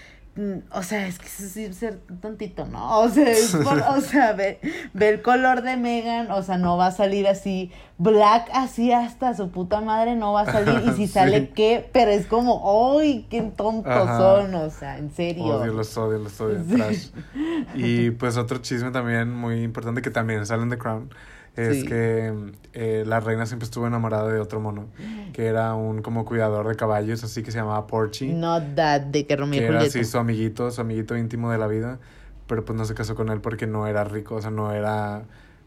O 0.73 0.83
sea, 0.83 1.07
es 1.07 1.19
que 1.19 1.27
es 1.65 1.77
ser 1.77 1.99
tontito, 2.21 2.67
¿no? 2.67 3.01
O 3.01 3.09
sea, 3.09 3.31
es 3.31 3.57
por- 3.57 3.79
o 3.97 4.01
sea, 4.03 4.33
ve, 4.35 4.61
ve 4.93 5.09
el 5.09 5.23
color 5.23 5.63
de 5.63 5.77
Megan, 5.79 6.31
o 6.31 6.43
sea, 6.43 6.59
no 6.59 6.77
va 6.77 6.89
a 6.89 6.91
salir 6.91 7.27
así, 7.27 7.71
black 7.97 8.51
así 8.53 8.93
hasta 8.93 9.35
su 9.35 9.51
puta 9.51 9.81
madre 9.81 10.15
no 10.15 10.35
va 10.35 10.43
a 10.43 10.53
salir, 10.53 10.83
y 10.87 10.91
si 10.91 11.07
Sí. 11.07 11.13
sale, 11.13 11.49
¿qué? 11.51 11.89
Pero 11.93 12.11
es 12.11 12.27
como, 12.27 12.99
¡ay, 12.99 13.27
qué 13.31 13.41
tontos 13.43 13.91
Ajá. 13.91 14.19
son! 14.19 14.55
O 14.57 14.69
sea, 14.71 14.99
en 14.99 15.11
serio. 15.11 15.45
Odio, 15.47 15.73
los 15.73 15.97
odio, 15.97 16.19
los 16.19 16.39
odio, 16.41 16.63
Sí. 16.69 16.75
trash. 16.77 17.07
Y 17.75 18.11
pues 18.11 18.37
otro 18.37 18.59
chisme 18.59 18.91
también 18.91 19.35
muy 19.35 19.63
importante 19.63 20.03
que 20.03 20.11
también 20.11 20.45
sale 20.45 20.63
en 20.65 20.71
The 20.71 20.79
Crown 20.79 21.11
es 21.57 21.81
Sí. 21.81 21.87
que 21.87 22.33
eh, 22.75 23.05
la 23.07 23.21
reina 23.21 23.47
siempre 23.47 23.65
estuvo 23.65 23.87
enamorada 23.87 24.29
de 24.31 24.39
otro 24.41 24.61
mono, 24.61 24.87
que 25.33 25.47
era 25.47 25.75
un 25.75 26.03
como 26.03 26.25
cuidador 26.25 26.69
de 26.69 26.75
caballos, 26.77 27.25
así 27.25 27.43
que 27.43 27.51
se 27.51 27.59
llamaba 27.59 27.87
Porchy, 27.87 28.33
Not 28.33 28.75
that 28.75 29.01
de 29.03 29.27
que 29.27 29.37
Romeo 29.37 29.61
que 29.61 29.67
era 29.67 29.81
así 29.81 30.05
su 30.05 30.19
amiguito, 30.19 30.71
su 30.71 30.81
amiguito 30.81 31.17
íntimo 31.17 31.51
de 31.51 31.59
la 31.59 31.67
vida, 31.67 31.99
pero 32.47 32.65
pues 32.65 32.79
no 32.79 32.85
se 32.85 32.95
casó 32.95 33.15
con 33.15 33.29
él 33.31 33.41
porque 33.41 33.67
no 33.67 33.87
era 33.87 34.05
rico, 34.05 34.37
o 34.37 34.41
sea, 34.43 34.51
no 34.51 34.73
era... 34.73 35.25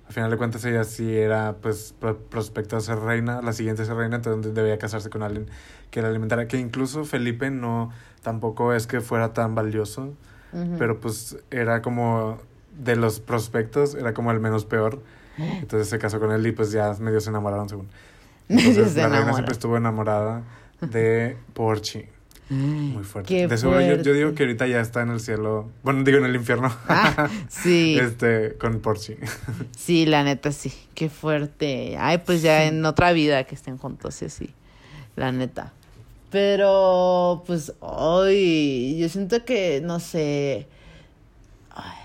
Al 0.07 0.13
final 0.15 0.31
de 0.31 0.37
cuentas 0.37 0.65
ella 0.65 0.83
sí 0.85 1.15
era 1.15 1.57
pues 1.61 1.93
pro- 1.99 2.17
prospecto 2.17 2.75
a 2.75 2.79
ser 2.81 2.97
reina, 2.97 3.41
la 3.43 3.53
siguiente 3.53 3.83
a 3.83 3.85
ser 3.85 3.95
reina, 3.95 4.15
entonces 4.15 4.55
debía 4.55 4.79
casarse 4.79 5.11
con 5.11 5.21
alguien 5.21 5.45
que 5.91 6.01
la 6.01 6.07
alimentara, 6.07 6.47
que 6.47 6.57
incluso 6.57 7.05
Felipe 7.05 7.51
no 7.51 7.91
tampoco 8.23 8.73
es 8.73 8.87
que 8.87 9.01
fuera 9.01 9.33
tan 9.33 9.53
valioso, 9.53 10.13
pero 10.79 10.99
pues 10.99 11.37
era 11.51 11.83
como 11.83 12.39
de 12.75 12.95
los 12.95 13.19
prospectos, 13.19 13.93
era 13.93 14.15
como 14.15 14.31
el 14.31 14.39
menos 14.39 14.65
peor. 14.65 14.99
Entonces 15.39 15.89
se 15.89 15.99
casó 15.99 16.19
con 16.19 16.31
él 16.31 16.45
y 16.45 16.51
pues 16.51 16.71
ya 16.71 16.93
medio 16.99 17.21
se 17.21 17.29
enamoraron 17.29 17.69
según. 17.69 17.87
Entonces 18.49 18.93
se 18.93 19.01
la 19.01 19.09
reina 19.09 19.33
siempre 19.33 19.53
estuvo 19.53 19.77
enamorada 19.77 20.43
de 20.81 21.37
Porchi. 21.53 22.05
Muy 22.49 23.03
fuerte. 23.03 23.27
Qué 23.27 23.47
de 23.47 23.57
seguro 23.57 23.79
yo, 23.79 24.01
yo 24.01 24.13
digo 24.13 24.33
que 24.33 24.43
ahorita 24.43 24.65
ya 24.65 24.81
está 24.81 25.03
en 25.03 25.09
el 25.09 25.19
cielo, 25.19 25.69
bueno, 25.83 26.03
digo 26.03 26.17
en 26.17 26.25
el 26.25 26.35
infierno. 26.35 26.75
Ah, 26.87 27.29
sí. 27.47 27.97
este, 28.01 28.55
con 28.59 28.79
Porchi. 28.79 29.15
Sí, 29.77 30.05
la 30.05 30.23
neta 30.23 30.51
sí. 30.51 30.73
Qué 30.95 31.09
fuerte. 31.09 31.95
Ay, 31.99 32.19
pues 32.19 32.41
ya 32.41 32.65
en 32.65 32.83
otra 32.85 33.11
vida 33.11 33.43
que 33.43 33.53
estén 33.53 33.77
juntos 33.77 34.21
y 34.23 34.25
así. 34.25 34.49
La 35.15 35.31
neta. 35.31 35.73
Pero, 36.31 37.43
pues, 37.45 37.73
hoy 37.79 38.97
yo 38.99 39.09
siento 39.09 39.45
que, 39.45 39.81
no 39.83 39.99
sé. 39.99 40.67
Ay, 41.71 41.97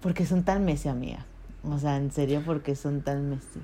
porque 0.00 0.26
son 0.26 0.44
tan 0.44 0.64
Messi, 0.64 0.88
amiga. 0.88 1.26
O 1.64 1.78
sea, 1.78 1.96
en 1.96 2.10
serio, 2.10 2.42
porque 2.44 2.74
son 2.74 3.02
tan 3.02 3.30
Messi. 3.30 3.60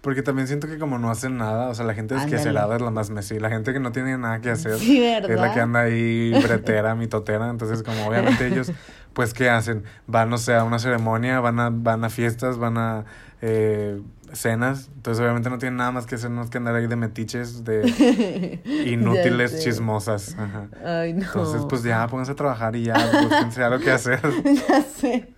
Porque 0.00 0.22
también 0.22 0.46
siento 0.46 0.68
que 0.68 0.78
como 0.78 0.98
no 0.98 1.10
hacen 1.10 1.36
nada, 1.36 1.68
o 1.68 1.74
sea, 1.74 1.84
la 1.84 1.92
gente 1.92 2.14
Ándale. 2.14 2.30
desquacerada 2.30 2.76
es 2.76 2.82
la 2.82 2.90
más 2.92 3.10
Messi. 3.10 3.40
La 3.40 3.50
gente 3.50 3.72
que 3.72 3.80
no 3.80 3.90
tiene 3.90 4.16
nada 4.16 4.40
que 4.40 4.50
hacer 4.50 4.74
es 4.74 5.28
la 5.40 5.52
que 5.52 5.60
anda 5.60 5.80
ahí 5.80 6.32
bretera, 6.42 6.94
mitotera. 6.94 7.50
Entonces, 7.50 7.82
como 7.82 8.06
obviamente 8.06 8.46
ellos, 8.46 8.70
pues, 9.12 9.34
¿qué 9.34 9.50
hacen? 9.50 9.82
Van, 10.06 10.32
o 10.32 10.38
sea, 10.38 10.60
a 10.60 10.64
una 10.64 10.78
ceremonia, 10.78 11.40
van 11.40 11.58
a, 11.58 11.70
van 11.70 12.04
a 12.04 12.10
fiestas, 12.10 12.58
van 12.58 12.78
a 12.78 13.06
eh, 13.42 14.00
cenas. 14.32 14.88
Entonces, 14.94 15.20
obviamente 15.20 15.50
no 15.50 15.58
tienen 15.58 15.76
nada 15.76 15.90
más 15.90 16.06
que 16.06 16.14
hacer, 16.14 16.30
más 16.30 16.48
que 16.48 16.58
andar 16.58 16.76
ahí 16.76 16.86
de 16.86 16.94
metiches, 16.94 17.64
de 17.64 18.60
inútiles, 18.86 19.50
sé. 19.50 19.58
chismosas. 19.58 20.36
Ajá. 20.38 20.68
Ay, 20.84 21.12
no. 21.12 21.24
Entonces, 21.26 21.62
pues 21.68 21.82
ya, 21.82 22.06
pónganse 22.06 22.32
a 22.32 22.36
trabajar 22.36 22.76
y 22.76 22.84
ya, 22.84 22.94
búsquense 23.20 23.64
algo 23.64 23.80
que 23.80 23.90
hacer. 23.90 24.20
ya 24.68 24.82
sé. 24.82 25.34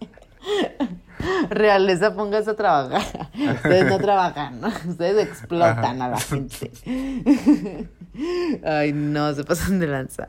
Realeza, 1.50 2.14
póngase 2.14 2.50
a 2.50 2.56
trabajar. 2.56 3.30
Ustedes 3.54 3.86
no 3.86 3.98
trabajan, 3.98 4.60
¿no? 4.60 4.68
Ustedes 4.88 5.26
explotan 5.28 6.00
Ajá. 6.02 6.04
a 6.04 6.08
la 6.10 6.20
gente. 6.20 6.70
Ay, 8.64 8.92
no, 8.92 9.32
se 9.34 9.44
pasan 9.44 9.78
de 9.78 9.86
lanza. 9.86 10.26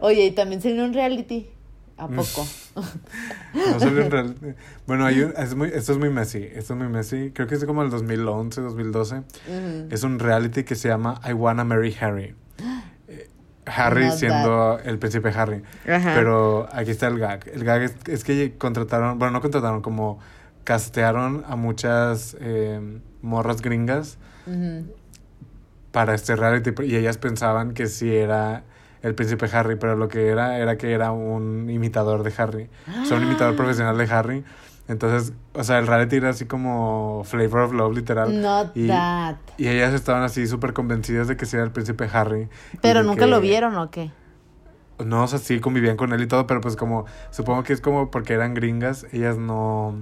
Oye, 0.00 0.26
y 0.26 0.30
también 0.32 0.60
sería 0.62 0.84
un 0.84 0.92
reality. 0.92 1.48
¿A 1.96 2.06
poco? 2.06 2.46
No 3.54 3.80
salió 3.80 4.02
en 4.02 4.10
reality. 4.10 4.46
Bueno, 4.86 5.04
hay 5.04 5.20
un- 5.20 5.34
es 5.36 5.56
muy, 5.56 5.68
esto 5.68 5.92
es 5.92 5.98
muy 5.98 6.10
Messi. 6.10 6.38
Esto 6.44 6.74
es 6.74 6.78
muy 6.78 6.88
Messi. 6.88 7.32
Creo 7.34 7.48
que 7.48 7.56
es 7.56 7.64
como 7.64 7.82
el 7.82 7.90
2011, 7.90 8.60
2012. 8.60 9.16
Ujú. 9.16 9.24
Es 9.90 10.04
un 10.04 10.20
reality 10.20 10.62
que 10.62 10.76
se 10.76 10.88
llama 10.88 11.20
I 11.28 11.32
Wanna 11.32 11.64
Marry 11.64 11.96
Harry. 12.00 12.36
Harry 13.74 14.10
siendo 14.10 14.78
el 14.84 14.98
príncipe 14.98 15.30
Harry. 15.30 15.62
Ajá. 15.88 16.12
Pero 16.14 16.68
aquí 16.72 16.90
está 16.90 17.06
el 17.08 17.18
gag. 17.18 17.48
El 17.52 17.64
gag 17.64 17.82
es, 17.82 17.96
es 18.06 18.24
que 18.24 18.56
contrataron, 18.56 19.18
bueno, 19.18 19.32
no 19.32 19.40
contrataron, 19.40 19.82
como 19.82 20.18
castearon 20.64 21.44
a 21.48 21.56
muchas 21.56 22.36
eh, 22.40 23.00
morras 23.22 23.62
gringas 23.62 24.18
para 25.92 26.14
este 26.14 26.36
reality 26.36 26.72
y 26.84 26.96
ellas 26.96 27.18
pensaban 27.18 27.72
que 27.72 27.86
sí 27.86 28.14
era 28.14 28.64
el 29.02 29.14
príncipe 29.14 29.48
Harry, 29.52 29.76
pero 29.76 29.96
lo 29.96 30.08
que 30.08 30.28
era 30.28 30.58
era 30.58 30.76
que 30.76 30.92
era 30.92 31.12
un 31.12 31.70
imitador 31.70 32.22
de 32.22 32.32
Harry. 32.36 32.68
O 33.02 33.06
sea, 33.06 33.16
un 33.16 33.22
imitador 33.22 33.56
profesional 33.56 33.96
de 33.96 34.04
Harry. 34.04 34.44
Entonces, 34.88 35.34
o 35.52 35.62
sea, 35.64 35.78
el 35.78 35.86
reality 35.86 36.16
era 36.16 36.30
así 36.30 36.46
como 36.46 37.22
Flavor 37.24 37.60
of 37.60 37.72
Love, 37.74 37.94
literal. 37.94 38.40
Not 38.40 38.70
y, 38.74 38.86
that. 38.88 39.36
y 39.58 39.68
ellas 39.68 39.92
estaban 39.92 40.22
así 40.22 40.46
súper 40.46 40.72
convencidas 40.72 41.28
de 41.28 41.36
que 41.36 41.44
sí 41.46 41.56
era 41.56 41.64
el 41.64 41.70
príncipe 41.72 42.08
Harry. 42.12 42.48
Pero 42.80 43.02
nunca 43.02 43.24
que- 43.26 43.30
lo 43.30 43.40
vieron, 43.40 43.76
¿o 43.76 43.90
qué? 43.90 44.10
No, 45.04 45.22
o 45.24 45.26
sea, 45.28 45.38
sí 45.38 45.60
convivían 45.60 45.96
con 45.96 46.12
él 46.12 46.22
y 46.22 46.26
todo, 46.26 46.46
pero 46.48 46.60
pues 46.60 46.74
como, 46.74 47.04
supongo 47.30 47.62
que 47.62 47.72
es 47.72 47.80
como 47.80 48.10
porque 48.10 48.32
eran 48.32 48.52
gringas, 48.54 49.06
ellas 49.12 49.36
no, 49.38 49.94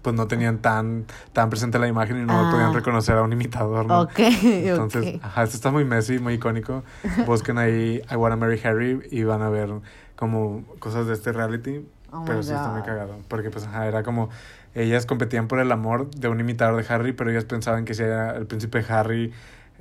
pues 0.00 0.14
no 0.16 0.28
tenían 0.28 0.58
tan, 0.58 1.04
tan 1.34 1.50
presente 1.50 1.78
la 1.78 1.88
imagen 1.88 2.18
y 2.22 2.24
no 2.24 2.32
Ah. 2.48 2.50
podían 2.50 2.72
reconocer 2.72 3.16
a 3.18 3.22
un 3.22 3.32
imitador, 3.32 3.84
¿no? 3.84 4.02
Ok, 4.02 4.18
Entonces, 4.18 5.18
ajá, 5.22 5.42
esto 5.42 5.56
está 5.56 5.70
muy 5.72 5.84
messy, 5.84 6.18
muy 6.20 6.34
icónico. 6.34 6.84
Busquen 7.26 7.58
ahí 7.58 8.00
I 8.10 8.14
Wanna 8.14 8.36
Marry 8.36 8.60
Harry 8.64 9.00
y 9.10 9.24
van 9.24 9.42
a 9.42 9.50
ver 9.50 9.70
como 10.16 10.64
cosas 10.78 11.06
de 11.06 11.12
este 11.14 11.32
reality. 11.32 11.84
Oh 12.14 12.22
pero 12.24 12.42
sí 12.42 12.52
está 12.54 12.70
muy 12.70 12.82
cagado. 12.82 13.16
Porque 13.28 13.50
pues 13.50 13.64
ajá, 13.66 13.86
era 13.86 14.02
como 14.02 14.30
ellas 14.74 15.04
competían 15.06 15.48
por 15.48 15.58
el 15.58 15.70
amor 15.72 16.10
de 16.10 16.28
un 16.28 16.38
imitador 16.40 16.82
de 16.82 16.92
Harry, 16.94 17.12
pero 17.12 17.30
ellas 17.30 17.44
pensaban 17.44 17.84
que 17.84 17.94
sí 17.94 18.02
era 18.02 18.36
el 18.36 18.46
príncipe 18.46 18.84
Harry 18.88 19.32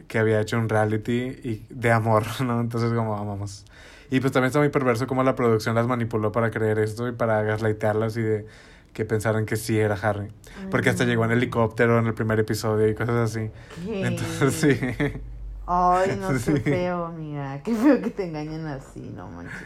que 0.08 0.18
había 0.18 0.42
hecho 0.42 0.58
un 0.58 0.70
reality 0.70 1.40
y 1.44 1.66
de 1.70 1.92
amor, 1.92 2.24
¿no? 2.42 2.60
Entonces 2.60 2.92
como 2.94 3.16
amamos. 3.16 3.66
Y 4.10 4.20
pues 4.20 4.32
también 4.34 4.48
está 4.48 4.60
muy 4.60 4.70
perverso 4.70 5.08
como 5.08 5.24
la 5.24 5.36
producción 5.36 5.76
las 5.76 5.88
manipuló 5.88 6.32
para 6.32 6.52
creer 6.52 6.80
esto 6.80 7.08
y 7.08 7.12
para 7.14 7.42
gaslightearlas 7.44 8.18
y 8.18 8.22
de 8.22 8.46
que 8.94 9.06
pensaran 9.06 9.46
que 9.46 9.56
sí 9.56 9.80
era 9.80 9.96
Harry. 9.96 10.32
Porque 10.70 10.90
hasta 10.90 11.04
llegó 11.04 11.26
en 11.26 11.32
helicóptero 11.32 11.98
en 11.98 12.06
el 12.06 12.14
primer 12.14 12.40
episodio 12.40 12.88
y 12.88 12.94
cosas 12.94 13.32
así. 13.32 13.50
¿Qué? 13.86 14.06
Entonces 14.08 14.54
sí. 14.54 15.22
Ay, 15.66 16.18
no 16.20 16.32
Sí. 16.38 16.40
sé 16.40 16.60
feo, 16.60 17.06
amiga. 17.06 17.62
Qué 17.64 17.74
feo 17.74 18.02
que 18.02 18.12
te 18.12 18.26
engañen 18.26 18.68
así, 18.68 19.00
no 19.16 19.28
manches. 19.30 19.66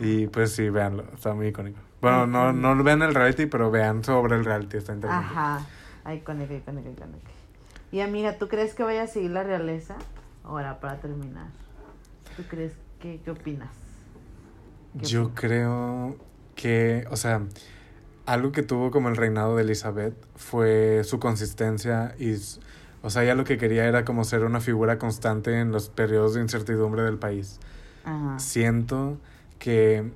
Y 0.00 0.26
pues 0.28 0.52
sí, 0.52 0.70
véanlo, 0.70 1.04
está 1.14 1.34
muy 1.34 1.48
icónico. 1.48 1.80
Bueno, 2.00 2.26
no, 2.26 2.52
no 2.52 2.82
vean 2.84 3.02
el 3.02 3.14
reality, 3.14 3.46
pero 3.46 3.70
vean 3.70 4.04
sobre 4.04 4.36
el 4.36 4.44
reality, 4.44 4.76
está 4.76 4.94
interesante. 4.94 5.26
Ajá. 5.34 5.66
Icónica, 6.14 6.54
icónica, 6.54 6.90
icónica. 6.90 7.30
Y 7.90 8.00
amiga, 8.00 8.38
¿tú 8.38 8.48
crees 8.48 8.74
que 8.74 8.82
vaya 8.82 9.02
a 9.02 9.06
seguir 9.06 9.30
la 9.30 9.42
realeza? 9.42 9.96
Ahora, 10.44 10.78
para 10.80 11.00
terminar. 11.00 11.48
¿Tú 12.36 12.44
crees 12.48 12.74
que, 13.00 13.20
qué 13.24 13.30
opinas? 13.30 13.70
¿Qué 14.98 15.06
Yo 15.06 15.24
opinas? 15.24 15.40
creo 15.40 16.16
que, 16.54 17.06
o 17.10 17.16
sea, 17.16 17.42
algo 18.26 18.52
que 18.52 18.62
tuvo 18.62 18.90
como 18.90 19.08
el 19.08 19.16
reinado 19.16 19.56
de 19.56 19.62
Elizabeth 19.62 20.14
fue 20.36 21.02
su 21.04 21.18
consistencia 21.18 22.14
y, 22.18 22.36
o 23.02 23.10
sea, 23.10 23.24
ella 23.24 23.34
lo 23.34 23.44
que 23.44 23.58
quería 23.58 23.86
era 23.86 24.04
como 24.04 24.24
ser 24.24 24.44
una 24.44 24.60
figura 24.60 24.98
constante 24.98 25.58
en 25.58 25.72
los 25.72 25.88
periodos 25.88 26.34
de 26.34 26.42
incertidumbre 26.42 27.02
del 27.02 27.18
país. 27.18 27.58
Ajá. 28.04 28.38
Siento 28.38 29.18
que 29.58 30.10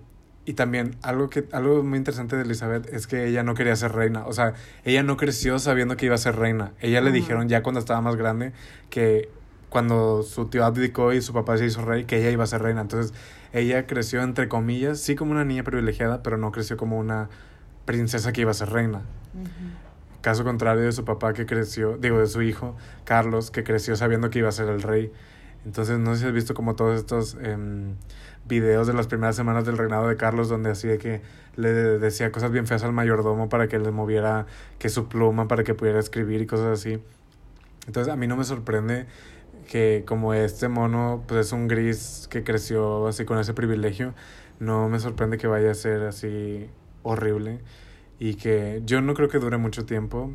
y 0.45 0.55
también 0.55 0.97
algo 1.03 1.30
que 1.30 1.47
algo 1.53 1.82
muy 1.84 1.99
interesante 1.99 2.34
de 2.34 2.43
Elizabeth 2.43 2.93
es 2.93 3.07
que 3.07 3.28
ella 3.28 3.45
no 3.45 3.55
quería 3.55 3.76
ser 3.76 3.93
reina, 3.93 4.26
o 4.26 4.32
sea, 4.32 4.55
ella 4.84 5.03
no 5.03 5.16
creció 5.16 5.59
sabiendo 5.59 5.97
que 5.97 6.07
iba 6.07 6.16
a 6.16 6.18
ser 6.18 6.36
reina. 6.36 6.72
Ella 6.80 7.01
le 7.01 7.12
dijeron 7.12 7.49
ya 7.49 7.62
cuando 7.62 7.78
estaba 7.78 8.01
más 8.01 8.16
grande 8.16 8.53
que 8.90 9.28
cuando 9.72 10.22
su 10.22 10.47
tío 10.47 10.64
abdicó 10.66 11.12
y 11.12 11.22
su 11.22 11.32
papá 11.32 11.57
se 11.57 11.64
hizo 11.64 11.82
rey, 11.82 12.05
que 12.05 12.18
ella 12.18 12.30
iba 12.30 12.45
a 12.45 12.47
ser 12.47 12.61
reina. 12.61 12.82
Entonces, 12.82 13.14
ella 13.55 13.86
creció, 13.86 14.22
entre 14.22 14.47
comillas, 14.47 15.01
sí 15.01 15.14
como 15.14 15.32
una 15.32 15.47
niña 15.47 15.62
privilegiada, 15.62 16.22
pero 16.22 16.36
no 16.36 16.53
creció 16.53 16.76
como 16.76 16.99
una 16.99 17.30
princesa 17.86 18.32
que 18.32 18.43
iba 18.43 18.51
a 18.51 18.55
ser 18.55 18.68
reina. 18.68 19.01
Caso 20.20 20.45
contrario 20.45 20.84
de 20.84 20.93
su 20.93 21.07
papá 21.07 21.32
que 21.32 21.47
creció, 21.47 21.97
digo, 21.97 22.18
de 22.18 22.26
su 22.26 22.43
hijo, 22.43 22.76
Carlos, 23.05 23.51
que 23.51 23.64
creció 23.64 23.97
sabiendo 23.97 24.28
que 24.28 24.40
iba 24.40 24.51
a 24.51 24.53
ser 24.53 24.68
el 24.68 24.82
rey. 24.82 25.11
Entonces, 25.64 25.99
no 25.99 26.14
sé 26.14 26.20
si 26.20 26.26
has 26.26 26.32
visto 26.32 26.53
como 26.53 26.76
todos 26.76 26.99
estos 26.99 27.36
em, 27.43 27.95
videos 28.47 28.86
de 28.86 28.95
las 28.95 29.07
primeras 29.07 29.36
semanas 29.36 29.64
del 29.64 29.78
reinado 29.78 30.09
de 30.09 30.16
Carlos, 30.16 30.49
donde 30.49 30.70
así 30.70 30.88
de 30.88 30.99
que 30.99 31.20
le 31.57 31.72
decía 31.72 32.32
cosas 32.32 32.51
bien 32.51 32.66
feas 32.66 32.82
al 32.82 32.93
mayordomo 32.93 33.49
para 33.49 33.68
que 33.68 33.78
le 33.78 33.90
moviera 33.90 34.47
que 34.78 34.88
su 34.88 35.09
pluma, 35.09 35.49
para 35.49 35.64
que 35.64 35.74
pudiera 35.74 35.99
escribir 35.99 36.40
y 36.40 36.47
cosas 36.47 36.78
así. 36.78 36.99
Entonces, 37.86 38.12
a 38.12 38.16
mí 38.16 38.26
no 38.26 38.36
me 38.36 38.45
sorprende 38.45 39.07
que 39.68 40.05
como 40.07 40.34
este 40.34 40.68
mono 40.68 41.24
pues 41.26 41.47
es 41.47 41.53
un 41.53 41.68
gris 41.68 42.26
que 42.30 42.45
creció 42.45 43.07
así 43.07 43.24
con 43.24 43.38
ese 43.38 43.55
privilegio, 43.55 44.14
no 44.61 44.88
me 44.88 44.99
sorprende 44.99 45.38
que 45.38 45.47
vaya 45.47 45.70
a 45.70 45.74
ser 45.74 46.03
así 46.03 46.68
horrible 47.03 47.61
y 48.18 48.34
que 48.34 48.82
yo 48.84 49.01
no 49.01 49.14
creo 49.14 49.28
que 49.28 49.38
dure 49.38 49.57
mucho 49.57 49.84
tiempo 49.84 50.32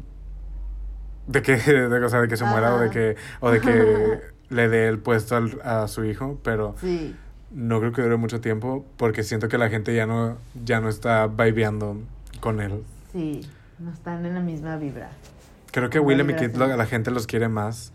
de 1.27 1.41
que 1.41 1.55
de, 1.57 2.03
o 2.03 2.09
sea, 2.09 2.21
de 2.21 2.27
que 2.27 2.37
se 2.37 2.45
muera 2.45 2.75
o 2.75 2.79
de 2.79 2.89
que 2.89 3.15
o 3.39 3.51
de 3.51 3.61
que 3.61 4.19
le 4.49 4.69
dé 4.69 4.87
el 4.87 4.99
puesto 4.99 5.35
al, 5.35 5.61
a 5.63 5.87
su 5.87 6.03
hijo, 6.03 6.39
pero 6.43 6.75
Sí. 6.79 7.15
No 7.51 7.79
creo 7.79 7.91
que 7.93 8.01
dure 8.01 8.17
mucho 8.17 8.41
tiempo 8.41 8.85
porque 8.97 9.23
siento 9.23 9.47
que 9.47 9.57
la 9.57 9.69
gente 9.69 9.95
ya 9.95 10.05
no 10.05 10.37
ya 10.65 10.79
no 10.81 10.89
está 10.89 11.27
vibeando 11.27 11.97
con 12.39 12.59
él. 12.61 12.83
Sí, 13.11 13.41
no 13.79 13.91
están 13.91 14.25
en 14.25 14.33
la 14.35 14.39
misma 14.41 14.77
vibra. 14.77 15.09
Creo 15.71 15.89
que 15.89 15.99
Una 15.99 16.07
William 16.07 16.29
y 16.29 16.57
lo- 16.57 16.75
la 16.75 16.85
gente 16.85 17.11
los 17.11 17.27
quiere 17.27 17.47
más, 17.49 17.93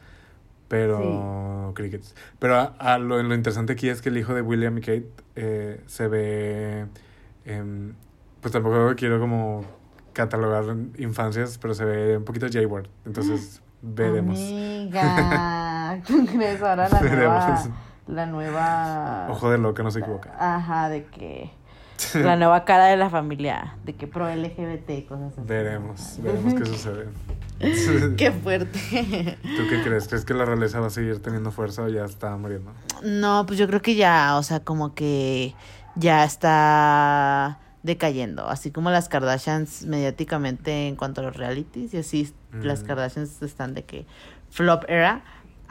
pero 0.69 1.73
Crickets. 1.75 2.15
Pero 2.39 2.57
a, 2.57 2.65
a 2.79 2.99
lo, 2.99 3.23
lo 3.23 3.35
interesante 3.35 3.73
aquí 3.75 3.89
es 3.89 4.01
que 4.03 4.09
el 4.09 4.17
hijo 4.19 4.35
de 4.35 4.43
William 4.43 4.77
y 4.79 4.81
Kate 4.81 5.09
eh, 5.37 5.81
se 5.87 6.09
ve, 6.09 6.87
em, 7.45 7.93
pues 8.41 8.53
tampoco 8.53 8.95
quiero 8.97 9.19
como 9.21 9.65
catalogar 10.13 10.65
infancias, 10.99 11.59
pero 11.59 11.75
se 11.75 11.85
ve 11.85 12.17
un 12.19 12.25
poquito 12.25 12.47
J-Word. 12.47 12.87
Entonces 13.07 13.61
veremos. 13.83 14.39
Amiga, 14.39 16.01
¿tú 16.07 16.25
crees 16.27 16.61
ahora 16.63 16.89
la 16.89 17.01
nueva, 17.03 17.47
Veremos. 17.47 17.69
La 18.13 18.27
nueva... 18.27 19.27
Ojo 19.31 19.51
de 19.51 19.59
loca, 19.59 19.83
no 19.83 19.91
se 19.91 20.01
equivoca. 20.01 20.35
Ajá, 20.39 20.89
de 20.89 21.07
que 21.07 21.51
la 22.15 22.37
nueva 22.37 22.65
cara 22.65 22.87
de 22.87 22.97
la 22.97 23.11
familia, 23.11 23.77
de 23.85 23.95
que 23.95 24.07
pro 24.07 24.29
LGBT 24.29 24.91
y 24.91 25.03
cosas 25.03 25.33
así. 25.33 25.43
Veremos, 25.45 26.19
veremos 26.23 26.55
qué 26.55 26.67
sucede. 26.67 27.09
Qué 28.17 28.33
fuerte. 28.33 29.39
¿Tú 29.41 29.69
qué 29.71 29.83
crees? 29.85 30.09
¿Crees 30.09 30.25
que 30.25 30.35
la 30.35 30.45
realeza 30.45 30.81
va 30.81 30.89
a 30.89 30.91
seguir 30.91 31.23
teniendo 31.23 31.53
fuerza 31.53 31.83
o 31.83 31.89
ya 31.89 32.05
está 32.05 32.37
muriendo? 32.37 32.73
No, 33.05 33.45
pues 33.47 33.57
yo 33.57 33.69
creo 33.69 33.81
que 33.81 33.95
ya, 33.95 34.37
o 34.37 34.43
sea, 34.43 34.59
como 34.61 34.97
que 34.97 35.55
ya 35.95 36.25
está 36.25 37.61
decayendo, 37.85 38.49
así 38.49 38.73
como 38.73 38.91
las 38.91 39.09
Kardashians 39.09 39.85
mediáticamente 39.85 40.89
en 40.89 40.97
cuanto 40.97 41.21
a 41.21 41.25
los 41.25 41.37
realities 41.37 41.95
y 41.95 41.99
así 41.99 42.35
las. 42.53 42.83
Kardashians 42.83 43.41
están 43.43 43.75
de 43.75 43.85
que 43.85 44.07
flop 44.51 44.85
era, 44.89 45.23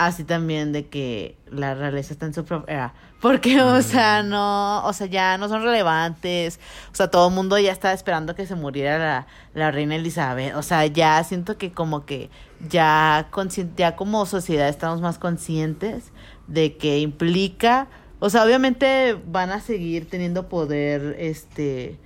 así 0.06 0.24
también 0.24 0.72
de 0.72 0.88
que 0.88 1.38
la 1.50 1.74
realeza 1.76 2.14
está 2.14 2.26
en 2.26 2.34
su 2.34 2.46
era, 2.68 2.94
porque 3.22 3.62
o 3.62 3.82
sea, 3.82 4.24
no, 4.24 4.86
o 4.86 4.94
sea, 4.94 5.08
ya 5.08 5.38
no 5.38 5.48
son 5.48 5.64
relevantes, 5.64 6.60
o 6.92 6.96
sea, 6.96 7.10
todo 7.10 7.30
el 7.30 7.36
mundo 7.36 7.58
ya 7.60 7.72
está 7.72 7.94
esperando 7.94 8.36
que 8.36 8.46
se 8.46 8.56
muriera 8.56 8.98
la, 8.98 9.28
la 9.54 9.72
reina 9.72 9.96
Elizabeth, 9.96 10.56
o 10.56 10.64
sea, 10.64 10.86
ya 10.88 11.24
siento 11.24 11.58
que 11.58 11.72
como 11.72 12.06
que 12.06 12.30
ya, 12.70 13.30
ya 13.76 13.96
como 13.96 14.26
sociedad 14.26 14.70
estamos 14.70 15.02
más 15.02 15.18
conscientes 15.18 16.12
de 16.48 16.78
que 16.78 17.00
implica, 17.00 17.88
o 18.20 18.30
sea, 18.30 18.44
obviamente 18.44 19.18
van 19.28 19.52
a 19.52 19.62
seguir 19.62 20.10
teniendo 20.10 20.50
poder 20.50 21.16
este 21.20 21.98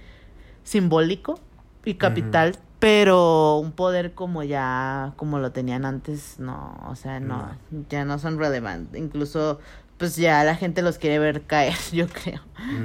simbólico 0.63 1.39
y 1.85 1.95
capital, 1.95 2.57
pero 2.85 3.57
un 3.57 3.71
poder 3.71 4.13
como 4.13 4.43
ya 4.43 5.13
como 5.15 5.39
lo 5.39 5.51
tenían 5.51 5.85
antes, 5.85 6.35
no, 6.37 6.77
o 6.87 6.95
sea, 6.95 7.19
no, 7.19 7.49
ya 7.89 8.05
no 8.05 8.19
son 8.19 8.37
relevantes, 8.37 9.01
incluso 9.01 9.57
pues 9.97 10.15
ya 10.17 10.43
la 10.43 10.55
gente 10.55 10.83
los 10.83 10.99
quiere 10.99 11.17
ver 11.17 11.41
caer, 11.47 11.73
yo 11.91 12.05
creo. 12.07 12.41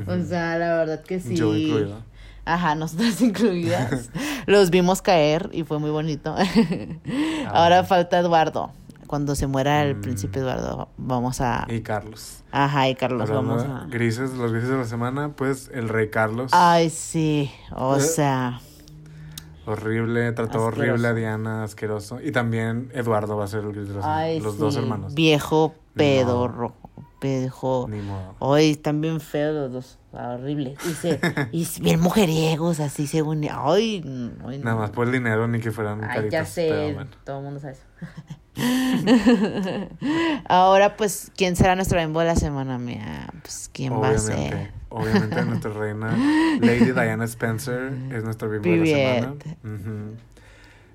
O 0.06 0.18
sea, 0.24 0.56
la 0.56 0.74
verdad 0.76 1.02
que 1.02 1.20
sí. 1.20 1.36
Yo. 1.36 1.52
Ajá, 2.46 2.74
nosotras 2.76 3.20
incluidas. 3.30 4.08
Los 4.46 4.70
vimos 4.70 5.02
caer 5.02 5.50
y 5.52 5.64
fue 5.64 5.78
muy 5.78 5.90
bonito. 5.90 6.34
Ahora 7.48 7.80
Ah. 7.80 7.84
falta 7.84 8.18
Eduardo. 8.20 8.70
Cuando 9.06 9.34
se 9.34 9.46
muera 9.48 9.82
el 9.82 9.96
Mm. 9.96 10.00
príncipe 10.00 10.38
Eduardo, 10.38 10.88
vamos 10.96 11.42
a... 11.42 11.66
Y 11.68 11.82
Carlos. 11.82 12.42
Ajá, 12.52 12.88
y 12.88 12.94
Carlos, 12.94 13.28
Hablando 13.28 13.56
vamos 13.56 13.82
a... 13.82 13.86
Grises, 13.90 14.32
los 14.32 14.50
grises 14.50 14.70
de 14.70 14.76
la 14.78 14.84
semana, 14.86 15.32
pues 15.36 15.70
el 15.74 15.90
rey 15.90 16.08
Carlos. 16.08 16.52
Ay, 16.54 16.88
sí, 16.88 17.50
o 17.76 17.96
Eh, 17.96 18.00
sea... 18.00 18.60
Horrible, 19.72 20.32
trató 20.32 20.66
Asqueroso. 20.66 20.66
horrible 20.82 21.08
a 21.08 21.14
Diana, 21.14 21.64
asqueroso. 21.64 22.20
Y 22.20 22.32
también 22.32 22.90
Eduardo 22.94 23.36
va 23.36 23.44
a 23.44 23.48
ser 23.48 23.64
el. 23.64 24.00
Ay, 24.02 24.40
Los 24.40 24.54
sí, 24.54 24.60
dos 24.60 24.76
hermanos. 24.76 25.14
Viejo 25.14 25.74
pedorro, 25.94 26.74
viejo... 27.20 27.86
Ni 27.88 28.00
modo. 28.00 28.54
Ay, 28.54 28.70
están 28.70 29.00
bien 29.00 29.20
feos 29.20 29.54
los 29.54 29.72
dos, 29.72 29.98
horrible. 30.12 30.76
Y, 30.88 30.92
se, 30.94 31.20
y 31.52 31.66
bien 31.80 32.00
mujeriegos, 32.00 32.80
así 32.80 33.06
según... 33.06 33.44
Ay, 33.50 34.00
no, 34.04 34.48
ay, 34.48 34.58
Nada 34.58 34.74
no. 34.76 34.78
más 34.80 34.90
por 34.90 35.06
el 35.06 35.12
dinero, 35.12 35.46
ni 35.48 35.60
que 35.60 35.70
fueran 35.72 36.02
Ay, 36.04 36.08
caritas. 36.16 36.30
ya 36.32 36.44
sé, 36.46 36.92
bueno. 36.94 37.10
todo 37.24 37.38
el 37.38 37.44
mundo 37.44 37.60
sabe 37.60 37.74
eso. 37.74 37.82
Ahora, 40.48 40.96
pues, 40.96 41.30
¿quién 41.36 41.56
será 41.56 41.74
nuestro 41.74 41.98
bimbo 41.98 42.20
de 42.20 42.26
la 42.26 42.36
semana, 42.36 42.78
mía? 42.78 43.28
Pues, 43.42 43.70
¿quién 43.72 43.92
va 44.00 44.10
a 44.10 44.18
ser? 44.18 44.72
Obviamente, 44.90 45.42
nuestra 45.46 45.72
reina, 45.72 46.16
Lady 46.60 46.92
Diana 46.92 47.24
Spencer, 47.24 47.92
es 48.12 48.22
nuestra 48.24 48.46
bimbo 48.48 48.68
de 48.70 48.76
la 48.76 48.86
semana. 48.86 49.34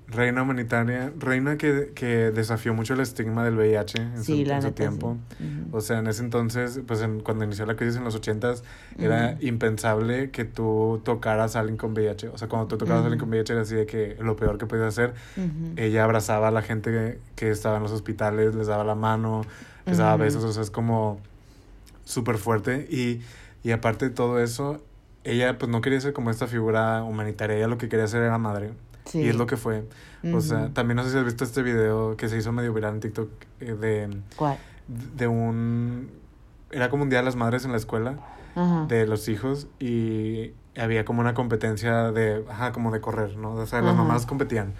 Reina 0.08 0.42
humanitaria, 0.42 1.12
reina 1.18 1.56
que, 1.58 1.90
que 1.92 2.30
desafió 2.30 2.72
mucho 2.72 2.94
el 2.94 3.00
estigma 3.00 3.44
del 3.44 3.56
VIH 3.56 3.98
en 4.00 4.22
Sí, 4.22 4.44
su, 4.46 4.52
en 4.52 4.72
tiempo. 4.72 5.16
sí. 5.36 5.44
Ujú. 5.44 5.76
O 5.78 5.80
sea, 5.80 5.98
en 5.98 6.06
ese 6.06 6.22
entonces, 6.22 6.78
pues 6.86 7.00
en- 7.02 7.18
cuando 7.22 7.44
inició 7.44 7.66
la 7.66 7.74
crisis 7.74 7.96
en 7.96 8.04
los 8.04 8.14
ochentas, 8.14 8.62
era 9.00 9.32
Ujú. 9.36 9.46
impensable 9.48 10.30
que 10.30 10.44
tú 10.44 11.00
tocaras 11.04 11.56
a 11.56 11.60
alguien 11.60 11.76
con 11.76 11.90
VIH. 11.92 12.28
O 12.28 12.38
sea, 12.38 12.46
cuando 12.48 12.68
tú 12.68 12.78
tocabas 12.78 13.02
a 13.02 13.06
alguien 13.06 13.18
con 13.18 13.30
VIH 13.30 13.52
era 13.54 13.62
así 13.62 13.74
de 13.74 13.86
que 13.86 14.16
lo 14.20 14.36
peor 14.36 14.58
que 14.58 14.66
podías 14.66 14.86
hacer. 14.86 15.12
Ella 15.74 16.04
abrazaba 16.04 16.48
a 16.48 16.50
la 16.52 16.62
gente 16.62 16.92
que, 16.92 17.18
que 17.34 17.50
estaba 17.50 17.78
en 17.78 17.82
los 17.82 17.90
hospitales, 17.90 18.54
les 18.54 18.68
daba 18.68 18.84
la 18.84 18.94
mano, 18.94 19.42
les 19.86 19.98
daba 19.98 20.16
besos, 20.16 20.44
o 20.44 20.52
sea, 20.52 20.62
es 20.62 20.70
como 20.70 21.18
súper 22.04 22.38
fuerte. 22.38 22.86
Y, 22.88 23.22
y 23.66 23.72
aparte 23.72 24.04
de 24.04 24.14
todo 24.14 24.38
eso, 24.38 24.80
ella 25.24 25.58
pues 25.58 25.68
no 25.68 25.80
quería 25.80 26.00
ser 26.00 26.12
como 26.12 26.30
esta 26.30 26.46
figura 26.46 27.02
humanitaria, 27.02 27.56
ella 27.56 27.66
lo 27.66 27.78
que 27.78 27.88
quería 27.88 28.06
ser 28.06 28.22
era 28.22 28.38
madre. 28.38 28.70
Sí. 29.06 29.22
Y 29.22 29.28
es 29.28 29.34
lo 29.34 29.48
que 29.48 29.56
fue. 29.56 29.82
O 30.32 30.40
sea, 30.40 30.68
también 30.72 30.94
no 30.94 31.02
sé 31.02 31.10
si 31.10 31.18
has 31.18 31.24
visto 31.24 31.42
este 31.42 31.64
video 31.64 32.16
que 32.16 32.28
se 32.28 32.36
hizo 32.36 32.52
medio 32.52 32.72
viral 32.72 32.94
en 32.94 33.00
TikTok 33.00 33.28
eh, 33.58 33.74
de 33.74 34.18
¿Cuál? 34.36 34.56
de 34.86 35.26
un... 35.26 36.12
Era 36.70 36.90
como 36.90 37.02
un 37.02 37.10
día 37.10 37.18
de 37.18 37.24
las 37.24 37.34
madres 37.34 37.64
en 37.64 37.72
la 37.72 37.76
escuela 37.76 38.20
de 38.86 39.04
los 39.04 39.28
hijos 39.28 39.66
y 39.80 40.52
había 40.76 41.04
como 41.04 41.20
una 41.20 41.34
competencia 41.34 42.12
de, 42.12 42.44
ajá, 42.48 42.70
como 42.70 42.92
de 42.92 43.00
correr, 43.00 43.36
¿no? 43.36 43.54
O 43.54 43.66
sea, 43.66 43.82
las 43.82 43.96
mamás 43.96 44.26
competían 44.26 44.74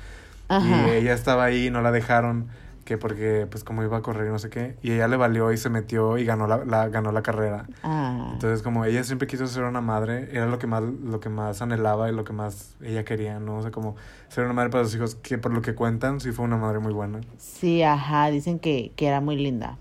y 0.48 0.90
ella 0.90 1.12
estaba 1.12 1.42
ahí 1.42 1.66
y 1.66 1.70
no 1.70 1.82
la 1.82 1.90
dejaron 1.90 2.46
que 2.86 2.96
porque 2.96 3.46
pues 3.50 3.62
como 3.64 3.82
iba 3.82 3.98
a 3.98 4.00
correr 4.00 4.28
y 4.28 4.30
no 4.30 4.38
sé 4.38 4.48
qué 4.48 4.76
y 4.80 4.92
ella 4.92 5.08
le 5.08 5.16
valió 5.18 5.52
y 5.52 5.58
se 5.58 5.68
metió 5.68 6.16
y 6.16 6.24
ganó 6.24 6.46
la, 6.46 6.64
la- 6.64 6.88
ganó 6.88 7.12
la 7.12 7.20
carrera. 7.22 7.66
Ah. 7.82 8.30
Entonces 8.32 8.62
como 8.62 8.86
ella 8.86 9.04
siempre 9.04 9.28
quiso 9.28 9.46
ser 9.46 9.64
una 9.64 9.80
madre, 9.82 10.28
era 10.32 10.46
lo 10.46 10.58
que 10.58 10.66
más 10.66 10.82
lo 10.82 11.20
que 11.20 11.28
más 11.28 11.60
anhelaba 11.60 12.08
y 12.08 12.14
lo 12.14 12.24
que 12.24 12.32
más 12.32 12.76
ella 12.80 13.04
quería, 13.04 13.38
¿no? 13.40 13.58
O 13.58 13.62
sea, 13.62 13.70
como 13.72 13.96
ser 14.28 14.44
una 14.44 14.54
madre 14.54 14.70
para 14.70 14.84
sus 14.84 14.94
hijos 14.94 15.14
que 15.16 15.36
por 15.36 15.52
lo 15.52 15.60
que 15.62 15.74
cuentan 15.74 16.20
sí 16.20 16.32
fue 16.32 16.44
una 16.44 16.56
madre 16.56 16.78
muy 16.78 16.92
buena. 16.94 17.20
Sí, 17.36 17.82
ajá, 17.82 18.30
dicen 18.30 18.58
que, 18.58 18.92
que 18.96 19.06
era 19.06 19.20
muy 19.20 19.36
linda. 19.36 19.76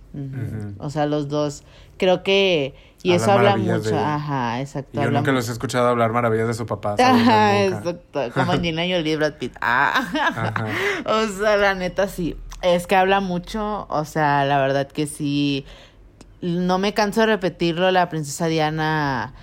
O 0.79 0.89
sea, 0.89 1.05
los 1.05 1.27
dos, 1.27 1.63
creo 1.97 2.23
que... 2.23 2.73
Y 3.03 3.11
eso 3.11 3.31
habla 3.31 3.55
de 3.55 3.61
mucho, 3.61 3.99
ajá, 3.99 4.61
exacto. 4.61 4.99
Y 4.99 5.03
yo 5.03 5.11
nunca 5.11 5.31
los 5.31 5.47
he 5.47 5.51
escuchado 5.51 5.89
hablar 5.89 6.11
maravillas 6.11 6.47
de 6.47 6.53
su 6.55 6.65
papá. 6.65 6.95
¿sabes? 6.97 7.21
Ajá, 7.21 7.63
exacto. 7.65 8.21
Como 8.33 8.53
Jolie 8.53 9.11
y 9.11 9.15
Brad 9.15 9.33
Pitt. 9.33 9.55
Ah. 9.61 9.93
Ajá. 9.93 10.65
O 11.05 11.27
sea, 11.27 11.55
la 11.57 11.75
neta 11.75 12.07
sí. 12.07 12.35
Es 12.61 12.87
que 12.87 12.95
habla 12.95 13.19
mucho. 13.19 13.87
O 13.89 14.05
sea, 14.05 14.45
la 14.45 14.59
verdad 14.59 14.87
que 14.87 15.07
sí. 15.07 15.65
No 16.41 16.77
me 16.77 16.93
canso 16.93 17.21
de 17.21 17.27
repetirlo. 17.27 17.91
La 17.91 18.09
princesa 18.09 18.47
Diana. 18.47 19.33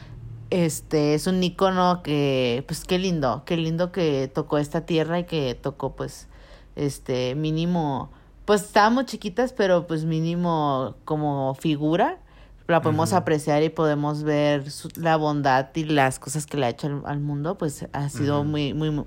Este 0.51 1.15
es 1.15 1.27
un 1.27 1.43
icono 1.43 2.03
que. 2.03 2.65
Pues 2.67 2.85
qué 2.85 2.99
lindo. 2.99 3.43
Qué 3.47 3.57
lindo 3.57 3.93
que 3.93 4.31
tocó 4.33 4.59
esta 4.59 4.87
tierra 4.87 5.19
y 5.21 5.25
que 5.25 5.55
tocó, 5.55 5.95
pues. 5.95 6.29
Este, 6.77 7.35
mínimo. 7.35 8.11
Pues 8.45 8.63
estábamos 8.63 9.07
chiquitas, 9.07 9.53
pero 9.53 9.87
pues 9.87 10.05
mínimo 10.05 10.97
como 11.05 11.55
figura. 11.55 12.19
La 12.69 12.81
podemos 12.81 13.13
apreciar 13.13 13.63
y 13.63 13.69
podemos 13.69 14.23
ver 14.23 14.71
su- 14.71 14.89
la 14.97 15.17
bondad 15.17 15.69
y 15.75 15.85
las 15.85 16.19
cosas 16.19 16.47
que 16.47 16.57
le 16.57 16.67
ha 16.67 16.69
hecho 16.71 16.87
al, 16.87 17.03
al 17.05 17.21
mundo. 17.21 17.59
Pues 17.59 17.87
ha 17.93 18.09
sido 18.09 18.45
muy, 18.45 18.73
muy, 18.75 19.05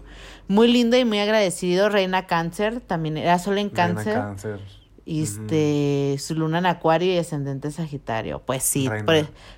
muy 0.47 0.67
lindo 0.71 0.97
y 0.97 1.05
muy 1.05 1.19
agradecido. 1.19 1.89
Reina 1.89 2.27
Cáncer, 2.27 2.81
también 2.81 3.17
era 3.17 3.39
solo 3.39 3.57
en 3.57 3.69
Reina 3.71 3.93
Cáncer. 3.95 4.13
cáncer. 4.13 4.59
Este, 5.07 6.15
su 6.19 6.35
luna 6.35 6.57
en 6.59 6.65
Acuario 6.65 7.13
y 7.13 7.17
ascendente 7.17 7.71
Sagitario. 7.71 8.39
Pues 8.45 8.63
sí, 8.63 8.87
por, 9.05 9.15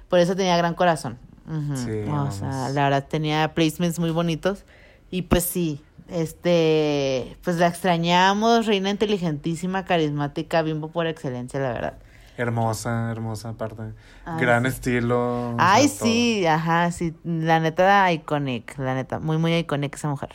por 0.09 0.19
eso 0.19 0.35
tenía 0.35 0.57
gran 0.57 0.73
corazón. 0.75 1.17
Sí, 1.75 1.91
o 2.09 2.31
sea, 2.31 2.69
la 2.69 2.83
verdad 2.83 3.07
tenía 3.09 3.53
placements 3.53 3.99
muy 3.99 4.11
bonitos. 4.11 4.65
Y 5.09 5.21
pues 5.23 5.43
sí, 5.45 5.81
este, 6.09 7.37
pues 7.43 7.55
la 7.57 7.67
extrañamos, 7.67 8.65
reina 8.65 8.89
inteligentísima, 8.89 9.85
carismática, 9.85 10.61
bimbo 10.61 10.89
por 10.89 11.07
excelencia, 11.07 11.59
la 11.59 11.71
verdad. 11.71 11.93
Hermosa, 12.37 13.11
hermosa 13.11 13.49
aparte. 13.49 13.93
Ay, 14.25 14.41
Gran 14.41 14.63
sí. 14.63 14.67
estilo. 14.67 15.55
Ay, 15.57 15.87
sea, 15.87 15.97
todo. 15.99 16.07
sí, 16.07 16.45
ajá, 16.45 16.91
sí, 16.91 17.15
la 17.23 17.59
neta 17.59 18.11
iconic, 18.11 18.77
la 18.77 18.93
neta, 18.95 19.19
muy, 19.19 19.37
muy 19.37 19.55
iconic 19.55 19.95
esa 19.95 20.07
mujer. 20.09 20.29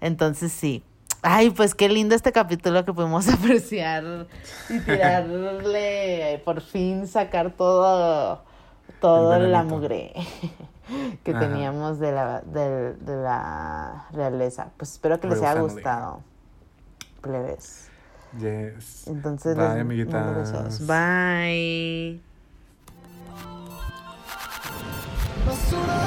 Entonces 0.00 0.52
sí. 0.52 0.84
Ay, 1.22 1.50
pues 1.50 1.74
qué 1.74 1.88
lindo 1.88 2.14
este 2.14 2.32
capítulo 2.32 2.84
que 2.84 2.92
pudimos 2.92 3.28
apreciar 3.32 4.26
y 4.68 4.80
tirarle, 4.84 6.42
por 6.44 6.60
fin 6.60 7.06
sacar 7.08 7.52
todo, 7.52 8.44
todo 9.00 9.34
El 9.36 9.52
la 9.52 9.62
mugre 9.64 10.12
que 11.24 11.32
Ajá. 11.32 11.40
teníamos 11.40 11.98
de 12.00 12.12
la, 12.12 12.40
de, 12.42 12.94
de 12.94 13.16
la 13.16 14.06
realeza. 14.12 14.70
Pues 14.76 14.92
espero 14.92 15.20
que 15.20 15.28
les 15.28 15.38
haya 15.42 15.54
family. 15.54 15.74
gustado, 15.74 16.22
plebes. 17.20 17.87
Yes. 18.40 19.06
Entonces, 19.06 19.56
Bye, 19.56 19.80
amiguitas. 19.80 20.36
besos. 20.52 20.86
Bye. 20.86 22.20
Basura, 25.46 25.98